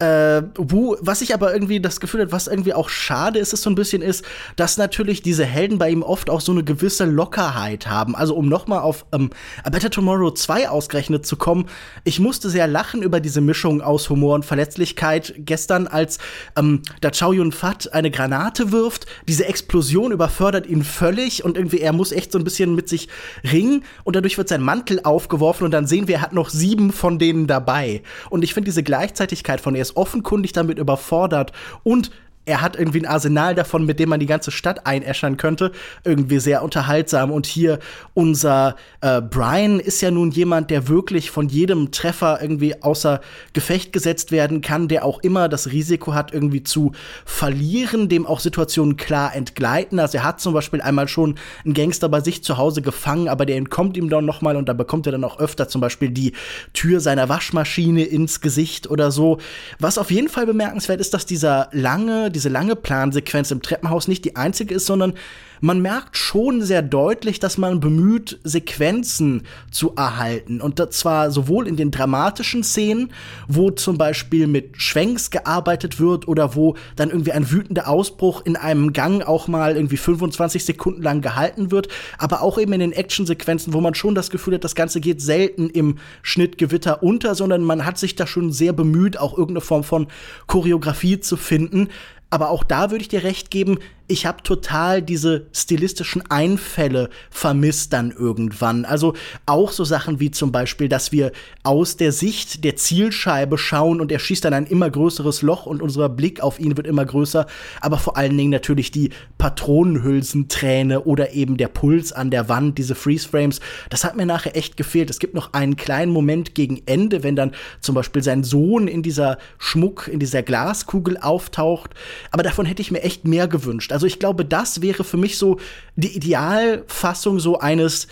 äh, 0.00 0.42
Wu, 0.56 0.96
was 1.00 1.20
ich 1.20 1.34
aber 1.34 1.52
irgendwie 1.52 1.78
das 1.78 2.00
Gefühl 2.00 2.22
hat, 2.22 2.32
was 2.32 2.46
irgendwie 2.46 2.72
auch 2.72 2.88
schade 2.88 3.38
ist, 3.38 3.52
ist 3.52 3.62
so 3.62 3.70
ein 3.70 3.74
bisschen 3.74 4.00
ist, 4.02 4.24
dass 4.56 4.78
natürlich 4.78 5.22
diese 5.22 5.44
Helden 5.44 5.78
bei 5.78 5.90
ihm 5.90 6.02
oft 6.02 6.30
auch 6.30 6.40
so 6.40 6.52
eine 6.52 6.64
gewisse 6.64 7.04
Lockerheit 7.04 7.86
haben. 7.86 8.16
Also 8.16 8.34
um 8.34 8.48
nochmal 8.48 8.80
auf 8.80 9.04
ähm, 9.12 9.30
A 9.62 9.70
Better 9.70 9.90
Tomorrow 9.90 10.30
2 10.30 10.70
ausgerechnet 10.70 11.26
zu 11.26 11.36
kommen, 11.36 11.66
ich 12.04 12.18
musste 12.18 12.48
sehr 12.48 12.66
lachen 12.66 13.02
über 13.02 13.20
diese 13.20 13.42
Mischung 13.42 13.82
aus 13.82 14.08
Humor 14.08 14.34
und 14.34 14.44
Verletzlichkeit 14.44 15.34
gestern, 15.36 15.86
als 15.86 16.18
ähm, 16.56 16.82
da 17.02 17.10
Chow 17.10 17.34
Yun 17.34 17.52
Fat 17.52 17.92
eine 17.92 18.10
Granate 18.10 18.72
wirft. 18.72 19.06
Diese 19.28 19.46
Explosion 19.46 20.12
überfördert 20.12 20.66
ihn 20.66 20.82
völlig 20.82 21.44
und 21.44 21.58
irgendwie 21.58 21.80
er 21.80 21.92
muss 21.92 22.12
echt 22.12 22.32
so 22.32 22.38
ein 22.38 22.44
bisschen 22.44 22.74
mit 22.74 22.88
sich 22.88 23.08
ringen 23.52 23.84
und 24.04 24.16
dadurch 24.16 24.38
wird 24.38 24.48
sein 24.48 24.62
Mantel 24.62 25.00
aufgeworfen 25.04 25.64
und 25.64 25.72
dann 25.72 25.86
sehen 25.86 26.08
wir, 26.08 26.16
er 26.16 26.22
hat 26.22 26.32
noch 26.32 26.48
sieben 26.48 26.90
von 26.90 27.18
denen 27.18 27.46
dabei. 27.46 28.02
Und 28.30 28.44
ich 28.44 28.54
finde 28.54 28.66
diese 28.66 28.82
Gleichzeitigkeit 28.82 29.60
von 29.60 29.74
er 29.74 29.89
ist 29.90 29.96
offenkundig 29.96 30.52
damit 30.52 30.78
überfordert 30.78 31.52
und 31.82 32.10
er 32.50 32.60
hat 32.60 32.76
irgendwie 32.76 33.00
ein 33.00 33.06
Arsenal 33.06 33.54
davon, 33.54 33.86
mit 33.86 34.00
dem 34.00 34.08
man 34.08 34.18
die 34.18 34.26
ganze 34.26 34.50
Stadt 34.50 34.84
einäschern 34.84 35.36
könnte. 35.36 35.70
Irgendwie 36.02 36.40
sehr 36.40 36.64
unterhaltsam. 36.64 37.30
Und 37.30 37.46
hier 37.46 37.78
unser 38.12 38.74
äh, 39.02 39.22
Brian 39.22 39.78
ist 39.78 40.00
ja 40.00 40.10
nun 40.10 40.32
jemand, 40.32 40.70
der 40.70 40.88
wirklich 40.88 41.30
von 41.30 41.48
jedem 41.48 41.92
Treffer 41.92 42.40
irgendwie 42.42 42.82
außer 42.82 43.20
Gefecht 43.52 43.92
gesetzt 43.92 44.32
werden 44.32 44.62
kann, 44.62 44.88
der 44.88 45.04
auch 45.04 45.20
immer 45.20 45.48
das 45.48 45.70
Risiko 45.70 46.12
hat, 46.12 46.32
irgendwie 46.34 46.64
zu 46.64 46.90
verlieren, 47.24 48.08
dem 48.08 48.26
auch 48.26 48.40
Situationen 48.40 48.96
klar 48.96 49.32
entgleiten. 49.34 50.00
Also 50.00 50.18
er 50.18 50.24
hat 50.24 50.40
zum 50.40 50.52
Beispiel 50.52 50.80
einmal 50.80 51.06
schon 51.06 51.36
einen 51.64 51.74
Gangster 51.74 52.08
bei 52.08 52.20
sich 52.20 52.42
zu 52.42 52.58
Hause 52.58 52.82
gefangen, 52.82 53.28
aber 53.28 53.46
der 53.46 53.58
entkommt 53.58 53.96
ihm 53.96 54.10
dann 54.10 54.24
noch 54.24 54.42
mal 54.42 54.56
und 54.56 54.68
da 54.68 54.72
bekommt 54.72 55.06
er 55.06 55.12
dann 55.12 55.22
auch 55.22 55.38
öfter 55.38 55.68
zum 55.68 55.80
Beispiel 55.80 56.10
die 56.10 56.32
Tür 56.72 56.98
seiner 56.98 57.28
Waschmaschine 57.28 58.02
ins 58.02 58.40
Gesicht 58.40 58.90
oder 58.90 59.12
so. 59.12 59.38
Was 59.78 59.98
auf 59.98 60.10
jeden 60.10 60.28
Fall 60.28 60.46
bemerkenswert 60.46 61.00
ist, 61.00 61.14
dass 61.14 61.26
dieser 61.26 61.68
lange 61.70 62.32
diese 62.40 62.48
lange 62.48 62.74
Plansequenz 62.74 63.50
im 63.50 63.60
Treppenhaus 63.60 64.08
nicht 64.08 64.24
die 64.24 64.36
einzige 64.36 64.74
ist, 64.74 64.86
sondern 64.86 65.14
man 65.60 65.80
merkt 65.80 66.16
schon 66.16 66.62
sehr 66.62 66.82
deutlich, 66.82 67.38
dass 67.38 67.58
man 67.58 67.80
bemüht, 67.80 68.38
Sequenzen 68.44 69.42
zu 69.70 69.94
erhalten. 69.94 70.60
Und 70.60 70.80
zwar 70.92 71.30
sowohl 71.30 71.68
in 71.68 71.76
den 71.76 71.90
dramatischen 71.90 72.64
Szenen, 72.64 73.12
wo 73.48 73.70
zum 73.70 73.98
Beispiel 73.98 74.46
mit 74.46 74.80
Schwenks 74.80 75.30
gearbeitet 75.30 76.00
wird 76.00 76.26
oder 76.28 76.54
wo 76.54 76.76
dann 76.96 77.10
irgendwie 77.10 77.32
ein 77.32 77.50
wütender 77.50 77.88
Ausbruch 77.88 78.44
in 78.44 78.56
einem 78.56 78.92
Gang 78.92 79.22
auch 79.22 79.48
mal 79.48 79.76
irgendwie 79.76 79.96
25 79.96 80.64
Sekunden 80.64 81.02
lang 81.02 81.20
gehalten 81.20 81.70
wird, 81.70 81.88
aber 82.18 82.42
auch 82.42 82.58
eben 82.58 82.72
in 82.72 82.80
den 82.80 82.92
Actionsequenzen, 82.92 83.72
wo 83.72 83.80
man 83.80 83.94
schon 83.94 84.14
das 84.14 84.30
Gefühl 84.30 84.54
hat, 84.54 84.64
das 84.64 84.74
Ganze 84.74 85.00
geht 85.00 85.20
selten 85.20 85.68
im 85.68 85.96
Schnittgewitter 86.22 87.02
unter, 87.02 87.34
sondern 87.34 87.62
man 87.62 87.84
hat 87.84 87.98
sich 87.98 88.16
da 88.16 88.26
schon 88.26 88.52
sehr 88.52 88.72
bemüht, 88.72 89.18
auch 89.18 89.32
irgendeine 89.32 89.60
Form 89.60 89.84
von 89.84 90.06
Choreografie 90.46 91.20
zu 91.20 91.36
finden. 91.36 91.88
Aber 92.30 92.50
auch 92.50 92.62
da 92.62 92.90
würde 92.90 93.02
ich 93.02 93.08
dir 93.08 93.24
recht 93.24 93.50
geben, 93.50 93.78
ich 94.10 94.26
habe 94.26 94.42
total 94.42 95.02
diese 95.02 95.46
stilistischen 95.52 96.28
Einfälle 96.30 97.10
vermisst 97.30 97.92
dann 97.92 98.10
irgendwann. 98.10 98.84
Also 98.84 99.14
auch 99.46 99.70
so 99.70 99.84
Sachen 99.84 100.18
wie 100.18 100.32
zum 100.32 100.50
Beispiel, 100.50 100.88
dass 100.88 101.12
wir 101.12 101.30
aus 101.62 101.96
der 101.96 102.10
Sicht 102.10 102.64
der 102.64 102.74
Zielscheibe 102.74 103.56
schauen 103.56 104.00
und 104.00 104.10
er 104.10 104.18
schießt 104.18 104.44
dann 104.44 104.52
ein 104.52 104.66
immer 104.66 104.90
größeres 104.90 105.42
Loch 105.42 105.66
und 105.66 105.80
unser 105.80 106.08
Blick 106.08 106.40
auf 106.40 106.58
ihn 106.58 106.76
wird 106.76 106.88
immer 106.88 107.04
größer. 107.04 107.46
Aber 107.80 107.98
vor 107.98 108.16
allen 108.16 108.36
Dingen 108.36 108.50
natürlich 108.50 108.90
die 108.90 109.10
Patronenhülsenträne 109.38 111.02
oder 111.02 111.32
eben 111.32 111.56
der 111.56 111.68
Puls 111.68 112.12
an 112.12 112.30
der 112.30 112.48
Wand, 112.48 112.78
diese 112.78 112.96
Freeze-Frames. 112.96 113.60
Das 113.90 114.02
hat 114.02 114.16
mir 114.16 114.26
nachher 114.26 114.56
echt 114.56 114.76
gefehlt. 114.76 115.08
Es 115.08 115.20
gibt 115.20 115.34
noch 115.34 115.52
einen 115.52 115.76
kleinen 115.76 116.12
Moment 116.12 116.56
gegen 116.56 116.82
Ende, 116.86 117.22
wenn 117.22 117.36
dann 117.36 117.52
zum 117.80 117.94
Beispiel 117.94 118.22
sein 118.22 118.42
Sohn 118.42 118.88
in 118.88 119.02
dieser 119.02 119.38
Schmuck, 119.58 120.08
in 120.08 120.18
dieser 120.18 120.42
Glaskugel 120.42 121.16
auftaucht. 121.16 121.90
Aber 122.32 122.42
davon 122.42 122.66
hätte 122.66 122.82
ich 122.82 122.90
mir 122.90 123.02
echt 123.02 123.24
mehr 123.24 123.46
gewünscht. 123.46 123.92
Also 123.92 123.99
ich 124.06 124.18
glaube, 124.18 124.44
das 124.44 124.82
wäre 124.82 125.04
für 125.04 125.16
mich 125.16 125.38
so 125.38 125.58
die 125.96 126.16
Idealfassung 126.16 127.40
so 127.40 127.58
eines 127.58 128.08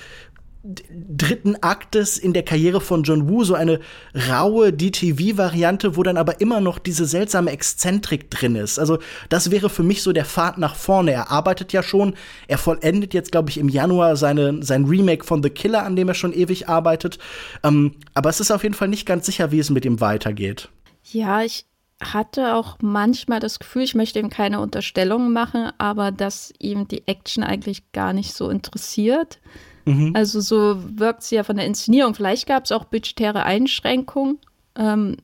dritten 0.64 1.56
Aktes 1.62 2.18
in 2.18 2.32
der 2.32 2.42
Karriere 2.42 2.80
von 2.80 3.02
John 3.02 3.28
Woo, 3.28 3.44
so 3.44 3.54
eine 3.54 3.80
raue 4.28 4.72
DTV-Variante, 4.72 5.96
wo 5.96 6.02
dann 6.02 6.16
aber 6.16 6.40
immer 6.40 6.60
noch 6.60 6.78
diese 6.78 7.06
seltsame 7.06 7.50
Exzentrik 7.52 8.30
drin 8.30 8.56
ist. 8.56 8.78
Also 8.78 8.98
das 9.28 9.50
wäre 9.50 9.70
für 9.70 9.82
mich 9.82 10.02
so 10.02 10.12
der 10.12 10.24
Pfad 10.24 10.58
nach 10.58 10.74
vorne. 10.74 11.12
Er 11.12 11.30
arbeitet 11.30 11.72
ja 11.72 11.82
schon, 11.82 12.14
er 12.48 12.58
vollendet 12.58 13.14
jetzt, 13.14 13.32
glaube 13.32 13.50
ich, 13.50 13.58
im 13.58 13.68
Januar 13.68 14.16
seine, 14.16 14.62
sein 14.62 14.84
Remake 14.84 15.24
von 15.24 15.42
The 15.42 15.50
Killer, 15.50 15.84
an 15.84 15.96
dem 15.96 16.08
er 16.08 16.14
schon 16.14 16.32
ewig 16.32 16.68
arbeitet. 16.68 17.18
Ähm, 17.62 17.94
aber 18.14 18.28
es 18.28 18.40
ist 18.40 18.50
auf 18.50 18.62
jeden 18.62 18.74
Fall 18.74 18.88
nicht 18.88 19.06
ganz 19.06 19.26
sicher, 19.26 19.52
wie 19.52 19.60
es 19.60 19.70
mit 19.70 19.84
ihm 19.84 20.00
weitergeht. 20.00 20.68
Ja, 21.04 21.42
ich, 21.42 21.64
hatte 22.00 22.54
auch 22.54 22.78
manchmal 22.80 23.40
das 23.40 23.58
Gefühl, 23.58 23.82
ich 23.82 23.94
möchte 23.94 24.18
ihm 24.18 24.30
keine 24.30 24.60
Unterstellungen 24.60 25.32
machen, 25.32 25.70
aber 25.78 26.12
dass 26.12 26.52
ihm 26.58 26.86
die 26.86 27.06
Action 27.08 27.42
eigentlich 27.42 27.92
gar 27.92 28.12
nicht 28.12 28.34
so 28.34 28.50
interessiert. 28.50 29.40
Mhm. 29.84 30.12
Also 30.14 30.40
so 30.40 30.76
wirkt 30.98 31.22
sie 31.22 31.36
ja 31.36 31.44
von 31.44 31.56
der 31.56 31.66
Inszenierung. 31.66 32.14
Vielleicht 32.14 32.46
gab 32.46 32.64
es 32.64 32.72
auch 32.72 32.84
budgetäre 32.84 33.42
Einschränkungen. 33.42 34.38
Ähm, 34.76 35.16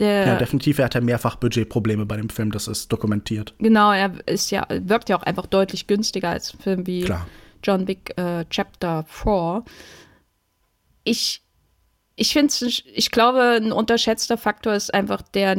ja, 0.00 0.36
definitiv. 0.36 0.78
Er 0.78 0.86
hatte 0.86 1.00
mehrfach 1.00 1.36
Budgetprobleme 1.36 2.06
bei 2.06 2.16
dem 2.16 2.28
Film, 2.28 2.50
das 2.50 2.66
ist 2.66 2.92
dokumentiert. 2.92 3.54
Genau, 3.58 3.92
er 3.92 4.12
ist 4.26 4.50
ja, 4.50 4.66
wirkt 4.68 5.08
ja 5.08 5.16
auch 5.16 5.22
einfach 5.22 5.46
deutlich 5.46 5.86
günstiger 5.86 6.30
als 6.30 6.54
ein 6.54 6.58
Film 6.58 6.86
wie 6.86 7.02
Klar. 7.02 7.26
John 7.62 7.86
Wick 7.86 8.12
äh, 8.18 8.44
Chapter 8.48 9.04
4. 9.08 9.64
Ich 11.04 11.42
ich 12.14 12.32
finde, 12.32 12.52
ich 12.66 13.10
glaube, 13.10 13.58
ein 13.62 13.72
unterschätzter 13.72 14.36
Faktor 14.36 14.74
ist 14.74 14.92
einfach 14.92 15.22
der, 15.22 15.56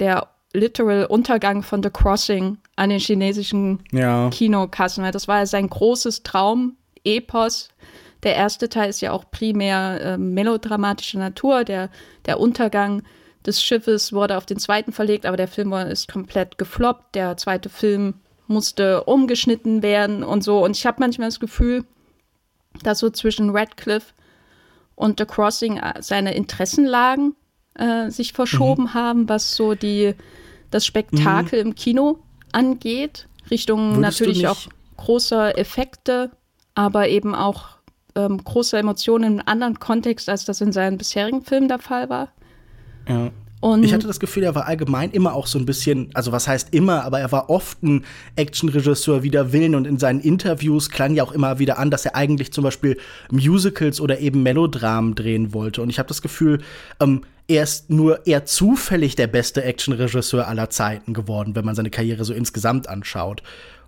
der 0.00 0.28
literal 0.52 1.06
Untergang 1.06 1.62
von 1.62 1.82
The 1.82 1.90
Crossing 1.90 2.58
an 2.76 2.90
den 2.90 3.00
chinesischen 3.00 3.80
ja. 3.92 4.30
Kinokassen. 4.30 5.04
Das 5.12 5.28
war 5.28 5.38
ja 5.38 5.46
sein 5.46 5.68
großes 5.68 6.22
Traum, 6.22 6.76
Epos. 7.04 7.68
Der 8.22 8.36
erste 8.36 8.68
Teil 8.68 8.88
ist 8.88 9.00
ja 9.00 9.12
auch 9.12 9.30
primär 9.30 10.00
äh, 10.00 10.18
melodramatischer 10.18 11.18
Natur. 11.18 11.64
Der, 11.64 11.90
der 12.24 12.40
Untergang 12.40 13.02
des 13.44 13.62
Schiffes 13.62 14.12
wurde 14.12 14.38
auf 14.38 14.46
den 14.46 14.58
zweiten 14.58 14.92
verlegt, 14.92 15.26
aber 15.26 15.36
der 15.36 15.48
Film 15.48 15.72
ist 15.72 16.10
komplett 16.10 16.56
gefloppt. 16.56 17.14
Der 17.14 17.36
zweite 17.36 17.68
Film 17.68 18.14
musste 18.46 19.04
umgeschnitten 19.04 19.82
werden 19.82 20.22
und 20.22 20.42
so. 20.42 20.64
Und 20.64 20.76
ich 20.76 20.86
habe 20.86 21.00
manchmal 21.00 21.28
das 21.28 21.40
Gefühl, 21.40 21.84
dass 22.82 23.00
so 23.00 23.10
zwischen 23.10 23.50
Radcliffe 23.50 24.14
und 24.94 25.18
The 25.18 25.26
Crossing 25.26 25.78
äh, 25.78 26.00
seine 26.00 26.34
Interessenlagen 26.34 27.34
äh, 27.74 28.10
sich 28.10 28.32
verschoben 28.32 28.84
mhm. 28.84 28.94
haben, 28.94 29.28
was 29.28 29.54
so 29.54 29.74
die, 29.74 30.14
das 30.70 30.86
Spektakel 30.86 31.60
mhm. 31.60 31.68
im 31.68 31.74
Kino 31.74 32.18
angeht. 32.52 33.28
Richtung 33.50 33.96
Würdest 33.96 34.20
natürlich 34.20 34.48
auch 34.48 34.60
großer 34.96 35.58
Effekte, 35.58 36.30
aber 36.74 37.08
eben 37.08 37.34
auch 37.34 37.76
ähm, 38.14 38.42
große 38.42 38.78
Emotionen 38.78 39.24
in 39.24 39.40
einem 39.40 39.48
anderen 39.48 39.80
Kontext, 39.80 40.28
als 40.28 40.44
das 40.44 40.60
in 40.60 40.72
seinen 40.72 40.98
bisherigen 40.98 41.42
Filmen 41.42 41.68
der 41.68 41.78
Fall 41.78 42.08
war. 42.08 42.28
Ja. 43.08 43.30
Und 43.64 43.82
ich 43.82 43.94
hatte 43.94 44.06
das 44.06 44.20
Gefühl, 44.20 44.42
er 44.42 44.54
war 44.54 44.66
allgemein 44.66 45.10
immer 45.10 45.32
auch 45.32 45.46
so 45.46 45.58
ein 45.58 45.64
bisschen, 45.64 46.10
also 46.12 46.32
was 46.32 46.46
heißt 46.46 46.74
immer, 46.74 47.02
aber 47.02 47.20
er 47.20 47.32
war 47.32 47.48
oft 47.48 47.82
ein 47.82 48.04
Actionregisseur 48.36 49.22
wider 49.22 49.54
Willen 49.54 49.74
und 49.74 49.86
in 49.86 49.98
seinen 49.98 50.20
Interviews 50.20 50.90
klang 50.90 51.14
ja 51.14 51.22
auch 51.22 51.32
immer 51.32 51.58
wieder 51.58 51.78
an, 51.78 51.90
dass 51.90 52.04
er 52.04 52.14
eigentlich 52.14 52.52
zum 52.52 52.62
Beispiel 52.62 52.98
Musicals 53.30 54.02
oder 54.02 54.18
eben 54.18 54.42
Melodramen 54.42 55.14
drehen 55.14 55.54
wollte. 55.54 55.80
Und 55.80 55.88
ich 55.88 55.98
habe 55.98 56.08
das 56.08 56.20
Gefühl, 56.20 56.60
ähm, 57.00 57.22
er 57.48 57.62
ist 57.62 57.88
nur 57.88 58.26
eher 58.26 58.44
zufällig 58.44 59.16
der 59.16 59.28
beste 59.28 59.64
Actionregisseur 59.64 60.46
aller 60.46 60.68
Zeiten 60.68 61.14
geworden, 61.14 61.56
wenn 61.56 61.64
man 61.64 61.74
seine 61.74 61.88
Karriere 61.88 62.26
so 62.26 62.34
insgesamt 62.34 62.90
anschaut. 62.90 63.42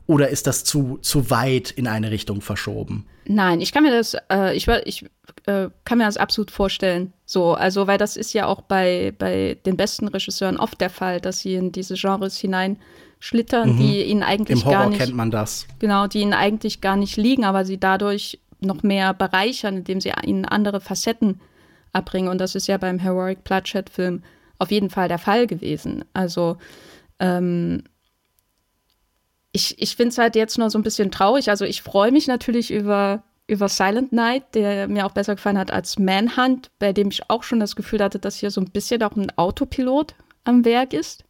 Oder 0.06 0.28
ist 0.28 0.46
das 0.46 0.62
zu, 0.62 0.98
zu 1.02 1.30
weit 1.30 1.70
in 1.70 1.88
eine 1.88 2.10
Richtung 2.10 2.40
verschoben? 2.40 3.06
Nein, 3.26 3.60
ich 3.60 3.72
kann 3.72 3.82
mir 3.82 3.90
das, 3.90 4.16
äh, 4.30 4.56
ich, 4.56 4.68
ich 4.68 5.04
äh, 5.46 5.68
kann 5.84 5.98
mir 5.98 6.04
das 6.04 6.16
absolut 6.16 6.50
vorstellen. 6.50 7.12
So, 7.24 7.54
also, 7.54 7.88
weil 7.88 7.98
das 7.98 8.16
ist 8.16 8.32
ja 8.32 8.46
auch 8.46 8.62
bei, 8.62 9.12
bei 9.18 9.58
den 9.66 9.76
besten 9.76 10.06
Regisseuren 10.06 10.58
oft 10.58 10.80
der 10.80 10.90
Fall, 10.90 11.20
dass 11.20 11.40
sie 11.40 11.54
in 11.54 11.72
diese 11.72 11.94
Genres 11.94 12.38
hineinschlittern, 12.38 13.72
mhm. 13.72 13.78
die 13.78 14.04
ihnen 14.04 14.22
eigentlich 14.22 14.60
Im 14.60 14.64
Horror 14.64 14.78
gar 14.78 14.88
nicht. 14.90 14.98
kennt 14.98 15.14
man 15.14 15.32
das. 15.32 15.66
Genau, 15.80 16.06
die 16.06 16.20
ihnen 16.20 16.34
eigentlich 16.34 16.80
gar 16.80 16.96
nicht 16.96 17.16
liegen, 17.16 17.44
aber 17.44 17.64
sie 17.64 17.78
dadurch 17.78 18.38
noch 18.60 18.84
mehr 18.84 19.12
bereichern, 19.12 19.78
indem 19.78 20.00
sie 20.00 20.12
ihnen 20.24 20.44
andere 20.44 20.80
Facetten 20.80 21.40
abbringen. 21.92 22.28
Und 22.28 22.40
das 22.40 22.54
ist 22.54 22.68
ja 22.68 22.78
beim 22.78 23.00
Heroic 23.00 23.42
Bloodshed-Film 23.42 24.22
auf 24.58 24.70
jeden 24.70 24.90
Fall 24.90 25.08
der 25.08 25.18
Fall 25.18 25.48
gewesen. 25.48 26.04
Also, 26.14 26.58
ähm, 27.18 27.82
ich, 29.56 29.80
ich 29.80 29.96
finde 29.96 30.10
es 30.10 30.18
halt 30.18 30.36
jetzt 30.36 30.58
nur 30.58 30.68
so 30.68 30.78
ein 30.78 30.82
bisschen 30.82 31.10
traurig. 31.10 31.48
Also 31.48 31.64
ich 31.64 31.80
freue 31.80 32.12
mich 32.12 32.26
natürlich 32.26 32.70
über, 32.70 33.22
über 33.46 33.70
Silent 33.70 34.12
Night, 34.12 34.54
der 34.54 34.86
mir 34.86 35.06
auch 35.06 35.12
besser 35.12 35.34
gefallen 35.34 35.56
hat 35.56 35.70
als 35.70 35.98
Manhunt, 35.98 36.70
bei 36.78 36.92
dem 36.92 37.08
ich 37.08 37.30
auch 37.30 37.42
schon 37.42 37.58
das 37.58 37.74
Gefühl 37.74 38.02
hatte, 38.02 38.18
dass 38.18 38.36
hier 38.36 38.50
so 38.50 38.60
ein 38.60 38.70
bisschen 38.70 39.02
auch 39.02 39.16
ein 39.16 39.32
Autopilot 39.38 40.14
am 40.44 40.66
Werk 40.66 40.92
ist. 40.92 41.24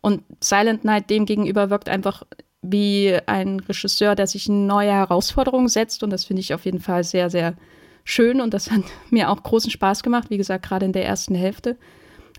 Und 0.00 0.22
Silent 0.42 0.84
Night 0.84 1.10
demgegenüber 1.10 1.68
wirkt 1.68 1.90
einfach 1.90 2.22
wie 2.62 3.18
ein 3.26 3.60
Regisseur, 3.60 4.14
der 4.14 4.26
sich 4.26 4.48
neue 4.48 4.92
Herausforderung 4.92 5.68
setzt. 5.68 6.02
Und 6.02 6.08
das 6.08 6.24
finde 6.24 6.40
ich 6.40 6.54
auf 6.54 6.64
jeden 6.64 6.80
Fall 6.80 7.04
sehr, 7.04 7.28
sehr 7.28 7.54
schön. 8.02 8.40
Und 8.40 8.54
das 8.54 8.70
hat 8.70 8.80
mir 9.10 9.28
auch 9.28 9.42
großen 9.42 9.70
Spaß 9.70 10.02
gemacht, 10.02 10.30
wie 10.30 10.38
gesagt, 10.38 10.64
gerade 10.64 10.86
in 10.86 10.92
der 10.94 11.04
ersten 11.04 11.34
Hälfte. 11.34 11.76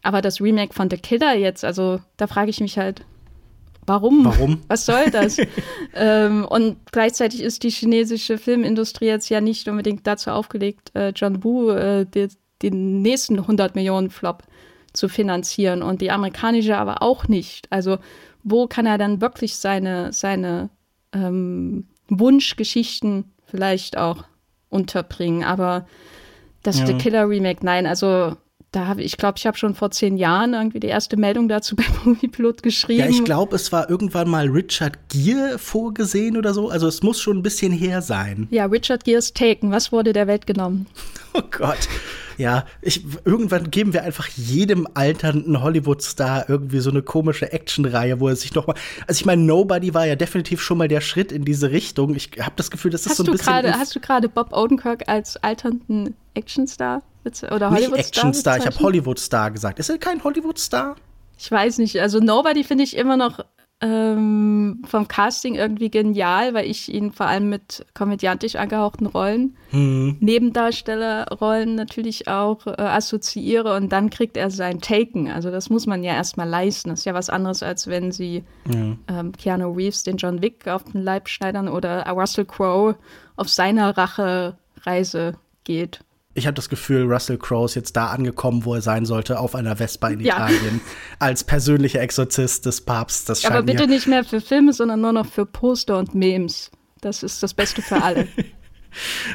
Aber 0.02 0.24
das 0.24 0.42
Remake 0.42 0.74
von 0.74 0.90
The 0.90 0.98
Killer 0.98 1.36
jetzt, 1.36 1.64
also 1.64 2.00
da 2.18 2.26
frage 2.26 2.50
ich 2.50 2.62
mich 2.62 2.80
halt, 2.80 3.06
Warum? 3.90 4.24
Warum? 4.24 4.62
Was 4.68 4.86
soll 4.86 5.10
das? 5.10 5.38
ähm, 5.96 6.46
und 6.46 6.78
gleichzeitig 6.92 7.42
ist 7.42 7.64
die 7.64 7.72
chinesische 7.72 8.38
Filmindustrie 8.38 9.08
jetzt 9.08 9.30
ja 9.30 9.42
nicht 9.42 9.68
unbedingt 9.68 10.06
dazu 10.06 10.30
aufgelegt, 10.30 10.92
äh, 10.96 11.10
John 11.16 11.44
Woo 11.44 11.72
äh, 11.72 12.06
die, 12.06 12.28
den 12.62 13.02
nächsten 13.02 13.40
100 13.40 13.74
Millionen 13.74 14.12
Flop 14.12 14.44
zu 14.94 15.10
finanzieren 15.10 15.82
und 15.82 16.02
die 16.02 16.12
amerikanische 16.12 16.78
aber 16.78 17.02
auch 17.02 17.28
nicht. 17.28 17.72
Also 17.72 17.98
wo 18.44 18.68
kann 18.68 18.86
er 18.86 19.00
dann 19.00 19.22
wirklich 19.22 19.56
seine, 19.56 20.14
seine 20.14 20.70
ähm, 21.12 21.88
Wunschgeschichten 22.10 23.26
vielleicht 23.46 23.98
auch 23.98 24.24
unterbringen? 24.70 25.44
Aber 25.44 25.88
das 26.62 26.80
ja. 26.80 26.86
The 26.86 26.94
Killer 26.94 27.28
Remake, 27.28 27.66
nein, 27.66 27.88
also 27.88 28.36
da 28.72 28.86
habe 28.86 29.02
ich 29.02 29.18
glaube, 29.18 29.38
ich 29.38 29.48
habe 29.48 29.58
schon 29.58 29.74
vor 29.74 29.90
zehn 29.92 30.16
Jahren 30.18 30.54
irgendwie 30.54 30.80
die 30.80 30.88
erste 30.88 31.18
Meldung 31.18 31.48
dazu 31.48 31.76
bei 31.76 31.84
Moviepilot 32.04 32.62
geschrieben. 32.62 33.00
Ja, 33.00 33.10
ich 33.10 33.24
glaube, 33.24 33.56
es 33.56 33.72
war 33.72 33.90
irgendwann 33.90 34.30
mal 34.30 34.48
Richard 34.48 34.98
Gere 35.10 35.58
vorgesehen 35.58 36.38
oder 36.38 36.54
so. 36.54 36.70
Also 36.70 36.88
es 36.88 37.02
muss 37.02 37.20
schon 37.20 37.38
ein 37.38 37.44
bisschen 37.44 37.72
her 37.72 38.02
sein. 38.02 38.48
Ja, 38.52 38.66
Richard 38.66 39.06
Gere's 39.06 39.34
Taken. 39.34 39.72
Was 39.72 39.92
wurde 39.92 40.14
der 40.14 40.28
Welt 40.28 40.46
genommen? 40.46 40.88
Oh 41.36 41.44
Gott. 41.52 41.88
Ja, 42.40 42.66
ich, 42.82 43.06
irgendwann 43.24 43.70
geben 43.70 43.94
wir 43.94 44.02
einfach 44.04 44.28
jedem 44.30 44.88
alternden 44.96 45.62
Hollywood-Star 45.62 46.50
irgendwie 46.50 46.80
so 46.80 46.90
eine 46.90 47.04
komische 47.04 47.54
Actionreihe, 47.54 48.20
wo 48.20 48.30
er 48.30 48.36
sich 48.36 48.56
noch 48.56 48.66
mal. 48.66 48.76
Also 49.06 49.20
ich 49.20 49.26
meine, 49.28 49.44
Nobody 49.44 49.94
war 49.94 50.08
ja 50.08 50.16
definitiv 50.16 50.60
schon 50.60 50.80
mal 50.80 50.88
der 50.88 51.02
Schritt 51.02 51.32
in 51.32 51.46
diese 51.46 51.70
Richtung. 51.70 52.16
Ich 52.16 52.32
habe 52.40 52.54
das 52.56 52.72
Gefühl, 52.72 52.90
das 52.90 53.02
ist 53.02 53.12
hast 53.12 53.18
so 53.18 53.26
ein 53.26 53.32
bisschen. 53.32 53.46
Grade, 53.46 53.74
hast 53.74 53.96
du 53.96 54.00
gerade 54.00 54.28
Bob 54.28 54.58
Odenkirk 54.58 55.08
als 55.08 55.38
alternden 55.38 56.16
Actionstar 56.34 57.04
oder 57.26 57.70
Hollywood-Star? 57.72 57.80
Nicht 57.80 58.08
Actionstar, 58.08 58.58
ich 58.58 58.66
habe 58.66 58.80
Hollywood-Star 58.80 59.52
gesagt. 59.52 59.80
Ist 59.80 59.90
er 59.90 59.98
kein 59.98 60.24
Hollywood-Star? 60.24 60.96
Ich 61.38 61.52
weiß 61.52 61.78
nicht. 61.78 62.00
Also 62.02 62.20
Nobody 62.20 62.64
finde 62.64 62.84
ich 62.84 62.98
immer 62.98 63.18
noch 63.18 63.40
ähm, 63.82 64.82
vom 64.86 65.08
Casting 65.08 65.56
irgendwie 65.56 65.90
genial, 65.90 66.54
weil 66.54 66.70
ich 66.70 66.94
ihn 66.94 67.12
vor 67.12 67.28
allem 67.28 67.50
mit 67.50 67.86
komödiantisch 67.94 68.56
angehauchten 68.56 69.06
Rollen, 69.06 69.56
mhm. 69.72 70.18
Nebendarstellerrollen 70.20 71.76
natürlich 71.76 72.28
auch 72.28 72.68
äh, 72.68 72.74
assoziiere 72.82 73.76
und 73.76 73.90
dann 73.90 74.10
kriegt 74.10 74.36
er 74.36 74.52
sein 74.52 74.82
Taken. 74.82 75.30
Also 75.30 75.50
das 75.50 75.70
muss 75.70 75.88
man 75.88 76.04
ja 76.04 76.14
erstmal 76.14 76.50
leisten. 76.50 76.90
Das 76.90 77.00
ist 77.00 77.06
ja 77.06 77.14
was 77.14 77.30
anderes, 77.30 77.64
als 77.64 77.88
wenn 77.88 78.12
sie 78.12 78.44
ja. 78.68 79.20
ähm, 79.20 79.32
Keanu 79.32 79.72
Reeves 79.72 80.04
den 80.04 80.18
John 80.18 80.42
Wick 80.42 80.68
auf 80.68 80.84
den 80.84 81.02
Leib 81.02 81.30
schneidern 81.30 81.70
oder 81.70 82.06
Russell 82.10 82.46
Crowe 82.46 82.96
auf 83.38 83.48
seiner 83.48 83.98
Rachereise 83.98 85.36
geht 85.64 86.02
ich 86.40 86.48
habe 86.48 86.56
das 86.56 86.70
Gefühl, 86.70 87.04
Russell 87.04 87.38
Crowe 87.38 87.66
ist 87.66 87.76
jetzt 87.76 87.96
da 87.96 88.08
angekommen, 88.08 88.66
wo 88.66 88.74
er 88.74 88.82
sein 88.82 89.06
sollte, 89.06 89.40
auf 89.40 89.54
einer 89.54 89.76
Vespa 89.76 90.10
in 90.10 90.20
ja. 90.22 90.36
Italien, 90.36 90.82
als 91.20 91.44
persönlicher 91.44 92.02
Exorzist 92.02 92.66
des 92.66 92.82
Papstes. 92.82 93.46
Aber 93.46 93.62
bitte 93.62 93.88
nicht 93.88 94.08
mehr 94.08 94.24
für 94.24 94.42
Filme, 94.42 94.74
sondern 94.74 95.02
nur 95.02 95.14
noch 95.14 95.28
für 95.28 95.46
Poster 95.46 96.00
und 96.00 96.16
Memes. 96.16 96.72
Das 97.02 97.24
ist 97.24 97.44
das 97.44 97.54
Beste 97.54 97.82
für 97.82 98.02
alle. 98.02 98.28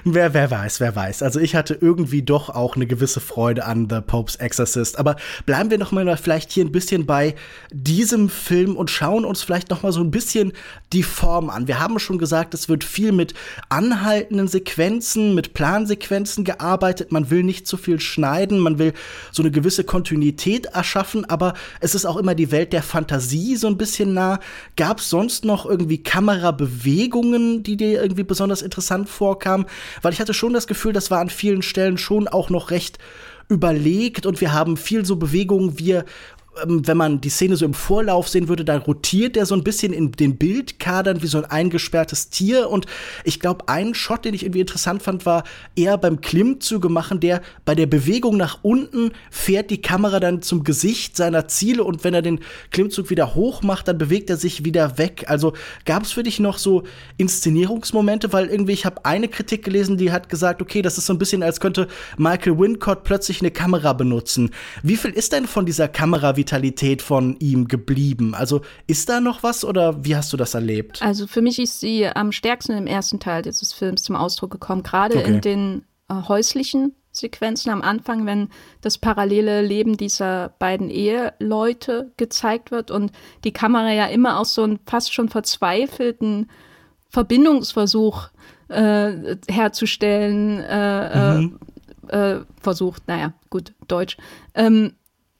Wer, 0.04 0.34
wer 0.34 0.50
weiß, 0.50 0.80
wer 0.80 0.94
weiß. 0.96 1.22
Also 1.22 1.38
ich 1.40 1.54
hatte 1.54 1.78
irgendwie 1.80 2.22
doch 2.22 2.50
auch 2.50 2.76
eine 2.76 2.86
gewisse 2.86 3.20
Freude 3.20 3.64
an 3.64 3.88
The 3.88 4.00
Pope's 4.00 4.36
Exorcist. 4.36 4.98
Aber 4.98 5.16
bleiben 5.46 5.70
wir 5.70 5.78
noch 5.78 5.92
mal 5.92 6.16
vielleicht 6.16 6.52
hier 6.52 6.64
ein 6.64 6.72
bisschen 6.72 7.06
bei 7.06 7.34
diesem 7.72 8.28
Film 8.28 8.76
und 8.76 8.90
schauen 8.90 9.24
uns 9.24 9.42
vielleicht 9.42 9.70
noch 9.70 9.82
mal 9.82 9.92
so 9.92 10.00
ein 10.00 10.10
bisschen 10.10 10.52
die 10.92 11.02
Form 11.02 11.50
an. 11.50 11.68
Wir 11.68 11.78
haben 11.78 11.98
schon 11.98 12.18
gesagt, 12.18 12.54
es 12.54 12.68
wird 12.68 12.84
viel 12.84 13.12
mit 13.12 13.34
anhaltenden 13.68 14.48
Sequenzen, 14.48 15.34
mit 15.34 15.54
Plansequenzen 15.54 16.44
gearbeitet. 16.44 17.12
Man 17.12 17.30
will 17.30 17.42
nicht 17.42 17.66
zu 17.66 17.76
viel 17.76 18.00
schneiden, 18.00 18.58
man 18.58 18.78
will 18.78 18.92
so 19.30 19.42
eine 19.42 19.50
gewisse 19.50 19.84
Kontinuität 19.84 20.66
erschaffen, 20.66 21.24
aber 21.30 21.54
es 21.80 21.94
ist 21.94 22.06
auch 22.06 22.16
immer 22.16 22.34
die 22.34 22.50
Welt 22.50 22.72
der 22.72 22.82
Fantasie 22.82 23.56
so 23.56 23.68
ein 23.68 23.78
bisschen 23.78 24.14
nah. 24.14 24.40
Gab 24.76 24.98
es 24.98 25.10
sonst 25.10 25.44
noch 25.44 25.64
irgendwie 25.64 26.02
Kamerabewegungen, 26.02 27.62
die 27.62 27.76
dir 27.76 28.02
irgendwie 28.02 28.24
besonders 28.24 28.60
interessant 28.60 29.08
vorkamen? 29.08 29.43
Kam, 29.44 29.66
weil 30.02 30.12
ich 30.12 30.20
hatte 30.20 30.34
schon 30.34 30.52
das 30.52 30.66
Gefühl, 30.66 30.92
das 30.92 31.10
war 31.10 31.20
an 31.20 31.30
vielen 31.30 31.62
Stellen 31.62 31.98
schon 31.98 32.26
auch 32.26 32.50
noch 32.50 32.70
recht 32.70 32.98
überlegt 33.48 34.24
und 34.24 34.40
wir 34.40 34.52
haben 34.52 34.76
viel 34.76 35.04
so 35.04 35.16
Bewegungen, 35.16 35.78
wir 35.78 36.04
wenn 36.64 36.96
man 36.96 37.20
die 37.20 37.30
Szene 37.30 37.56
so 37.56 37.64
im 37.64 37.74
Vorlauf 37.74 38.28
sehen 38.28 38.48
würde, 38.48 38.64
dann 38.64 38.82
rotiert 38.82 39.36
er 39.36 39.46
so 39.46 39.54
ein 39.54 39.64
bisschen 39.64 39.92
in 39.92 40.12
den 40.12 40.36
Bildkadern 40.36 41.22
wie 41.22 41.26
so 41.26 41.38
ein 41.38 41.44
eingesperrtes 41.44 42.30
Tier. 42.30 42.70
Und 42.70 42.86
ich 43.24 43.40
glaube, 43.40 43.68
ein 43.68 43.94
Shot, 43.94 44.24
den 44.24 44.34
ich 44.34 44.44
irgendwie 44.44 44.60
interessant 44.60 45.02
fand, 45.02 45.26
war 45.26 45.44
eher 45.74 45.98
beim 45.98 46.20
Klimmzüge 46.20 46.88
machen, 46.88 47.20
der 47.20 47.42
bei 47.64 47.74
der 47.74 47.86
Bewegung 47.86 48.36
nach 48.36 48.58
unten 48.62 49.12
fährt 49.30 49.70
die 49.70 49.82
Kamera 49.82 50.20
dann 50.20 50.42
zum 50.42 50.64
Gesicht 50.64 51.16
seiner 51.16 51.48
Ziele 51.48 51.84
und 51.84 52.04
wenn 52.04 52.14
er 52.14 52.22
den 52.22 52.40
Klimmzug 52.70 53.10
wieder 53.10 53.34
hoch 53.34 53.62
macht, 53.62 53.88
dann 53.88 53.98
bewegt 53.98 54.30
er 54.30 54.36
sich 54.36 54.64
wieder 54.64 54.98
weg. 54.98 55.24
Also 55.28 55.54
gab 55.84 56.04
es 56.04 56.12
für 56.12 56.22
dich 56.22 56.40
noch 56.40 56.58
so 56.58 56.84
Inszenierungsmomente, 57.16 58.32
weil 58.32 58.46
irgendwie 58.46 58.72
ich 58.72 58.86
habe 58.86 59.04
eine 59.04 59.28
Kritik 59.28 59.64
gelesen, 59.64 59.96
die 59.96 60.12
hat 60.12 60.28
gesagt, 60.28 60.62
okay, 60.62 60.82
das 60.82 60.98
ist 60.98 61.06
so 61.06 61.12
ein 61.12 61.18
bisschen, 61.18 61.42
als 61.42 61.60
könnte 61.60 61.88
Michael 62.16 62.58
Wincott 62.58 63.04
plötzlich 63.04 63.40
eine 63.40 63.50
Kamera 63.50 63.92
benutzen. 63.92 64.50
Wie 64.82 64.96
viel 64.96 65.10
ist 65.10 65.32
denn 65.32 65.46
von 65.46 65.66
dieser 65.66 65.88
Kamera, 65.88 66.36
wie 66.36 66.43
Vitalität 66.44 67.00
von 67.00 67.36
ihm 67.38 67.68
geblieben? 67.68 68.34
Also 68.34 68.60
ist 68.86 69.08
da 69.08 69.20
noch 69.20 69.42
was 69.42 69.64
oder 69.64 70.04
wie 70.04 70.14
hast 70.14 70.32
du 70.32 70.36
das 70.36 70.54
erlebt? 70.54 71.02
Also 71.02 71.26
für 71.26 71.40
mich 71.40 71.58
ist 71.58 71.80
sie 71.80 72.06
am 72.06 72.32
stärksten 72.32 72.76
im 72.76 72.86
ersten 72.86 73.18
Teil 73.18 73.42
dieses 73.42 73.72
Films 73.72 74.02
zum 74.02 74.16
Ausdruck 74.16 74.50
gekommen, 74.50 74.82
gerade 74.82 75.18
okay. 75.18 75.30
in 75.30 75.40
den 75.40 75.84
äh, 76.08 76.14
häuslichen 76.28 76.94
Sequenzen 77.12 77.70
am 77.70 77.80
Anfang, 77.80 78.26
wenn 78.26 78.48
das 78.80 78.98
parallele 78.98 79.62
Leben 79.62 79.96
dieser 79.96 80.50
beiden 80.58 80.90
Eheleute 80.90 82.12
gezeigt 82.16 82.70
wird 82.70 82.90
und 82.90 83.12
die 83.44 83.52
Kamera 83.52 83.92
ja 83.92 84.06
immer 84.06 84.38
aus 84.38 84.54
so 84.54 84.64
einem 84.64 84.80
fast 84.84 85.14
schon 85.14 85.28
verzweifelten 85.28 86.50
Verbindungsversuch 87.08 88.28
äh, 88.68 89.36
herzustellen 89.48 90.60
äh, 90.60 91.38
mhm. 91.38 91.58
äh, 92.08 92.40
versucht. 92.60 93.06
Naja, 93.06 93.32
gut, 93.48 93.72
Deutsch. 93.86 94.16
Ähm, 94.54 94.94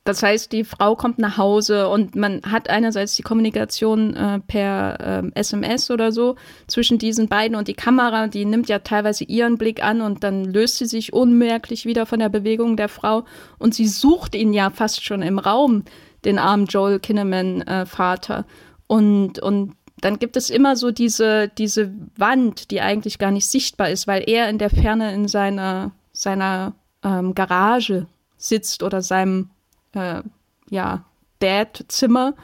das 0.05 0.23
heißt, 0.23 0.53
die 0.53 0.65
Frau 0.65 0.97
kommt 0.97 1.19
nach 1.19 1.39
Hause 1.39 1.89
und 1.89 2.15
man 2.15 2.43
hat 2.43 2.69
einerseits 2.69 3.17
die 3.17 3.23
Kommunikation 3.23 4.15
äh, 4.15 4.39
per 4.41 5.23
äh, 5.25 5.31
SMS 5.35 5.91
oder 5.91 6.13
so 6.13 6.37
zwischen 6.67 6.99
diesen 6.99 7.29
beiden 7.29 7.57
und 7.57 7.69
die 7.69 7.75
Kamera, 7.75 8.27
die 8.27 8.45
nimmt 8.45 8.69
ja 8.69 8.81
teilweise 8.81 9.25
ihren 9.25 9.57
Blick 9.57 9.83
an 9.83 10.03
und 10.03 10.23
dann 10.23 10.45
löst 10.45 10.77
sie 10.77 10.85
sich 10.85 11.15
unmerklich 11.15 11.87
wieder 11.87 12.05
von 12.05 12.19
der 12.19 12.29
Bewegung 12.29 12.77
der 12.77 12.91
Frau 12.91 13.25
und 13.59 13.75
sie 13.75 13.89
sucht 13.89 14.35
ihn 14.35 14.53
ja 14.53 14.69
fast 14.69 15.03
schon 15.03 15.23
im 15.23 15.39
Raum, 15.39 15.85
den 16.27 16.39
armen 16.39 16.67
Joel 16.67 17.01
Kinnaman 17.01 17.63
äh, 17.63 17.87
Vater. 17.87 18.45
Und, 18.87 19.39
und 19.39 19.73
dann 20.03 20.19
gibt 20.19 20.37
es 20.37 20.51
immer 20.51 20.77
so 20.77 20.91
diese, 20.91 21.49
diese 21.49 21.95
Wand, 22.19 22.71
die 22.71 22.83
eigentlich 22.83 23.19
gar 23.19 23.31
nicht 23.31 23.47
sichtbar 23.47 23.89
ist, 23.89 24.07
weil 24.07 24.29
er 24.29 24.51
in 24.51 24.59
der 24.59 24.69
Ferne 24.69 25.15
in 25.15 25.29
seiner, 25.29 25.93
seiner 26.13 26.75
ähm, 27.03 27.35
Garage 27.35 28.07
sitzt 28.37 28.83
oder 28.83 29.01
seinem 29.01 29.49
äh, 29.95 30.23
ja, 30.71 31.05
Dad-Zimmer 31.41 32.35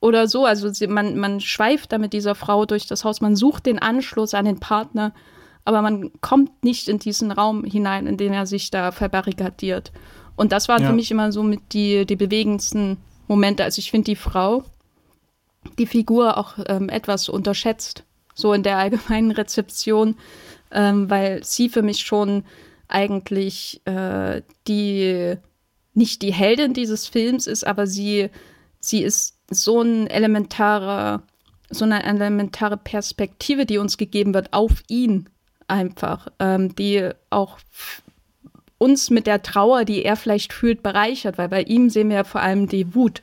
oder 0.00 0.28
so. 0.28 0.44
Also 0.44 0.68
sie, 0.68 0.86
man, 0.86 1.16
man 1.16 1.40
schweift 1.40 1.92
da 1.92 1.98
mit 1.98 2.12
dieser 2.12 2.34
Frau 2.34 2.66
durch 2.66 2.86
das 2.86 3.04
Haus, 3.04 3.20
man 3.20 3.36
sucht 3.36 3.66
den 3.66 3.78
Anschluss 3.78 4.34
an 4.34 4.44
den 4.44 4.60
Partner, 4.60 5.12
aber 5.64 5.82
man 5.82 6.10
kommt 6.20 6.62
nicht 6.62 6.88
in 6.88 6.98
diesen 6.98 7.32
Raum 7.32 7.64
hinein, 7.64 8.06
in 8.06 8.16
den 8.16 8.32
er 8.32 8.46
sich 8.46 8.70
da 8.70 8.92
verbarrikadiert. 8.92 9.92
Und 10.36 10.52
das 10.52 10.68
waren 10.68 10.82
ja. 10.82 10.88
für 10.88 10.94
mich 10.94 11.10
immer 11.10 11.32
so 11.32 11.42
mit 11.42 11.72
die, 11.72 12.04
die 12.06 12.16
bewegendsten 12.16 12.98
Momente. 13.28 13.64
Also 13.64 13.78
ich 13.78 13.90
finde 13.90 14.06
die 14.06 14.16
Frau, 14.16 14.64
die 15.78 15.86
Figur 15.86 16.36
auch 16.36 16.58
ähm, 16.66 16.88
etwas 16.88 17.28
unterschätzt, 17.28 18.04
so 18.34 18.52
in 18.52 18.62
der 18.62 18.78
allgemeinen 18.78 19.30
Rezeption, 19.30 20.16
ähm, 20.70 21.08
weil 21.08 21.42
sie 21.44 21.68
für 21.68 21.82
mich 21.82 22.00
schon 22.00 22.44
eigentlich 22.88 23.80
äh, 23.86 24.42
die 24.68 25.36
nicht 25.94 26.22
die 26.22 26.32
Heldin 26.32 26.74
dieses 26.74 27.06
Films 27.06 27.46
ist, 27.46 27.66
aber 27.66 27.86
sie, 27.86 28.30
sie 28.80 29.02
ist 29.02 29.38
so 29.50 29.80
ein 29.80 30.06
elementarer, 30.06 31.22
so 31.70 31.84
eine 31.84 32.04
elementare 32.04 32.76
Perspektive, 32.76 33.66
die 33.66 33.78
uns 33.78 33.96
gegeben 33.96 34.34
wird 34.34 34.52
auf 34.52 34.82
ihn 34.88 35.28
einfach, 35.68 36.28
ähm, 36.40 36.74
die 36.74 37.10
auch 37.30 37.58
uns 38.78 39.10
mit 39.10 39.26
der 39.26 39.42
Trauer, 39.42 39.84
die 39.84 40.04
er 40.04 40.16
vielleicht 40.16 40.52
fühlt, 40.52 40.82
bereichert, 40.82 41.38
weil 41.38 41.48
bei 41.48 41.62
ihm 41.62 41.88
sehen 41.90 42.10
wir 42.10 42.16
ja 42.16 42.24
vor 42.24 42.42
allem 42.42 42.68
die 42.68 42.94
Wut 42.94 43.22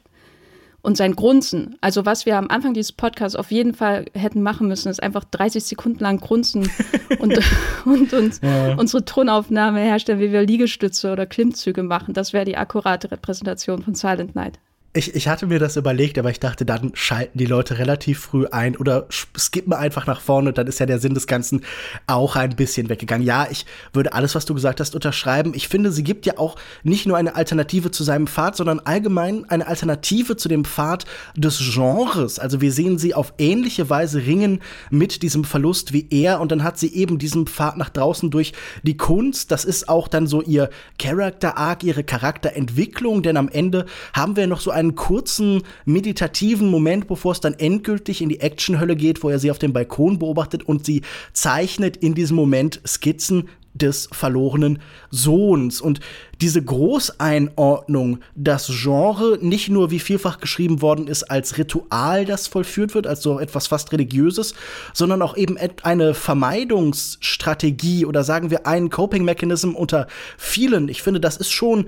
und 0.81 0.97
sein 0.97 1.15
Grunzen. 1.15 1.77
Also 1.81 2.05
was 2.05 2.25
wir 2.25 2.37
am 2.37 2.47
Anfang 2.49 2.73
dieses 2.73 2.91
Podcasts 2.91 3.35
auf 3.35 3.51
jeden 3.51 3.73
Fall 3.73 4.05
hätten 4.13 4.41
machen 4.41 4.67
müssen, 4.67 4.89
ist 4.89 5.01
einfach 5.01 5.23
30 5.23 5.63
Sekunden 5.63 5.99
lang 5.99 6.19
grunzen 6.19 6.69
und, 7.19 7.39
und 7.85 8.13
uns 8.13 8.41
ja. 8.41 8.75
unsere 8.75 9.05
Tonaufnahme 9.05 9.79
herstellen, 9.79 10.19
wie 10.19 10.31
wir 10.31 10.41
Liegestütze 10.41 11.11
oder 11.11 11.25
Klimmzüge 11.25 11.83
machen. 11.83 12.13
Das 12.13 12.33
wäre 12.33 12.45
die 12.45 12.57
akkurate 12.57 13.11
Repräsentation 13.11 13.83
von 13.83 13.95
Silent 13.95 14.35
Night. 14.35 14.59
Ich, 14.93 15.15
ich 15.15 15.29
hatte 15.29 15.47
mir 15.47 15.57
das 15.57 15.77
überlegt, 15.77 16.19
aber 16.19 16.31
ich 16.31 16.41
dachte, 16.41 16.65
dann 16.65 16.91
schalten 16.95 17.37
die 17.37 17.45
Leute 17.45 17.77
relativ 17.77 18.19
früh 18.19 18.47
ein 18.47 18.75
oder 18.75 19.07
skippen 19.09 19.71
einfach 19.71 20.05
nach 20.05 20.19
vorne, 20.19 20.51
dann 20.51 20.67
ist 20.67 20.81
ja 20.81 20.85
der 20.85 20.99
Sinn 20.99 21.13
des 21.13 21.27
Ganzen 21.27 21.61
auch 22.07 22.35
ein 22.35 22.57
bisschen 22.57 22.89
weggegangen. 22.89 23.25
Ja, 23.25 23.47
ich 23.49 23.65
würde 23.93 24.11
alles, 24.11 24.35
was 24.35 24.45
du 24.45 24.53
gesagt 24.53 24.81
hast, 24.81 24.93
unterschreiben. 24.93 25.53
Ich 25.55 25.69
finde, 25.69 25.93
sie 25.93 26.03
gibt 26.03 26.25
ja 26.25 26.37
auch 26.37 26.57
nicht 26.83 27.05
nur 27.05 27.15
eine 27.15 27.35
Alternative 27.35 27.91
zu 27.91 28.03
seinem 28.03 28.27
Pfad, 28.27 28.57
sondern 28.57 28.81
allgemein 28.81 29.49
eine 29.49 29.65
Alternative 29.65 30.35
zu 30.35 30.49
dem 30.49 30.65
Pfad 30.65 31.05
des 31.37 31.59
Genres. 31.73 32.37
Also 32.37 32.59
wir 32.59 32.73
sehen 32.73 32.99
sie 32.99 33.13
auf 33.13 33.33
ähnliche 33.37 33.89
Weise 33.89 34.25
ringen 34.25 34.59
mit 34.89 35.21
diesem 35.21 35.45
Verlust 35.45 35.93
wie 35.93 36.07
er 36.09 36.41
und 36.41 36.51
dann 36.51 36.63
hat 36.63 36.77
sie 36.77 36.93
eben 36.93 37.17
diesen 37.17 37.47
Pfad 37.47 37.77
nach 37.77 37.91
draußen 37.91 38.29
durch 38.29 38.51
die 38.83 38.97
Kunst. 38.97 39.51
Das 39.51 39.63
ist 39.63 39.87
auch 39.87 40.09
dann 40.09 40.27
so 40.27 40.41
ihr 40.41 40.69
Character 40.99 41.57
Arc, 41.57 41.85
ihre 41.85 42.03
Charakterentwicklung, 42.03 43.23
denn 43.23 43.37
am 43.37 43.47
Ende 43.47 43.85
haben 44.13 44.35
wir 44.35 44.47
noch 44.47 44.59
so 44.59 44.69
ein 44.71 44.80
einen 44.81 44.95
kurzen 44.95 45.63
meditativen 45.85 46.67
Moment, 46.67 47.07
bevor 47.07 47.31
es 47.31 47.39
dann 47.39 47.53
endgültig 47.53 48.21
in 48.21 48.29
die 48.29 48.41
Actionhölle 48.41 48.95
geht, 48.95 49.23
wo 49.23 49.29
er 49.29 49.39
sie 49.39 49.51
auf 49.51 49.59
dem 49.59 49.73
Balkon 49.73 50.19
beobachtet 50.19 50.63
und 50.63 50.85
sie 50.85 51.03
zeichnet 51.33 51.97
in 51.97 52.13
diesem 52.13 52.35
Moment 52.35 52.81
Skizzen 52.85 53.47
des 53.73 54.09
verlorenen 54.11 54.79
Sohns. 55.09 55.79
Und 55.81 56.01
diese 56.41 56.61
Großeinordnung, 56.61 58.19
das 58.35 58.67
Genre 58.67 59.39
nicht 59.41 59.69
nur, 59.69 59.91
wie 59.91 59.99
vielfach 59.99 60.39
geschrieben 60.39 60.81
worden 60.81 61.07
ist, 61.07 61.23
als 61.23 61.57
Ritual, 61.57 62.25
das 62.25 62.47
vollführt 62.47 62.93
wird, 62.95 63.07
als 63.07 63.21
so 63.21 63.39
etwas 63.39 63.67
fast 63.67 63.93
Religiöses, 63.93 64.55
sondern 64.93 65.21
auch 65.21 65.37
eben 65.37 65.57
eine 65.83 66.13
Vermeidungsstrategie 66.13 68.05
oder 68.05 68.23
sagen 68.23 68.49
wir 68.49 68.67
einen 68.67 68.89
Coping-Mechanism 68.89 69.73
unter 69.73 70.07
vielen. 70.37 70.89
Ich 70.89 71.01
finde, 71.01 71.19
das 71.19 71.37
ist 71.37 71.51
schon 71.51 71.85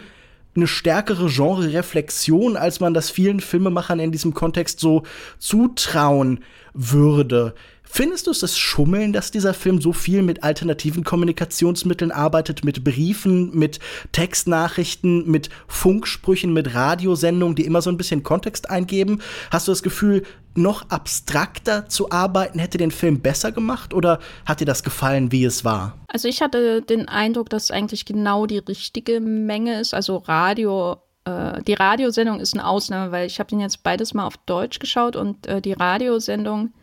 eine 0.55 0.67
stärkere 0.67 1.27
Genre-Reflexion, 1.29 2.57
als 2.57 2.79
man 2.79 2.93
das 2.93 3.09
vielen 3.09 3.39
Filmemachern 3.39 3.99
in 3.99 4.11
diesem 4.11 4.33
Kontext 4.33 4.79
so 4.79 5.03
zutrauen 5.39 6.43
würde. 6.73 7.55
Findest 7.95 8.25
du 8.25 8.31
es 8.31 8.39
das 8.39 8.57
Schummeln, 8.57 9.13
dass 9.13 9.29
dieser 9.29 9.53
Film 9.53 9.79
so 9.79 9.93
viel 9.93 10.23
mit 10.23 10.43
alternativen 10.43 11.03
Kommunikationsmitteln 11.03 12.11
arbeitet, 12.11 12.65
mit 12.65 12.83
Briefen, 12.83 13.55
mit 13.55 13.79
Textnachrichten, 14.13 15.29
mit 15.29 15.51
Funksprüchen, 15.67 16.53
mit 16.53 16.73
Radiosendungen, 16.73 17.55
die 17.55 17.65
immer 17.65 17.83
so 17.83 17.91
ein 17.91 17.97
bisschen 17.97 18.23
Kontext 18.23 18.67
eingeben? 18.71 19.21
Hast 19.51 19.67
du 19.67 19.71
das 19.71 19.83
Gefühl, 19.83 20.23
noch 20.55 20.89
abstrakter 20.89 21.87
zu 21.87 22.09
arbeiten 22.09 22.57
hätte 22.57 22.79
den 22.79 22.89
Film 22.89 23.19
besser 23.19 23.51
gemacht 23.51 23.93
oder 23.93 24.17
hat 24.47 24.59
dir 24.59 24.65
das 24.65 24.81
gefallen, 24.81 25.31
wie 25.31 25.45
es 25.45 25.63
war? 25.63 25.95
Also 26.07 26.27
ich 26.27 26.41
hatte 26.41 26.81
den 26.81 27.07
Eindruck, 27.07 27.51
dass 27.51 27.69
eigentlich 27.69 28.05
genau 28.05 28.47
die 28.47 28.57
richtige 28.57 29.21
Menge 29.21 29.79
ist. 29.79 29.93
Also 29.93 30.17
Radio 30.17 30.97
äh, 31.25 31.61
die 31.61 31.73
Radiosendung 31.73 32.39
ist 32.39 32.55
eine 32.55 32.65
Ausnahme, 32.65 33.11
weil 33.11 33.27
ich 33.27 33.37
habe 33.39 33.51
den 33.51 33.59
jetzt 33.59 33.83
beides 33.83 34.15
mal 34.15 34.25
auf 34.25 34.37
Deutsch 34.47 34.79
geschaut 34.79 35.15
und 35.15 35.45
äh, 35.45 35.61
die 35.61 35.73
Radiosendung 35.73 36.73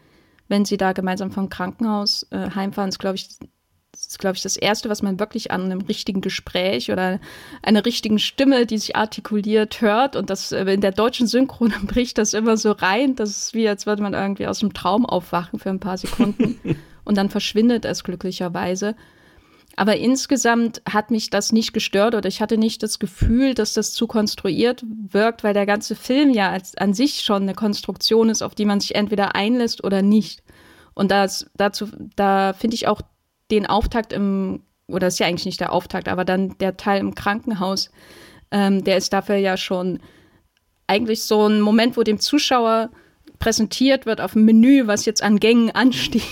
wenn 0.50 0.64
sie 0.64 0.76
da 0.76 0.92
gemeinsam 0.92 1.30
vom 1.30 1.48
Krankenhaus 1.48 2.26
äh, 2.30 2.50
heimfahren, 2.50 2.90
ist, 2.90 2.98
glaube 2.98 3.16
ich, 3.16 3.28
ist, 3.94 4.18
glaube 4.18 4.36
ich, 4.36 4.42
das 4.42 4.56
Erste, 4.56 4.88
was 4.88 5.02
man 5.02 5.18
wirklich 5.18 5.50
an 5.50 5.64
einem 5.64 5.80
richtigen 5.82 6.20
Gespräch 6.20 6.90
oder 6.90 7.20
einer 7.62 7.84
richtigen 7.84 8.18
Stimme, 8.18 8.66
die 8.66 8.78
sich 8.78 8.96
artikuliert, 8.96 9.80
hört. 9.80 10.16
Und 10.16 10.30
das 10.30 10.52
äh, 10.52 10.64
in 10.64 10.80
der 10.80 10.92
deutschen 10.92 11.26
Synchron 11.26 11.72
bricht 11.86 12.18
das 12.18 12.34
immer 12.34 12.56
so 12.56 12.72
rein. 12.72 13.14
Das 13.16 13.30
ist 13.30 13.54
wie, 13.54 13.68
als 13.68 13.86
würde 13.86 14.02
man 14.02 14.14
irgendwie 14.14 14.46
aus 14.46 14.62
einem 14.62 14.74
Traum 14.74 15.06
aufwachen 15.06 15.58
für 15.58 15.70
ein 15.70 15.80
paar 15.80 15.98
Sekunden. 15.98 16.58
und 17.04 17.16
dann 17.16 17.30
verschwindet 17.30 17.84
es 17.84 18.04
glücklicherweise. 18.04 18.96
Aber 19.76 19.96
insgesamt 19.96 20.82
hat 20.88 21.10
mich 21.10 21.30
das 21.30 21.52
nicht 21.52 21.72
gestört 21.72 22.14
oder 22.14 22.28
ich 22.28 22.40
hatte 22.40 22.58
nicht 22.58 22.82
das 22.82 22.98
Gefühl, 22.98 23.54
dass 23.54 23.72
das 23.72 23.92
zu 23.92 24.06
konstruiert 24.06 24.84
wirkt, 25.08 25.44
weil 25.44 25.54
der 25.54 25.66
ganze 25.66 25.94
Film 25.94 26.30
ja 26.30 26.50
als, 26.50 26.76
an 26.76 26.92
sich 26.92 27.22
schon 27.22 27.42
eine 27.42 27.54
Konstruktion 27.54 28.28
ist, 28.28 28.42
auf 28.42 28.54
die 28.54 28.64
man 28.64 28.80
sich 28.80 28.94
entweder 28.94 29.34
einlässt 29.34 29.84
oder 29.84 30.02
nicht. 30.02 30.42
Und 30.94 31.10
das, 31.10 31.50
dazu, 31.54 31.88
da 32.16 32.52
finde 32.52 32.74
ich 32.74 32.88
auch 32.88 33.00
den 33.50 33.66
Auftakt 33.66 34.12
im, 34.12 34.64
oder 34.86 35.06
ist 35.06 35.18
ja 35.18 35.26
eigentlich 35.26 35.46
nicht 35.46 35.60
der 35.60 35.72
Auftakt, 35.72 36.08
aber 36.08 36.24
dann 36.24 36.58
der 36.58 36.76
Teil 36.76 37.00
im 37.00 37.14
Krankenhaus, 37.14 37.90
ähm, 38.50 38.84
der 38.84 38.96
ist 38.96 39.12
dafür 39.12 39.36
ja 39.36 39.56
schon 39.56 40.00
eigentlich 40.86 41.22
so 41.22 41.46
ein 41.46 41.60
Moment, 41.60 41.96
wo 41.96 42.02
dem 42.02 42.18
Zuschauer 42.18 42.90
präsentiert 43.38 44.04
wird 44.04 44.20
auf 44.20 44.32
dem 44.32 44.44
Menü, 44.44 44.86
was 44.86 45.04
jetzt 45.04 45.22
an 45.22 45.38
Gängen 45.38 45.70
ansteht 45.70 46.22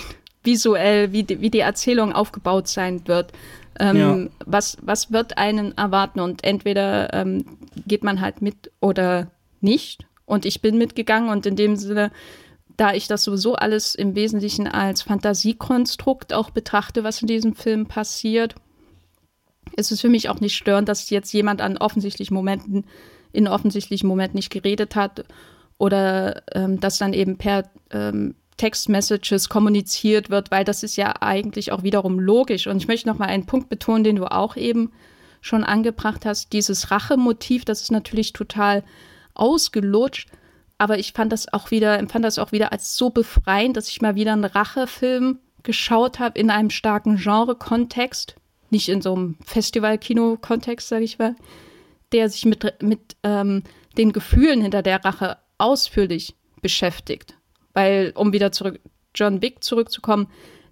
visuell, 0.48 1.12
wie 1.12 1.24
die, 1.24 1.40
wie 1.42 1.50
die 1.50 1.60
Erzählung 1.60 2.12
aufgebaut 2.12 2.68
sein 2.68 3.06
wird. 3.06 3.32
Ähm, 3.78 3.96
ja. 3.96 4.26
was, 4.44 4.78
was 4.80 5.12
wird 5.12 5.36
einen 5.36 5.76
erwarten? 5.76 6.20
Und 6.20 6.42
entweder 6.42 7.12
ähm, 7.12 7.44
geht 7.86 8.02
man 8.02 8.20
halt 8.20 8.40
mit 8.40 8.72
oder 8.80 9.30
nicht. 9.60 10.06
Und 10.24 10.46
ich 10.46 10.62
bin 10.62 10.78
mitgegangen 10.78 11.28
und 11.28 11.46
in 11.46 11.54
dem 11.54 11.76
Sinne, 11.76 12.10
da 12.76 12.94
ich 12.94 13.08
das 13.08 13.24
sowieso 13.24 13.54
alles 13.56 13.94
im 13.94 14.14
Wesentlichen 14.14 14.66
als 14.66 15.02
Fantasiekonstrukt 15.02 16.32
auch 16.32 16.50
betrachte, 16.50 17.04
was 17.04 17.20
in 17.20 17.28
diesem 17.28 17.54
Film 17.54 17.86
passiert, 17.86 18.54
ist 19.76 19.92
es 19.92 20.00
für 20.00 20.08
mich 20.08 20.28
auch 20.28 20.40
nicht 20.40 20.56
störend, 20.56 20.88
dass 20.88 21.10
jetzt 21.10 21.32
jemand 21.32 21.60
an 21.60 21.76
offensichtlichen 21.76 22.34
Momenten, 22.34 22.84
in 23.32 23.48
offensichtlichen 23.48 24.08
Momenten 24.08 24.36
nicht 24.36 24.50
geredet 24.50 24.96
hat 24.96 25.24
oder 25.76 26.42
ähm, 26.54 26.80
dass 26.80 26.98
dann 26.98 27.12
eben 27.12 27.36
per 27.36 27.70
ähm, 27.90 28.34
Textmessages 28.58 29.48
kommuniziert 29.48 30.28
wird, 30.28 30.50
weil 30.50 30.64
das 30.64 30.82
ist 30.82 30.96
ja 30.96 31.14
eigentlich 31.20 31.72
auch 31.72 31.82
wiederum 31.82 32.20
logisch. 32.20 32.66
Und 32.66 32.76
ich 32.76 32.88
möchte 32.88 33.08
noch 33.08 33.18
mal 33.18 33.28
einen 33.28 33.46
Punkt 33.46 33.70
betonen, 33.70 34.04
den 34.04 34.16
du 34.16 34.30
auch 34.30 34.56
eben 34.56 34.92
schon 35.40 35.64
angebracht 35.64 36.26
hast. 36.26 36.52
Dieses 36.52 36.90
Rachemotiv, 36.90 37.64
das 37.64 37.80
ist 37.80 37.92
natürlich 37.92 38.34
total 38.34 38.84
ausgelutscht. 39.34 40.28
Aber 40.76 40.98
ich 40.98 41.12
fand 41.12 41.32
das 41.32 41.52
auch 41.52 41.70
wieder, 41.70 41.98
empfand 41.98 42.24
das 42.24 42.38
auch 42.38 42.52
wieder 42.52 42.72
als 42.72 42.96
so 42.96 43.10
befreiend, 43.10 43.76
dass 43.76 43.88
ich 43.88 44.00
mal 44.00 44.14
wieder 44.14 44.32
einen 44.32 44.44
Rachefilm 44.44 45.38
geschaut 45.62 46.18
habe 46.18 46.38
in 46.38 46.50
einem 46.50 46.70
starken 46.70 47.16
Genre-Kontext, 47.16 48.36
nicht 48.70 48.88
in 48.88 49.02
so 49.02 49.14
einem 49.14 49.36
Festival-Kino-Kontext, 49.44 50.88
sage 50.88 51.04
ich 51.04 51.18
mal, 51.18 51.34
der 52.12 52.28
sich 52.28 52.44
mit, 52.44 52.82
mit 52.82 53.16
ähm, 53.22 53.62
den 53.96 54.12
Gefühlen 54.12 54.62
hinter 54.62 54.82
der 54.82 55.04
Rache 55.04 55.38
ausführlich 55.58 56.36
beschäftigt. 56.62 57.37
Weil, 57.78 58.12
um 58.16 58.32
wieder 58.32 58.50
zurück, 58.50 58.80
John 59.14 59.40
Wick 59.40 59.62
zurückzukommen, 59.62 60.26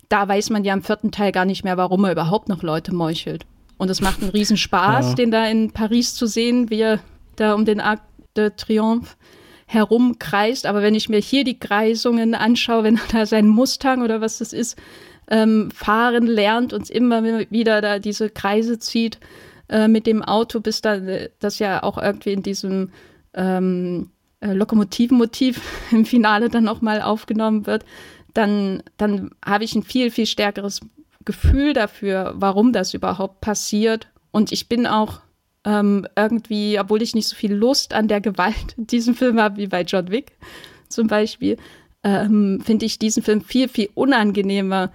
da 0.09 0.27
weiß 0.27 0.51
man 0.51 0.65
ja 0.65 0.75
im 0.75 0.83
vierten 0.83 1.13
Teil 1.13 1.31
gar 1.31 1.45
nicht 1.45 1.63
mehr, 1.63 1.77
warum 1.77 2.03
er 2.03 2.11
überhaupt 2.11 2.49
noch 2.49 2.65
Leute 2.65 2.93
meuchelt. 2.93 3.47
Und 3.79 3.91
es 3.91 4.01
macht 4.01 4.23
einen 4.23 4.33
riesen 4.33 4.57
Spaß, 4.57 5.11
ja. 5.11 5.15
den 5.15 5.31
da 5.31 5.47
in 5.47 5.71
Paris 5.71 6.17
zu 6.17 6.27
sehen, 6.27 6.69
wie 6.69 6.81
er 6.81 6.99
da 7.37 7.55
um 7.55 7.65
den 7.65 7.79
Arc 7.79 8.01
de 8.37 8.51
Triomphe 8.57 9.15
herumkreist. 9.67 10.67
Aber 10.67 10.83
wenn 10.83 10.97
ich 10.97 11.09
mir 11.09 11.21
hier 11.21 11.45
die 11.45 11.61
Kreisungen 11.61 12.35
anschaue, 12.35 12.83
wenn 12.83 12.97
er 12.97 13.13
da 13.13 13.25
seinen 13.25 13.51
Mustang 13.51 14.03
oder 14.03 14.21
was 14.21 14.39
das 14.39 14.53
ist, 14.53 14.77
ähm, 15.31 15.71
fahren 15.71 16.27
lernt 16.27 16.73
und 16.73 16.91
immer 16.91 17.23
wieder 17.51 17.81
da 17.83 18.01
diese 18.01 18.31
Kreise 18.31 18.81
zieht 18.81 19.21
äh, 19.69 19.87
mit 19.87 20.09
dem 20.09 20.25
Auto, 20.25 20.59
bis 20.59 20.81
da 20.81 20.99
das 21.39 21.61
ja 21.61 21.85
auch 21.85 21.99
irgendwie 21.99 22.33
in 22.33 22.43
diesem 22.43 22.91
ähm, 23.33 24.11
äh, 24.41 24.53
Lokomotivenmotiv 24.53 25.61
im 25.91 26.05
Finale 26.05 26.49
dann 26.49 26.69
auch 26.69 26.81
mal 26.81 27.03
aufgenommen 27.03 27.67
wird, 27.67 27.85
dann, 28.35 28.83
dann 28.97 29.31
habe 29.45 29.65
ich 29.65 29.75
ein 29.75 29.83
viel, 29.83 30.11
viel 30.11 30.27
stärkeres 30.27 30.81
Gefühl 31.25 31.73
dafür, 31.73 32.35
warum 32.37 32.73
das 32.73 32.95
überhaupt 32.95 33.41
passiert. 33.41 34.09
Und 34.31 34.53
ich 34.53 34.69
bin 34.69 34.87
auch 34.87 35.21
ähm, 35.65 36.07
irgendwie, 36.17 36.79
obwohl 36.79 37.03
ich 37.03 37.15
nicht 37.15 37.29
so 37.29 37.35
viel 37.35 37.53
Lust 37.53 37.93
an 37.93 38.09
der 38.09 38.21
Gewalt 38.21 38.75
in 38.77 38.87
diesem 38.87 39.15
Film 39.15 39.41
habe 39.41 39.57
wie 39.57 39.67
bei 39.67 39.83
John 39.83 40.11
Wick 40.11 40.33
zum 40.89 41.09
Beispiel, 41.09 41.57
ähm, 42.05 42.63
finde 42.65 42.87
ich 42.87 42.99
diesen 42.99 43.23
Film 43.23 43.41
viel, 43.41 43.69
viel 43.69 43.89
unangenehmer 43.95 44.93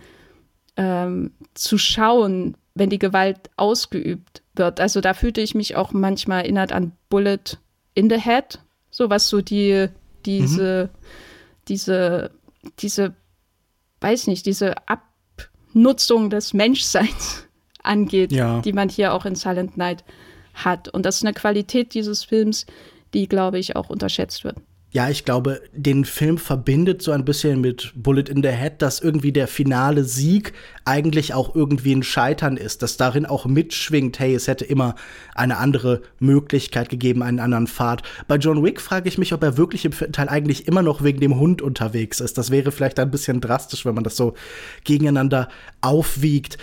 ähm, 0.77 1.31
zu 1.53 1.77
schauen, 1.77 2.55
wenn 2.73 2.89
die 2.89 2.99
Gewalt 2.99 3.49
ausgeübt 3.57 4.43
wird. 4.55 4.79
Also 4.79 5.01
da 5.01 5.13
fühlte 5.13 5.41
ich 5.41 5.53
mich 5.53 5.75
auch 5.75 5.91
manchmal 5.91 6.43
erinnert 6.43 6.71
an 6.71 6.93
Bullet 7.09 7.59
in 7.93 8.09
the 8.09 8.19
Head, 8.19 8.59
so 8.91 9.09
was 9.09 9.27
so 9.27 9.41
die, 9.41 9.87
diese, 10.25 10.89
mhm. 10.91 10.97
diese, 11.67 12.31
diese, 12.79 13.15
weiß 14.01 14.27
nicht, 14.27 14.45
diese 14.45 14.75
Abnutzung 14.87 16.29
des 16.29 16.53
Menschseins 16.53 17.47
angeht, 17.83 18.31
ja. 18.31 18.61
die 18.61 18.73
man 18.73 18.89
hier 18.89 19.13
auch 19.13 19.25
in 19.25 19.35
Silent 19.35 19.77
Night 19.77 20.03
hat. 20.53 20.89
Und 20.89 21.05
das 21.05 21.17
ist 21.17 21.23
eine 21.23 21.33
Qualität 21.33 21.93
dieses 21.93 22.23
Films, 22.23 22.65
die, 23.13 23.27
glaube 23.27 23.57
ich, 23.57 23.75
auch 23.75 23.89
unterschätzt 23.89 24.43
wird. 24.43 24.57
Ja, 24.93 25.09
ich 25.09 25.23
glaube, 25.23 25.61
den 25.71 26.03
Film 26.03 26.37
verbindet 26.37 27.01
so 27.01 27.13
ein 27.13 27.23
bisschen 27.23 27.61
mit 27.61 27.93
Bullet 27.95 28.25
in 28.27 28.43
the 28.43 28.49
Head, 28.49 28.81
dass 28.81 28.99
irgendwie 28.99 29.31
der 29.31 29.47
finale 29.47 30.03
Sieg 30.03 30.51
eigentlich 30.83 31.33
auch 31.33 31.55
irgendwie 31.55 31.95
ein 31.95 32.03
Scheitern 32.03 32.57
ist, 32.57 32.83
dass 32.83 32.97
darin 32.97 33.25
auch 33.25 33.45
mitschwingt, 33.45 34.19
hey, 34.19 34.35
es 34.35 34.49
hätte 34.49 34.65
immer 34.65 34.95
eine 35.33 35.59
andere 35.59 36.01
Möglichkeit 36.19 36.89
gegeben, 36.89 37.23
einen 37.23 37.39
anderen 37.39 37.67
Pfad. 37.67 38.03
Bei 38.27 38.35
John 38.35 38.65
Wick 38.65 38.81
frage 38.81 39.07
ich 39.07 39.17
mich, 39.17 39.33
ob 39.33 39.43
er 39.43 39.55
wirklich 39.55 39.85
im 39.85 39.93
Teil 39.93 40.27
eigentlich 40.27 40.67
immer 40.67 40.81
noch 40.81 41.01
wegen 41.01 41.21
dem 41.21 41.39
Hund 41.39 41.61
unterwegs 41.61 42.19
ist. 42.19 42.37
Das 42.37 42.51
wäre 42.51 42.73
vielleicht 42.73 42.99
ein 42.99 43.11
bisschen 43.11 43.39
drastisch, 43.39 43.85
wenn 43.85 43.95
man 43.95 44.03
das 44.03 44.17
so 44.17 44.33
gegeneinander 44.83 45.47
aufwiegt. 45.79 46.57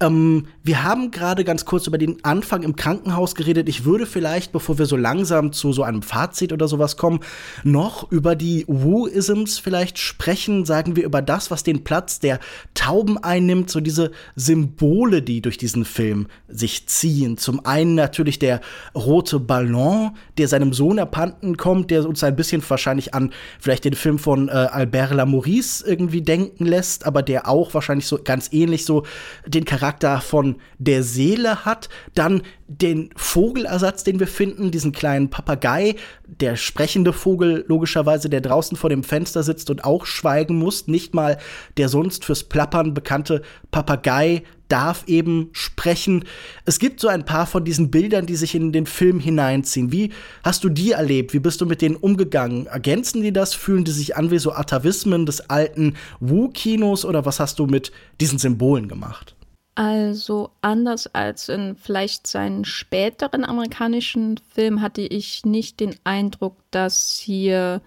Ähm, 0.00 0.46
wir 0.62 0.82
haben 0.82 1.10
gerade 1.10 1.44
ganz 1.44 1.64
kurz 1.64 1.86
über 1.86 1.98
den 1.98 2.24
Anfang 2.24 2.62
im 2.62 2.74
Krankenhaus 2.74 3.34
geredet. 3.34 3.68
Ich 3.68 3.84
würde 3.84 4.06
vielleicht, 4.06 4.50
bevor 4.50 4.78
wir 4.78 4.86
so 4.86 4.96
langsam 4.96 5.52
zu 5.52 5.72
so 5.72 5.82
einem 5.82 6.02
Fazit 6.02 6.52
oder 6.52 6.68
sowas 6.68 6.96
kommen, 6.96 7.20
noch 7.64 8.10
über 8.10 8.34
die 8.34 8.64
Woo-Isms 8.66 9.58
vielleicht 9.58 9.98
sprechen. 9.98 10.64
Sagen 10.64 10.96
wir 10.96 11.04
über 11.04 11.20
das, 11.20 11.50
was 11.50 11.62
den 11.64 11.84
Platz 11.84 12.18
der 12.18 12.40
Tauben 12.72 13.18
einnimmt, 13.18 13.70
so 13.70 13.80
diese 13.80 14.10
Symbole, 14.36 15.20
die 15.20 15.42
durch 15.42 15.58
diesen 15.58 15.84
Film 15.84 16.28
sich 16.48 16.86
ziehen. 16.88 17.36
Zum 17.36 17.66
einen 17.66 17.94
natürlich 17.94 18.38
der 18.38 18.60
rote 18.94 19.38
Ballon, 19.38 20.12
der 20.38 20.48
seinem 20.48 20.72
Sohn 20.72 20.98
abhanden 20.98 21.58
kommt, 21.58 21.90
der 21.90 22.08
uns 22.08 22.24
ein 22.24 22.36
bisschen 22.36 22.62
wahrscheinlich 22.66 23.12
an 23.12 23.32
vielleicht 23.58 23.84
den 23.84 23.94
Film 23.94 24.18
von 24.18 24.48
äh, 24.48 24.52
Albert 24.52 25.12
Lamourice 25.12 25.84
irgendwie 25.86 26.22
denken 26.22 26.64
lässt, 26.64 27.06
aber 27.06 27.22
der 27.22 27.48
auch 27.48 27.74
wahrscheinlich 27.74 28.06
so 28.06 28.18
ganz 28.22 28.48
ähnlich 28.52 28.84
so 28.86 29.04
den 29.46 29.64
Charakter 29.64 29.89
Charakter 29.90 30.20
von 30.20 30.56
der 30.78 31.02
Seele 31.02 31.64
hat, 31.64 31.88
dann 32.14 32.42
den 32.68 33.10
Vogelersatz, 33.16 34.04
den 34.04 34.20
wir 34.20 34.28
finden, 34.28 34.70
diesen 34.70 34.92
kleinen 34.92 35.30
Papagei, 35.30 35.96
der 36.26 36.54
sprechende 36.54 37.12
Vogel 37.12 37.64
logischerweise, 37.66 38.30
der 38.30 38.40
draußen 38.40 38.76
vor 38.76 38.90
dem 38.90 39.02
Fenster 39.02 39.42
sitzt 39.42 39.68
und 39.68 39.84
auch 39.84 40.06
schweigen 40.06 40.56
muss, 40.56 40.86
nicht 40.86 41.12
mal 41.12 41.38
der 41.76 41.88
sonst 41.88 42.24
fürs 42.24 42.44
Plappern 42.44 42.94
bekannte 42.94 43.42
Papagei 43.72 44.44
darf 44.70 45.02
eben 45.08 45.48
sprechen. 45.52 46.24
Es 46.64 46.78
gibt 46.78 47.00
so 47.00 47.08
ein 47.08 47.24
paar 47.24 47.46
von 47.46 47.64
diesen 47.64 47.90
Bildern, 47.90 48.26
die 48.26 48.36
sich 48.36 48.54
in 48.54 48.72
den 48.72 48.86
Film 48.86 49.18
hineinziehen. 49.18 49.92
Wie 49.92 50.12
hast 50.44 50.64
du 50.64 50.68
die 50.68 50.92
erlebt? 50.92 51.34
Wie 51.34 51.40
bist 51.40 51.60
du 51.60 51.66
mit 51.66 51.82
denen 51.82 51.96
umgegangen? 51.96 52.66
Ergänzen 52.66 53.22
die 53.22 53.32
das? 53.32 53.54
Fühlen 53.54 53.84
die 53.84 53.90
sich 53.90 54.16
an 54.16 54.30
wie 54.30 54.38
so 54.38 54.52
Atavismen 54.52 55.26
des 55.26 55.50
alten 55.50 55.94
Wu-Kinos 56.20 57.04
oder 57.04 57.26
was 57.26 57.40
hast 57.40 57.58
du 57.58 57.66
mit 57.66 57.90
diesen 58.20 58.38
Symbolen 58.38 58.88
gemacht? 58.88 59.34
Also 59.80 60.50
anders 60.60 61.06
als 61.06 61.48
in 61.48 61.74
vielleicht 61.74 62.26
seinen 62.26 62.66
späteren 62.66 63.46
amerikanischen 63.46 64.38
Filmen 64.52 64.82
hatte 64.82 65.00
ich 65.00 65.46
nicht 65.46 65.80
den 65.80 65.96
Eindruck, 66.04 66.56
dass 66.70 67.18
hier 67.18 67.80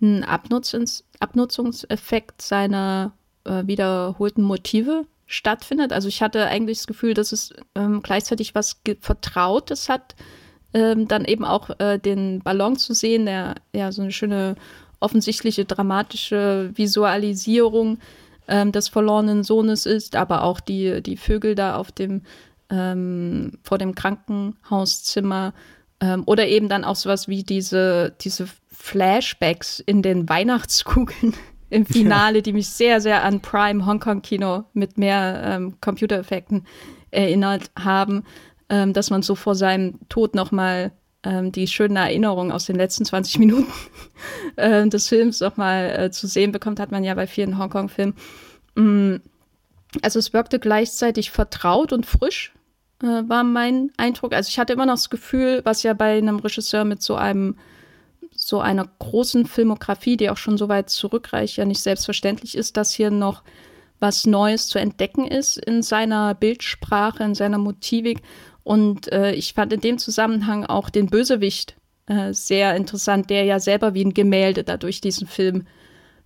ein 0.00 0.24
Abnutzungs 0.24 1.04
Abnutzungseffekt 1.20 2.40
seiner 2.40 3.12
äh, 3.44 3.66
wiederholten 3.66 4.40
Motive 4.40 5.04
stattfindet. 5.26 5.92
Also 5.92 6.08
ich 6.08 6.22
hatte 6.22 6.46
eigentlich 6.46 6.78
das 6.78 6.86
Gefühl, 6.86 7.12
dass 7.12 7.30
es 7.30 7.52
ähm, 7.74 8.00
gleichzeitig 8.02 8.54
was 8.54 8.80
Vertrautes 9.00 9.90
hat, 9.90 10.14
ähm, 10.72 11.08
dann 11.08 11.26
eben 11.26 11.44
auch 11.44 11.78
äh, 11.78 11.98
den 11.98 12.40
Ballon 12.40 12.76
zu 12.76 12.94
sehen, 12.94 13.26
der 13.26 13.56
ja 13.74 13.92
so 13.92 14.00
eine 14.00 14.12
schöne 14.12 14.54
offensichtliche 14.98 15.66
dramatische 15.66 16.70
Visualisierung 16.74 17.98
ähm, 18.48 18.72
des 18.72 18.88
verlorenen 18.88 19.42
Sohnes 19.42 19.86
ist, 19.86 20.16
aber 20.16 20.42
auch 20.42 20.60
die, 20.60 21.02
die 21.02 21.16
Vögel 21.16 21.54
da 21.54 21.76
auf 21.76 21.92
dem, 21.92 22.22
ähm, 22.70 23.58
vor 23.62 23.78
dem 23.78 23.94
Krankenhauszimmer 23.94 25.54
ähm, 26.00 26.22
oder 26.26 26.46
eben 26.46 26.68
dann 26.68 26.84
auch 26.84 26.96
sowas 26.96 27.28
wie 27.28 27.42
diese, 27.42 28.14
diese 28.20 28.48
Flashbacks 28.70 29.80
in 29.80 30.02
den 30.02 30.28
Weihnachtskugeln 30.28 31.34
im 31.70 31.86
Finale, 31.86 32.36
ja. 32.36 32.42
die 32.42 32.52
mich 32.52 32.68
sehr, 32.68 33.00
sehr 33.00 33.24
an 33.24 33.40
Prime 33.40 33.86
Hongkong 33.86 34.22
Kino 34.22 34.64
mit 34.74 34.98
mehr 34.98 35.42
ähm, 35.44 35.80
Computereffekten 35.80 36.66
erinnert 37.10 37.70
haben, 37.78 38.24
ähm, 38.68 38.92
dass 38.92 39.10
man 39.10 39.22
so 39.22 39.34
vor 39.34 39.54
seinem 39.54 39.98
Tod 40.08 40.34
nochmal 40.34 40.92
die 41.24 41.66
schönen 41.66 41.96
Erinnerungen 41.96 42.52
aus 42.52 42.66
den 42.66 42.76
letzten 42.76 43.04
20 43.04 43.38
Minuten 43.38 43.72
äh, 44.56 44.86
des 44.88 45.08
Films 45.08 45.40
nochmal 45.40 45.90
äh, 45.98 46.10
zu 46.10 46.26
sehen 46.26 46.52
bekommt, 46.52 46.80
hat 46.80 46.90
man 46.90 47.04
ja 47.04 47.14
bei 47.14 47.26
vielen 47.26 47.58
Hongkong-Filmen. 47.58 48.14
Mm, 48.74 49.16
also 50.02 50.18
es 50.18 50.32
wirkte 50.32 50.58
gleichzeitig 50.58 51.30
vertraut 51.30 51.92
und 51.92 52.06
frisch, 52.06 52.52
äh, 53.02 53.06
war 53.06 53.44
mein 53.44 53.90
Eindruck. 53.96 54.32
Also 54.32 54.48
ich 54.48 54.58
hatte 54.58 54.72
immer 54.72 54.86
noch 54.86 54.94
das 54.94 55.10
Gefühl, 55.10 55.60
was 55.64 55.82
ja 55.82 55.94
bei 55.94 56.18
einem 56.18 56.38
Regisseur 56.38 56.84
mit 56.84 57.02
so 57.02 57.14
einem 57.14 57.56
so 58.36 58.60
einer 58.60 58.86
großen 58.98 59.46
Filmografie, 59.46 60.16
die 60.16 60.28
auch 60.28 60.36
schon 60.36 60.58
so 60.58 60.68
weit 60.68 60.90
zurückreicht, 60.90 61.56
ja 61.56 61.64
nicht 61.64 61.80
selbstverständlich 61.80 62.56
ist, 62.56 62.76
dass 62.76 62.92
hier 62.92 63.10
noch 63.10 63.42
was 64.00 64.26
Neues 64.26 64.66
zu 64.66 64.78
entdecken 64.78 65.26
ist 65.26 65.56
in 65.56 65.82
seiner 65.82 66.34
Bildsprache, 66.34 67.22
in 67.22 67.34
seiner 67.34 67.58
Motivik 67.58 68.22
und 68.64 69.12
äh, 69.12 69.32
ich 69.32 69.52
fand 69.52 69.72
in 69.72 69.80
dem 69.80 69.98
Zusammenhang 69.98 70.64
auch 70.64 70.90
den 70.90 71.06
Bösewicht 71.06 71.76
äh, 72.06 72.32
sehr 72.32 72.74
interessant, 72.74 73.30
der 73.30 73.44
ja 73.44 73.60
selber 73.60 73.94
wie 73.94 74.04
ein 74.04 74.14
Gemälde 74.14 74.64
da 74.64 74.78
durch 74.78 75.00
diesen 75.00 75.26
Film 75.26 75.66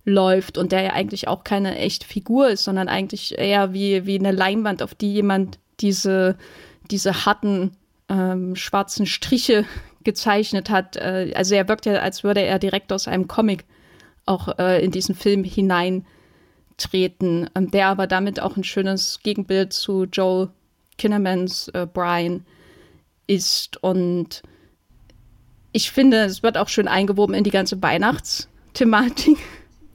läuft 0.05 0.57
und 0.57 0.71
der 0.71 0.81
ja 0.81 0.93
eigentlich 0.93 1.27
auch 1.27 1.43
keine 1.43 1.77
echte 1.77 2.07
Figur 2.07 2.49
ist, 2.49 2.63
sondern 2.63 2.87
eigentlich 2.87 3.37
eher 3.37 3.73
wie, 3.73 4.05
wie 4.05 4.17
eine 4.17 4.31
Leinwand, 4.31 4.81
auf 4.81 4.95
die 4.95 5.13
jemand 5.13 5.59
diese, 5.81 6.37
diese 6.89 7.25
harten 7.25 7.71
ähm, 8.07 8.55
schwarzen 8.55 9.05
Striche 9.05 9.65
gezeichnet 10.03 10.69
hat. 10.69 10.95
Äh, 10.95 11.33
also 11.35 11.55
er 11.55 11.67
wirkt 11.67 11.85
ja, 11.85 11.95
als 11.95 12.23
würde 12.23 12.41
er 12.41 12.57
direkt 12.57 12.93
aus 12.93 13.07
einem 13.07 13.27
Comic 13.27 13.65
auch 14.25 14.57
äh, 14.59 14.83
in 14.83 14.91
diesen 14.91 15.15
Film 15.15 15.43
hineintreten, 15.43 17.49
ähm, 17.55 17.71
der 17.71 17.87
aber 17.87 18.07
damit 18.07 18.41
auch 18.41 18.55
ein 18.55 18.63
schönes 18.63 19.19
Gegenbild 19.23 19.73
zu 19.73 20.05
Joel 20.05 20.49
Kinnemans 20.99 21.69
äh, 21.69 21.87
Brian 21.91 22.45
ist. 23.25 23.81
Und 23.81 24.43
ich 25.71 25.89
finde, 25.91 26.25
es 26.25 26.43
wird 26.43 26.57
auch 26.57 26.69
schön 26.69 26.87
eingewoben 26.87 27.33
in 27.33 27.43
die 27.43 27.51
ganze 27.51 27.81
Weihnachtsthematik. 27.81 29.37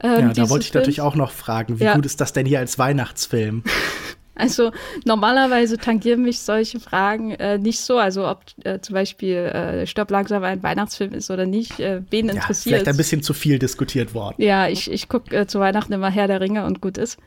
Ähm, 0.03 0.27
ja, 0.27 0.33
da 0.33 0.49
wollte 0.49 0.65
ich 0.65 0.71
Films. 0.71 0.73
natürlich 0.73 1.01
auch 1.01 1.15
noch 1.15 1.31
fragen, 1.31 1.79
wie 1.79 1.85
ja. 1.85 1.95
gut 1.95 2.05
ist 2.05 2.19
das 2.19 2.33
denn 2.33 2.45
hier 2.45 2.59
als 2.59 2.77
Weihnachtsfilm? 2.77 3.63
Also 4.35 4.71
normalerweise 5.05 5.77
tangieren 5.77 6.21
mich 6.21 6.39
solche 6.39 6.81
Fragen 6.81 7.31
äh, 7.31 7.57
nicht 7.57 7.79
so, 7.79 7.97
also 7.97 8.27
ob 8.27 8.43
äh, 8.65 8.79
zum 8.81 8.93
Beispiel 8.93 9.37
äh, 9.37 9.87
Stopp 9.87 10.11
langsam 10.11 10.43
ein 10.43 10.61
Weihnachtsfilm 10.61 11.13
ist 11.13 11.31
oder 11.31 11.45
nicht, 11.45 11.79
äh, 11.79 12.01
wen 12.09 12.27
interessiert. 12.27 12.65
Ja, 12.65 12.77
vielleicht 12.79 12.87
ein 12.89 12.97
bisschen 12.97 13.23
zu 13.23 13.33
viel 13.33 13.59
diskutiert 13.59 14.13
worden. 14.13 14.35
Ja, 14.39 14.67
ich, 14.67 14.91
ich 14.91 15.07
gucke 15.07 15.33
äh, 15.33 15.47
zu 15.47 15.61
Weihnachten 15.61 15.93
immer 15.93 16.11
Herr 16.11 16.27
der 16.27 16.41
Ringe 16.41 16.65
und 16.65 16.81
gut 16.81 16.97
ist. 16.97 17.17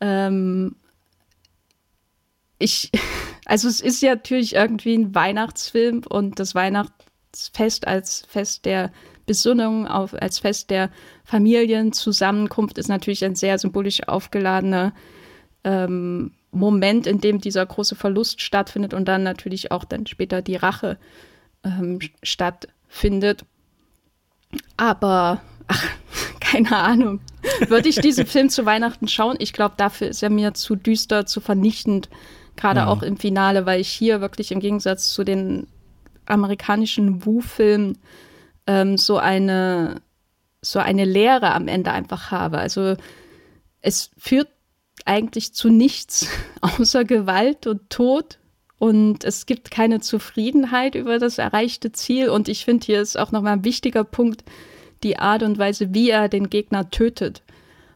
Ähm, 0.00 0.76
ich, 2.58 2.90
Also 3.46 3.68
es 3.68 3.80
ist 3.80 4.02
ja 4.02 4.16
natürlich 4.16 4.56
irgendwie 4.56 4.94
ein 4.94 5.14
Weihnachtsfilm 5.14 6.02
und 6.08 6.40
das 6.40 6.56
Weihnachtsfest 6.56 7.86
als 7.86 8.26
Fest 8.28 8.64
der 8.64 8.92
Besinnung, 9.24 9.86
auf, 9.86 10.14
als 10.14 10.40
Fest 10.40 10.70
der 10.70 10.90
Familienzusammenkunft 11.24 12.76
ist 12.76 12.88
natürlich 12.88 13.24
ein 13.24 13.36
sehr 13.36 13.58
symbolisch 13.58 14.06
aufgeladener 14.08 14.92
ähm, 15.62 16.32
Moment, 16.50 17.06
in 17.06 17.20
dem 17.20 17.40
dieser 17.40 17.64
große 17.64 17.94
Verlust 17.94 18.40
stattfindet 18.40 18.94
und 18.94 19.06
dann 19.06 19.22
natürlich 19.22 19.70
auch 19.70 19.84
dann 19.84 20.06
später 20.06 20.42
die 20.42 20.56
Rache 20.56 20.98
ähm, 21.62 22.00
stattfindet. 22.24 23.44
Aber, 24.76 25.40
ach, 25.68 25.84
keine 26.40 26.76
Ahnung. 26.76 27.20
Würde 27.68 27.88
ich 27.88 28.00
diesen 28.00 28.26
Film 28.26 28.48
zu 28.48 28.66
Weihnachten 28.66 29.06
schauen? 29.06 29.36
Ich 29.38 29.52
glaube, 29.52 29.74
dafür 29.76 30.08
ist 30.08 30.22
er 30.24 30.30
mir 30.30 30.54
zu 30.54 30.74
düster, 30.74 31.26
zu 31.26 31.40
vernichtend, 31.40 32.08
gerade 32.56 32.80
ja. 32.80 32.86
auch 32.86 33.02
im 33.02 33.16
Finale, 33.16 33.66
weil 33.66 33.80
ich 33.80 33.88
hier 33.88 34.20
wirklich 34.20 34.52
im 34.52 34.60
Gegensatz 34.60 35.10
zu 35.10 35.24
den 35.24 35.66
amerikanischen 36.26 37.24
Wu-Filmen 37.24 37.98
ähm, 38.66 38.96
so 38.96 39.18
eine 39.18 40.00
so 40.62 40.80
eine 40.80 41.04
Lehre 41.04 41.52
am 41.52 41.68
Ende 41.68 41.92
einfach 41.92 42.32
habe. 42.32 42.58
Also 42.58 42.96
es 43.80 44.10
führt 44.18 44.48
eigentlich 45.04 45.54
zu 45.54 45.68
nichts 45.68 46.28
außer 46.60 47.04
Gewalt 47.04 47.66
und 47.66 47.88
Tod 47.88 48.38
und 48.78 49.24
es 49.24 49.46
gibt 49.46 49.70
keine 49.70 50.00
Zufriedenheit 50.00 50.94
über 50.94 51.18
das 51.18 51.38
erreichte 51.38 51.92
Ziel. 51.92 52.28
Und 52.28 52.48
ich 52.48 52.64
finde, 52.64 52.84
hier 52.84 53.00
ist 53.00 53.18
auch 53.18 53.32
nochmal 53.32 53.54
ein 53.54 53.64
wichtiger 53.64 54.04
Punkt 54.04 54.44
die 55.02 55.18
Art 55.18 55.42
und 55.42 55.58
Weise, 55.58 55.94
wie 55.94 56.10
er 56.10 56.28
den 56.28 56.50
Gegner 56.50 56.90
tötet. 56.90 57.42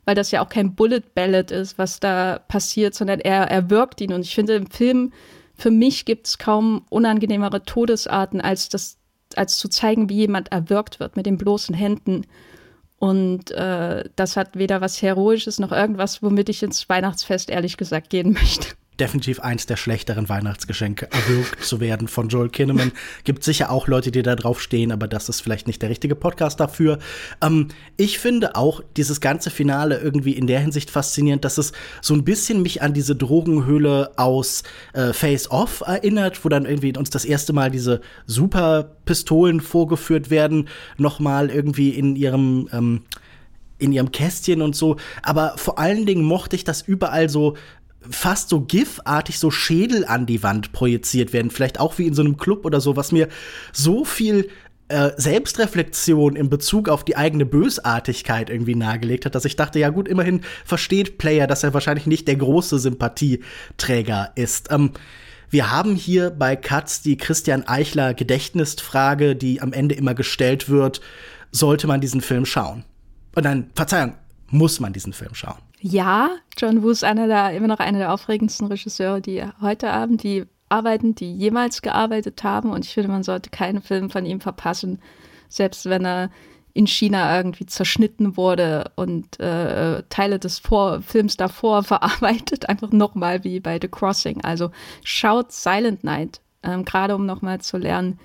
Weil 0.04 0.14
das 0.14 0.30
ja 0.30 0.42
auch 0.42 0.48
kein 0.48 0.74
Bullet 0.74 1.02
Ballad 1.14 1.50
ist, 1.50 1.78
was 1.78 2.00
da 2.00 2.40
passiert, 2.48 2.94
sondern 2.94 3.20
er, 3.20 3.50
er 3.50 3.70
ihn. 4.00 4.12
Und 4.12 4.22
ich 4.22 4.34
finde, 4.34 4.54
im 4.54 4.70
Film, 4.70 5.12
für 5.54 5.70
mich 5.70 6.04
gibt 6.04 6.26
es 6.26 6.38
kaum 6.38 6.86
unangenehmere 6.88 7.62
Todesarten, 7.64 8.40
als, 8.40 8.68
das, 8.68 8.98
als 9.36 9.58
zu 9.58 9.68
zeigen, 9.68 10.08
wie 10.08 10.16
jemand 10.16 10.52
erwürgt 10.52 11.00
wird 11.00 11.16
mit 11.16 11.26
den 11.26 11.38
bloßen 11.38 11.74
Händen. 11.74 12.22
Und 12.98 13.50
äh, 13.52 14.04
das 14.16 14.36
hat 14.36 14.56
weder 14.56 14.80
was 14.80 15.00
Heroisches 15.00 15.58
noch 15.58 15.72
irgendwas, 15.72 16.22
womit 16.22 16.48
ich 16.48 16.62
ins 16.62 16.88
Weihnachtsfest 16.88 17.50
ehrlich 17.50 17.76
gesagt 17.76 18.10
gehen 18.10 18.32
möchte 18.40 18.68
definitiv 19.00 19.40
eins 19.40 19.66
der 19.66 19.76
schlechteren 19.76 20.28
Weihnachtsgeschenke, 20.28 21.08
erwürgt 21.10 21.64
zu 21.64 21.80
werden 21.80 22.06
von 22.06 22.28
Joel 22.28 22.50
Kinnaman. 22.50 22.92
Gibt 23.24 23.42
sicher 23.42 23.70
auch 23.70 23.88
Leute, 23.88 24.10
die 24.10 24.22
da 24.22 24.36
drauf 24.36 24.60
stehen, 24.60 24.92
aber 24.92 25.08
das 25.08 25.28
ist 25.28 25.40
vielleicht 25.40 25.66
nicht 25.66 25.80
der 25.82 25.88
richtige 25.88 26.14
Podcast 26.14 26.60
dafür. 26.60 26.98
Ähm, 27.42 27.68
ich 27.96 28.18
finde 28.18 28.56
auch 28.56 28.82
dieses 28.96 29.20
ganze 29.20 29.50
Finale 29.50 29.98
irgendwie 29.98 30.32
in 30.32 30.46
der 30.46 30.60
Hinsicht 30.60 30.90
faszinierend, 30.90 31.44
dass 31.44 31.58
es 31.58 31.72
so 32.02 32.14
ein 32.14 32.24
bisschen 32.24 32.62
mich 32.62 32.82
an 32.82 32.92
diese 32.92 33.16
Drogenhöhle 33.16 34.12
aus 34.16 34.62
äh, 34.92 35.12
Face 35.12 35.50
Off 35.50 35.82
erinnert, 35.86 36.44
wo 36.44 36.48
dann 36.48 36.66
irgendwie 36.66 36.96
uns 36.96 37.10
das 37.10 37.24
erste 37.24 37.52
Mal 37.52 37.70
diese 37.70 38.02
Superpistolen 38.26 39.60
vorgeführt 39.60 40.30
werden, 40.30 40.68
nochmal 40.98 41.50
irgendwie 41.50 41.90
in 41.90 42.16
ihrem 42.16 42.68
ähm, 42.72 43.02
in 43.80 43.92
ihrem 43.92 44.12
Kästchen 44.12 44.62
und 44.62 44.76
so. 44.76 44.96
Aber 45.22 45.54
vor 45.56 45.78
allen 45.78 46.06
Dingen 46.06 46.22
mochte 46.22 46.54
ich, 46.54 46.64
dass 46.64 46.82
überall 46.82 47.28
so 47.28 47.56
fast 48.08 48.48
so 48.48 48.60
GIF-artig 48.60 49.38
so 49.38 49.50
Schädel 49.50 50.04
an 50.04 50.26
die 50.26 50.42
Wand 50.42 50.72
projiziert 50.72 51.32
werden. 51.32 51.50
Vielleicht 51.50 51.80
auch 51.80 51.98
wie 51.98 52.06
in 52.06 52.14
so 52.14 52.22
einem 52.22 52.36
Club 52.36 52.64
oder 52.64 52.80
so, 52.80 52.96
was 52.96 53.12
mir 53.12 53.28
so 53.72 54.04
viel 54.04 54.48
äh, 54.88 55.12
Selbstreflexion 55.16 56.34
in 56.34 56.48
Bezug 56.48 56.88
auf 56.88 57.04
die 57.04 57.16
eigene 57.16 57.46
Bösartigkeit 57.46 58.50
irgendwie 58.50 58.74
nahegelegt 58.74 59.24
hat, 59.24 59.34
dass 59.34 59.44
ich 59.44 59.56
dachte, 59.56 59.78
ja 59.78 59.90
gut, 59.90 60.08
immerhin 60.08 60.40
versteht 60.64 61.18
Player, 61.18 61.46
dass 61.46 61.62
er 61.62 61.74
wahrscheinlich 61.74 62.06
nicht 62.06 62.26
der 62.26 62.36
große 62.36 62.78
Sympathieträger 62.78 64.32
ist. 64.34 64.70
Ähm, 64.72 64.90
wir 65.48 65.70
haben 65.70 65.94
hier 65.94 66.30
bei 66.30 66.56
Katz 66.56 67.02
die 67.02 67.16
Christian 67.16 67.66
Eichler 67.66 68.14
Gedächtnisfrage, 68.14 69.36
die 69.36 69.60
am 69.60 69.72
Ende 69.72 69.94
immer 69.94 70.14
gestellt 70.14 70.68
wird, 70.68 71.00
sollte 71.52 71.86
man 71.86 72.00
diesen 72.00 72.20
Film 72.20 72.46
schauen? 72.46 72.84
Und 73.34 73.44
dann, 73.44 73.70
Verzeihung, 73.74 74.14
muss 74.50 74.80
man 74.80 74.92
diesen 74.92 75.12
Film 75.12 75.34
schauen? 75.34 75.58
Ja, 75.80 76.30
John 76.58 76.82
Woo 76.82 76.90
ist 76.90 77.04
einer 77.04 77.26
der, 77.26 77.52
immer 77.52 77.68
noch 77.68 77.78
einer 77.78 77.98
der 77.98 78.12
aufregendsten 78.12 78.66
Regisseure, 78.66 79.20
die 79.20 79.44
heute 79.60 79.90
Abend, 79.90 80.22
die 80.22 80.46
arbeiten, 80.68 81.14
die 81.14 81.32
jemals 81.32 81.82
gearbeitet 81.82 82.42
haben. 82.44 82.70
Und 82.70 82.84
ich 82.84 82.94
finde, 82.94 83.10
man 83.10 83.22
sollte 83.22 83.50
keinen 83.50 83.82
Film 83.82 84.10
von 84.10 84.24
ihm 84.24 84.40
verpassen, 84.40 85.00
selbst 85.48 85.86
wenn 85.86 86.04
er 86.04 86.30
in 86.72 86.86
China 86.86 87.36
irgendwie 87.36 87.66
zerschnitten 87.66 88.36
wurde 88.36 88.92
und 88.94 89.40
äh, 89.40 90.04
Teile 90.08 90.38
des 90.38 90.58
Vor 90.58 91.02
Films 91.02 91.36
davor 91.36 91.82
verarbeitet, 91.82 92.68
einfach 92.68 92.92
nochmal 92.92 93.44
wie 93.44 93.60
bei 93.60 93.78
The 93.80 93.88
Crossing. 93.88 94.42
Also 94.42 94.70
schaut 95.02 95.52
Silent 95.52 96.04
Night, 96.04 96.40
ähm, 96.62 96.84
gerade 96.84 97.14
um 97.16 97.26
nochmal 97.26 97.60
zu 97.60 97.76
lernen, 97.76 98.20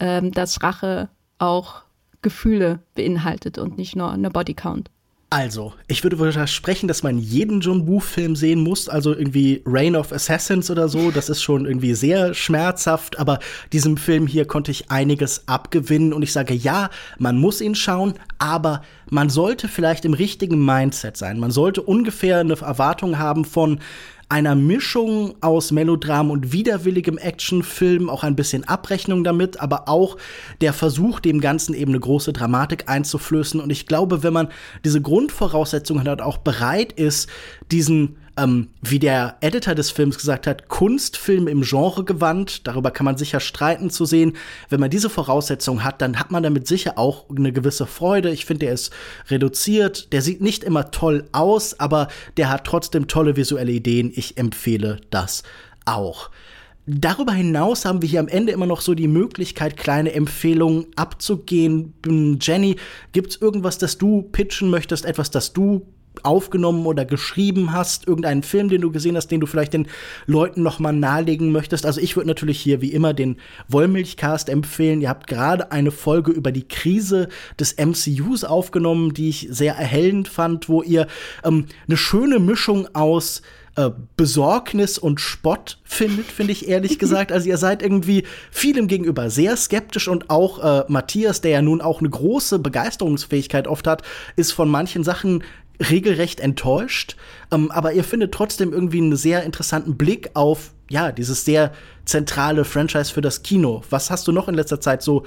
ähm, 0.00 0.32
dass 0.32 0.62
Rache 0.62 1.08
auch 1.38 1.82
Gefühle 2.20 2.80
beinhaltet 2.94 3.58
und 3.58 3.78
nicht 3.78 3.96
nur 3.96 4.10
eine 4.10 4.30
Bodycount. 4.30 4.90
Also, 5.30 5.74
ich 5.88 6.02
würde 6.04 6.16
versprechen, 6.32 6.88
dass 6.88 7.02
man 7.02 7.18
jeden 7.18 7.60
John 7.60 7.86
Woo-Film 7.86 8.34
sehen 8.34 8.62
muss, 8.62 8.88
also 8.88 9.14
irgendwie 9.14 9.62
Reign 9.66 9.94
of 9.94 10.10
Assassins 10.10 10.70
oder 10.70 10.88
so. 10.88 11.10
Das 11.10 11.28
ist 11.28 11.42
schon 11.42 11.66
irgendwie 11.66 11.92
sehr 11.92 12.32
schmerzhaft, 12.32 13.18
aber 13.18 13.38
diesem 13.74 13.98
Film 13.98 14.26
hier 14.26 14.46
konnte 14.46 14.70
ich 14.70 14.90
einiges 14.90 15.46
abgewinnen 15.46 16.14
und 16.14 16.22
ich 16.22 16.32
sage, 16.32 16.54
ja, 16.54 16.88
man 17.18 17.36
muss 17.36 17.60
ihn 17.60 17.74
schauen, 17.74 18.14
aber 18.38 18.80
man 19.10 19.28
sollte 19.28 19.68
vielleicht 19.68 20.06
im 20.06 20.14
richtigen 20.14 20.64
Mindset 20.64 21.18
sein. 21.18 21.38
Man 21.38 21.50
sollte 21.50 21.82
ungefähr 21.82 22.38
eine 22.38 22.54
Erwartung 22.54 23.18
haben 23.18 23.44
von, 23.44 23.80
einer 24.28 24.54
Mischung 24.54 25.34
aus 25.40 25.72
Melodram 25.72 26.30
und 26.30 26.52
widerwilligem 26.52 27.16
Actionfilm, 27.16 28.10
auch 28.10 28.24
ein 28.24 28.36
bisschen 28.36 28.64
Abrechnung 28.64 29.24
damit, 29.24 29.60
aber 29.60 29.88
auch 29.88 30.18
der 30.60 30.74
Versuch, 30.74 31.20
dem 31.20 31.40
Ganzen 31.40 31.74
eben 31.74 31.92
eine 31.92 32.00
große 32.00 32.34
Dramatik 32.34 32.88
einzuflößen. 32.88 33.60
Und 33.60 33.70
ich 33.70 33.86
glaube, 33.86 34.22
wenn 34.22 34.34
man 34.34 34.48
diese 34.84 35.00
Grundvoraussetzungen 35.00 36.06
hat, 36.06 36.20
auch 36.20 36.38
bereit 36.38 36.92
ist, 36.92 37.28
diesen 37.70 38.16
ähm, 38.38 38.68
wie 38.80 38.98
der 38.98 39.36
Editor 39.40 39.74
des 39.74 39.90
Films 39.90 40.16
gesagt 40.16 40.46
hat, 40.46 40.68
Kunstfilm 40.68 41.48
im 41.48 41.62
Genre 41.62 42.04
gewandt. 42.04 42.66
Darüber 42.66 42.90
kann 42.90 43.04
man 43.04 43.18
sicher 43.18 43.40
streiten 43.40 43.90
zu 43.90 44.04
sehen. 44.04 44.34
Wenn 44.68 44.80
man 44.80 44.90
diese 44.90 45.10
Voraussetzungen 45.10 45.84
hat, 45.84 46.00
dann 46.00 46.18
hat 46.18 46.30
man 46.30 46.42
damit 46.42 46.66
sicher 46.66 46.96
auch 46.96 47.28
eine 47.28 47.52
gewisse 47.52 47.86
Freude. 47.86 48.30
Ich 48.30 48.46
finde, 48.46 48.66
der 48.66 48.74
ist 48.74 48.92
reduziert. 49.28 50.12
Der 50.12 50.22
sieht 50.22 50.40
nicht 50.40 50.64
immer 50.64 50.90
toll 50.90 51.28
aus, 51.32 51.78
aber 51.78 52.08
der 52.36 52.48
hat 52.48 52.64
trotzdem 52.64 53.08
tolle 53.08 53.36
visuelle 53.36 53.72
Ideen. 53.72 54.12
Ich 54.14 54.38
empfehle 54.38 55.00
das 55.10 55.42
auch. 55.84 56.30
Darüber 56.90 57.32
hinaus 57.32 57.84
haben 57.84 58.00
wir 58.00 58.08
hier 58.08 58.20
am 58.20 58.28
Ende 58.28 58.52
immer 58.52 58.64
noch 58.64 58.80
so 58.80 58.94
die 58.94 59.08
Möglichkeit, 59.08 59.76
kleine 59.76 60.12
Empfehlungen 60.14 60.86
abzugehen. 60.96 61.92
Jenny, 62.40 62.76
gibt's 63.12 63.36
irgendwas, 63.36 63.76
das 63.76 63.98
du 63.98 64.22
pitchen 64.22 64.70
möchtest, 64.70 65.04
etwas, 65.04 65.30
das 65.30 65.52
du 65.52 65.86
aufgenommen 66.24 66.86
oder 66.86 67.04
geschrieben 67.04 67.72
hast, 67.72 68.06
irgendeinen 68.06 68.42
Film, 68.42 68.68
den 68.68 68.80
du 68.80 68.90
gesehen 68.90 69.16
hast, 69.16 69.28
den 69.28 69.40
du 69.40 69.46
vielleicht 69.46 69.72
den 69.72 69.88
Leuten 70.26 70.62
noch 70.62 70.78
mal 70.78 70.92
nahelegen 70.92 71.52
möchtest. 71.52 71.86
Also 71.86 72.00
ich 72.00 72.16
würde 72.16 72.28
natürlich 72.28 72.60
hier 72.60 72.80
wie 72.80 72.92
immer 72.92 73.14
den 73.14 73.36
Wollmilchcast 73.68 74.48
empfehlen. 74.48 75.00
Ihr 75.00 75.08
habt 75.08 75.26
gerade 75.26 75.72
eine 75.72 75.90
Folge 75.90 76.32
über 76.32 76.52
die 76.52 76.66
Krise 76.66 77.28
des 77.58 77.76
MCUs 77.76 78.44
aufgenommen, 78.44 79.14
die 79.14 79.28
ich 79.28 79.48
sehr 79.50 79.74
erhellend 79.74 80.28
fand, 80.28 80.68
wo 80.68 80.82
ihr 80.82 81.06
ähm, 81.44 81.66
eine 81.86 81.96
schöne 81.96 82.38
Mischung 82.38 82.88
aus 82.94 83.42
äh, 83.78 83.92
Besorgnis 84.16 84.98
und 84.98 85.20
Spott 85.20 85.78
findet, 85.84 86.26
finde 86.26 86.50
ich 86.50 86.68
ehrlich 86.68 86.98
gesagt. 86.98 87.30
Also 87.30 87.48
ihr 87.48 87.58
seid 87.58 87.80
irgendwie 87.80 88.24
vielem 88.50 88.88
gegenüber 88.88 89.30
sehr 89.30 89.56
skeptisch 89.56 90.08
und 90.08 90.30
auch 90.30 90.58
äh, 90.58 90.84
Matthias, 90.88 91.42
der 91.42 91.52
ja 91.52 91.62
nun 91.62 91.80
auch 91.80 92.00
eine 92.00 92.10
große 92.10 92.58
Begeisterungsfähigkeit 92.58 93.68
oft 93.68 93.86
hat, 93.86 94.02
ist 94.34 94.50
von 94.50 94.68
manchen 94.68 95.04
Sachen 95.04 95.44
regelrecht 95.80 96.40
enttäuscht. 96.40 97.16
Ähm, 97.52 97.70
aber 97.70 97.92
ihr 97.92 98.04
findet 98.04 98.32
trotzdem 98.32 98.72
irgendwie 98.72 98.98
einen 98.98 99.16
sehr 99.16 99.44
interessanten 99.44 99.96
Blick 99.96 100.30
auf, 100.34 100.72
ja, 100.90 101.12
dieses 101.12 101.44
sehr 101.44 101.72
zentrale 102.04 102.64
Franchise 102.64 103.12
für 103.12 103.20
das 103.20 103.42
Kino. 103.42 103.82
Was 103.90 104.10
hast 104.10 104.26
du 104.26 104.32
noch 104.32 104.48
in 104.48 104.54
letzter 104.54 104.80
Zeit 104.80 105.02
so 105.02 105.24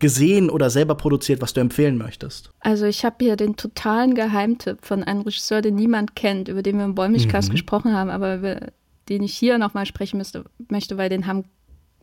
gesehen 0.00 0.50
oder 0.50 0.70
selber 0.70 0.96
produziert, 0.96 1.40
was 1.40 1.52
du 1.52 1.60
empfehlen 1.60 1.96
möchtest? 1.96 2.50
Also 2.60 2.84
ich 2.84 3.04
habe 3.04 3.16
hier 3.20 3.36
den 3.36 3.56
totalen 3.56 4.14
Geheimtipp 4.14 4.84
von 4.84 5.02
einem 5.04 5.22
Regisseur, 5.22 5.62
den 5.62 5.76
niemand 5.76 6.16
kennt, 6.16 6.48
über 6.48 6.62
den 6.62 6.78
wir 6.78 6.84
im 6.84 6.94
Bäumigcast 6.94 7.48
mhm. 7.48 7.52
gesprochen 7.52 7.94
haben, 7.94 8.10
aber 8.10 8.36
über 8.36 8.60
den 9.08 9.22
ich 9.22 9.34
hier 9.34 9.58
nochmal 9.58 9.86
sprechen 9.86 10.18
müsste, 10.18 10.44
möchte, 10.68 10.98
weil 10.98 11.08
den 11.08 11.26
haben 11.26 11.44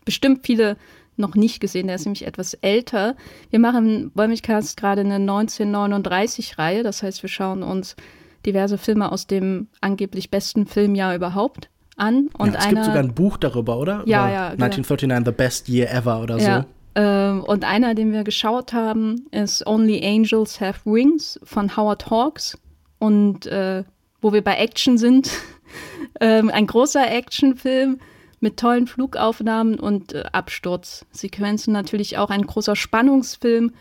bestimmt 0.06 0.46
viele 0.46 0.78
noch 1.18 1.36
nicht 1.36 1.60
gesehen. 1.60 1.88
Der 1.88 1.96
ist 1.96 2.06
nämlich 2.06 2.26
etwas 2.26 2.54
älter. 2.56 3.16
Wir 3.50 3.60
machen 3.60 4.12
Wollmilchcast 4.16 4.78
gerade 4.78 5.02
eine 5.02 5.18
1939-Reihe. 5.18 6.84
Das 6.84 7.04
heißt, 7.04 7.22
wir 7.24 7.30
schauen 7.30 7.64
uns 7.64 7.96
diverse 8.46 8.78
Filme 8.78 9.12
aus 9.12 9.28
dem 9.28 9.68
angeblich 9.82 10.32
besten 10.32 10.66
Filmjahr 10.66 11.16
überhaupt 11.16 11.70
an. 11.98 12.30
Und 12.38 12.54
ja, 12.54 12.60
es 12.60 12.66
einer, 12.66 12.74
gibt 12.74 12.86
sogar 12.86 13.04
ein 13.04 13.14
Buch 13.14 13.38
darüber, 13.38 13.78
oder? 13.78 14.04
Ja, 14.06 14.30
ja. 14.30 14.48
1939, 14.50 15.08
genau. 15.08 15.26
The 15.26 15.32
Best 15.32 15.70
Year 15.70 15.92
Ever 15.92 16.22
oder 16.22 16.38
ja. 16.38 16.62
so. 16.62 16.66
Ähm, 16.94 17.44
und 17.44 17.64
einer, 17.64 17.96
den 17.96 18.12
wir 18.12 18.24
geschaut 18.24 18.74
haben, 18.74 19.28
ist 19.32 19.66
Only 19.66 20.06
Angels 20.06 20.60
Have 20.60 20.82
Wings 20.86 21.40
von 21.44 21.76
Howard 21.78 22.10
Hawks. 22.10 22.58
Und 23.00 23.46
äh, 23.46 23.84
wo 24.22 24.34
wir 24.34 24.44
bei 24.44 24.56
Action 24.56 24.98
sind, 24.98 25.32
ähm, 26.20 26.50
ein 26.50 26.68
großer 26.68 27.10
Actionfilm 27.10 28.00
mit 28.42 28.58
tollen 28.58 28.88
Flugaufnahmen 28.88 29.80
und 29.80 30.14
äh, 30.14 30.24
Absturzsequenzen. 30.32 31.72
Natürlich 31.72 32.18
auch 32.18 32.30
ein 32.30 32.46
großer 32.46 32.76
Spannungsfilm 32.76 33.72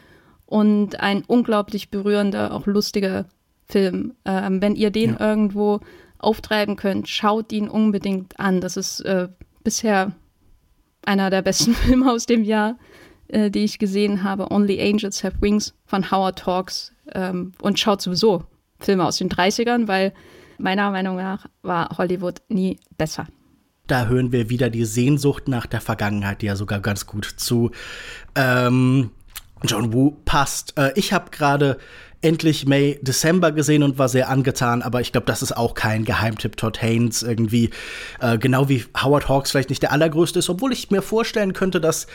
und 0.47 1.01
ein 1.01 1.25
unglaublich 1.27 1.91
berührender, 1.91 2.55
auch 2.55 2.67
lustiger 2.67 3.27
Film. 3.65 4.15
Ähm, 4.25 4.61
wenn 4.63 4.77
ihr 4.77 4.91
den 4.91 5.15
ja. 5.15 5.21
irgendwo 5.21 5.81
auftreiben 6.19 6.77
könnt, 6.77 7.09
schaut 7.09 7.51
ihn 7.53 7.69
unbedingt 7.69 8.39
an. 8.39 8.61
Das 8.61 8.77
ist 8.77 9.01
äh, 9.01 9.29
bisher 9.65 10.13
einer 11.05 11.31
der 11.31 11.43
besten 11.43 11.75
Filme 11.75 12.13
aus 12.13 12.27
dem 12.27 12.45
Jahr, 12.45 12.77
äh, 13.29 13.51
die 13.51 13.65
ich 13.65 13.79
gesehen 13.79 14.23
habe. 14.23 14.51
Only 14.51 14.81
Angels 14.81 15.25
Have 15.25 15.41
Wings 15.41 15.75
von 15.87 16.11
Howard 16.11 16.45
Hawks. 16.47 16.93
Ähm, 17.13 17.53
und 17.63 17.79
schaut 17.79 18.03
sowieso 18.03 18.45
Filme 18.79 19.05
aus 19.05 19.19
den 19.19 19.31
30ern, 19.31 19.89
weil 19.89 20.13
meiner 20.59 20.91
Meinung 20.91 21.17
nach 21.17 21.47
war 21.63 21.97
Hollywood 21.97 22.43
nie 22.49 22.79
besser. 22.99 23.27
Da 23.91 24.07
hören 24.07 24.31
wir 24.31 24.51
wieder 24.51 24.71
die 24.71 24.85
Sehnsucht 24.85 25.49
nach 25.49 25.67
der 25.67 25.81
Vergangenheit, 25.81 26.43
die 26.43 26.47
ja 26.47 26.55
sogar 26.55 26.79
ganz 26.79 27.07
gut 27.07 27.25
zu 27.25 27.73
ähm, 28.37 29.11
John 29.65 29.93
Woo 29.93 30.17
passt. 30.25 30.79
Äh, 30.79 30.93
ich 30.95 31.13
habe 31.13 31.33
gerade 31.33 31.77
endlich 32.21 32.67
May 32.67 33.01
December 33.03 33.51
gesehen 33.51 33.83
und 33.83 33.99
war 33.99 34.09
sehr 34.09 34.29
angetan, 34.29 34.83
aber 34.83 35.01
ich 35.01 35.11
glaube, 35.11 35.27
das 35.27 35.43
ist 35.43 35.57
auch 35.57 35.75
kein 35.75 36.05
Geheimtipp 36.05 36.57
Todd 36.57 36.81
Haynes 36.81 37.25
irgendwie. 37.25 37.71
Äh, 38.21 38.39
genau 38.39 38.69
wie 38.69 38.85
Howard 39.03 39.29
Hawks 39.29 39.51
vielleicht 39.51 39.71
nicht 39.71 39.83
der 39.83 39.91
allergrößte 39.91 40.39
ist, 40.39 40.51
obwohl 40.51 40.73
ich 40.73 40.93
mir 40.93 41.03
vorstellen 41.03 41.53
könnte, 41.53 41.81
dass 41.81 42.07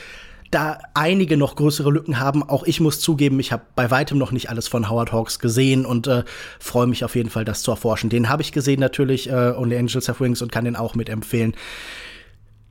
da 0.51 0.79
einige 0.93 1.37
noch 1.37 1.55
größere 1.55 1.91
Lücken 1.91 2.19
haben. 2.19 2.43
Auch 2.43 2.63
ich 2.63 2.79
muss 2.79 2.99
zugeben, 2.99 3.39
ich 3.39 3.51
habe 3.51 3.63
bei 3.75 3.91
weitem 3.91 4.17
noch 4.17 4.31
nicht 4.31 4.49
alles 4.49 4.67
von 4.67 4.89
Howard 4.89 5.11
Hawks 5.11 5.39
gesehen 5.39 5.85
und 5.85 6.07
äh, 6.07 6.23
freue 6.59 6.87
mich 6.87 7.03
auf 7.03 7.15
jeden 7.15 7.29
Fall, 7.29 7.45
das 7.45 7.61
zu 7.61 7.71
erforschen. 7.71 8.09
Den 8.09 8.29
habe 8.29 8.41
ich 8.41 8.51
gesehen 8.51 8.79
natürlich, 8.79 9.29
äh, 9.29 9.53
Only 9.55 9.77
Angels 9.77 10.07
Have 10.07 10.23
Wings 10.23 10.41
und 10.41 10.51
kann 10.51 10.65
den 10.65 10.75
auch 10.75 10.95
mitempfehlen. 10.95 11.55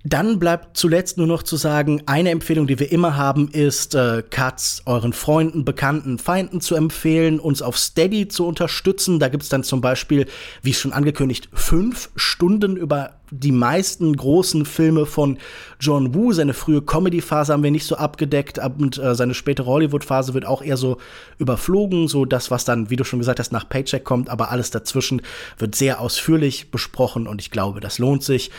Dann 0.07 0.39
bleibt 0.39 0.77
zuletzt 0.77 1.17
nur 1.17 1.27
noch 1.27 1.43
zu 1.43 1.57
sagen, 1.57 2.03
eine 2.05 2.29
Empfehlung, 2.29 2.67
die 2.67 2.79
wir 2.79 2.93
immer 2.93 3.17
haben, 3.17 3.49
ist, 3.49 3.95
äh, 3.95 4.23
Cuts 4.29 4.83
euren 4.85 5.15
Freunden, 5.15 5.65
Bekannten, 5.65 6.19
Feinden 6.19 6.61
zu 6.61 6.75
empfehlen, 6.75 7.41
uns 7.41 7.63
auf 7.63 7.79
Steady 7.79 8.29
zu 8.29 8.47
unterstützen. 8.47 9.19
Da 9.19 9.29
gibt's 9.29 9.49
dann 9.49 9.65
zum 9.65 9.81
Beispiel, 9.81 10.27
wie 10.61 10.75
schon 10.75 10.93
angekündigt, 10.93 11.49
fünf 11.55 12.11
Stunden 12.17 12.77
über 12.77 13.15
die 13.41 13.53
meisten 13.53 14.17
großen 14.17 14.65
Filme 14.65 15.07
von 15.07 15.39
John 15.81 16.15
Woo. 16.15 16.33
Seine 16.33 16.55
frühe 16.55 16.83
Comedy-Phase 16.83 17.53
haben 17.53 17.63
wir 17.63 17.71
nicht 17.71 17.87
so 17.87 17.97
abgedeckt 17.97 18.61
und 18.79 18.99
äh, 18.99 19.15
seine 19.15 19.35
spätere 19.35 19.67
Hollywood-Phase 19.67 20.35
wird 20.35 20.47
auch 20.47 20.63
eher 20.63 20.77
so 20.77 20.99
überflogen. 21.39 22.09
So 22.09 22.25
das, 22.25 22.51
was 22.51 22.65
dann, 22.65 22.91
wie 22.91 22.97
du 22.97 23.05
schon 23.05 23.19
gesagt 23.19 23.41
hast, 23.41 23.53
nach 23.53 23.69
Paycheck 23.69 24.05
kommt, 24.05 24.31
aber 24.31 24.51
alles 24.51 24.71
dazwischen 24.71 25.23
wird 25.59 25.75
sehr 25.75 26.01
ausführlich 26.01 26.71
besprochen 26.71 27.27
und 27.27 27.41
ich 27.41 27.51
glaube, 27.51 27.81
das 27.81 27.99
lohnt 27.99 28.23
sich. 28.23 28.51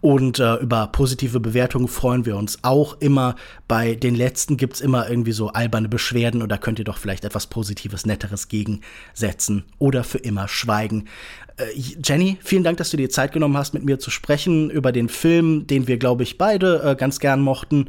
Und 0.00 0.40
äh, 0.40 0.56
über 0.56 0.88
positive 0.88 1.38
Bewertungen 1.38 1.86
freuen 1.86 2.26
wir 2.26 2.36
uns 2.36 2.58
auch 2.62 2.96
immer. 3.00 3.36
Bei 3.68 3.94
den 3.94 4.16
letzten 4.16 4.56
gibt's 4.56 4.80
immer 4.80 5.08
irgendwie 5.08 5.32
so 5.32 5.50
alberne 5.50 5.88
Beschwerden 5.88 6.42
oder 6.42 6.58
könnt 6.58 6.80
ihr 6.80 6.84
doch 6.84 6.98
vielleicht 6.98 7.24
etwas 7.24 7.46
Positives, 7.46 8.04
Netteres 8.04 8.48
gegensetzen 8.48 9.64
oder 9.78 10.02
für 10.02 10.18
immer 10.18 10.48
schweigen. 10.48 11.08
Äh, 11.56 11.64
Jenny, 11.76 12.38
vielen 12.42 12.64
Dank, 12.64 12.78
dass 12.78 12.90
du 12.90 12.96
dir 12.96 13.10
Zeit 13.10 13.32
genommen 13.32 13.56
hast, 13.56 13.74
mit 13.74 13.84
mir 13.84 13.98
zu 13.98 14.10
sprechen 14.10 14.70
über 14.70 14.92
den 14.92 15.08
Film, 15.08 15.66
den 15.66 15.86
wir, 15.86 15.98
glaube 15.98 16.22
ich, 16.22 16.38
beide 16.38 16.82
äh, 16.82 16.94
ganz 16.94 17.20
gern 17.20 17.40
mochten. 17.40 17.88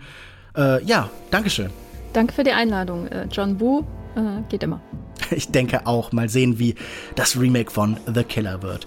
Äh, 0.56 0.84
ja, 0.84 1.10
Dankeschön. 1.32 1.70
Danke 2.14 2.34
für 2.34 2.44
die 2.44 2.52
Einladung. 2.52 3.08
Äh, 3.08 3.28
John 3.32 3.60
Woo 3.60 3.86
äh, 4.16 4.42
geht 4.50 4.64
immer. 4.64 4.82
Ich 5.32 5.50
denke 5.50 5.88
auch. 5.88 6.12
Mal 6.12 6.30
sehen, 6.30 6.60
wie 6.60 6.76
das 7.16 7.40
Remake 7.40 7.72
von 7.72 7.98
The 8.14 8.24
Killer 8.24 8.62
wird. 8.62 8.86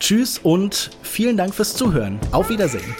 Tschüss 0.00 0.38
und 0.38 0.90
vielen 1.02 1.36
Dank 1.36 1.54
fürs 1.54 1.74
Zuhören. 1.74 2.18
Auf 2.32 2.50
Wiedersehen. 2.50 2.94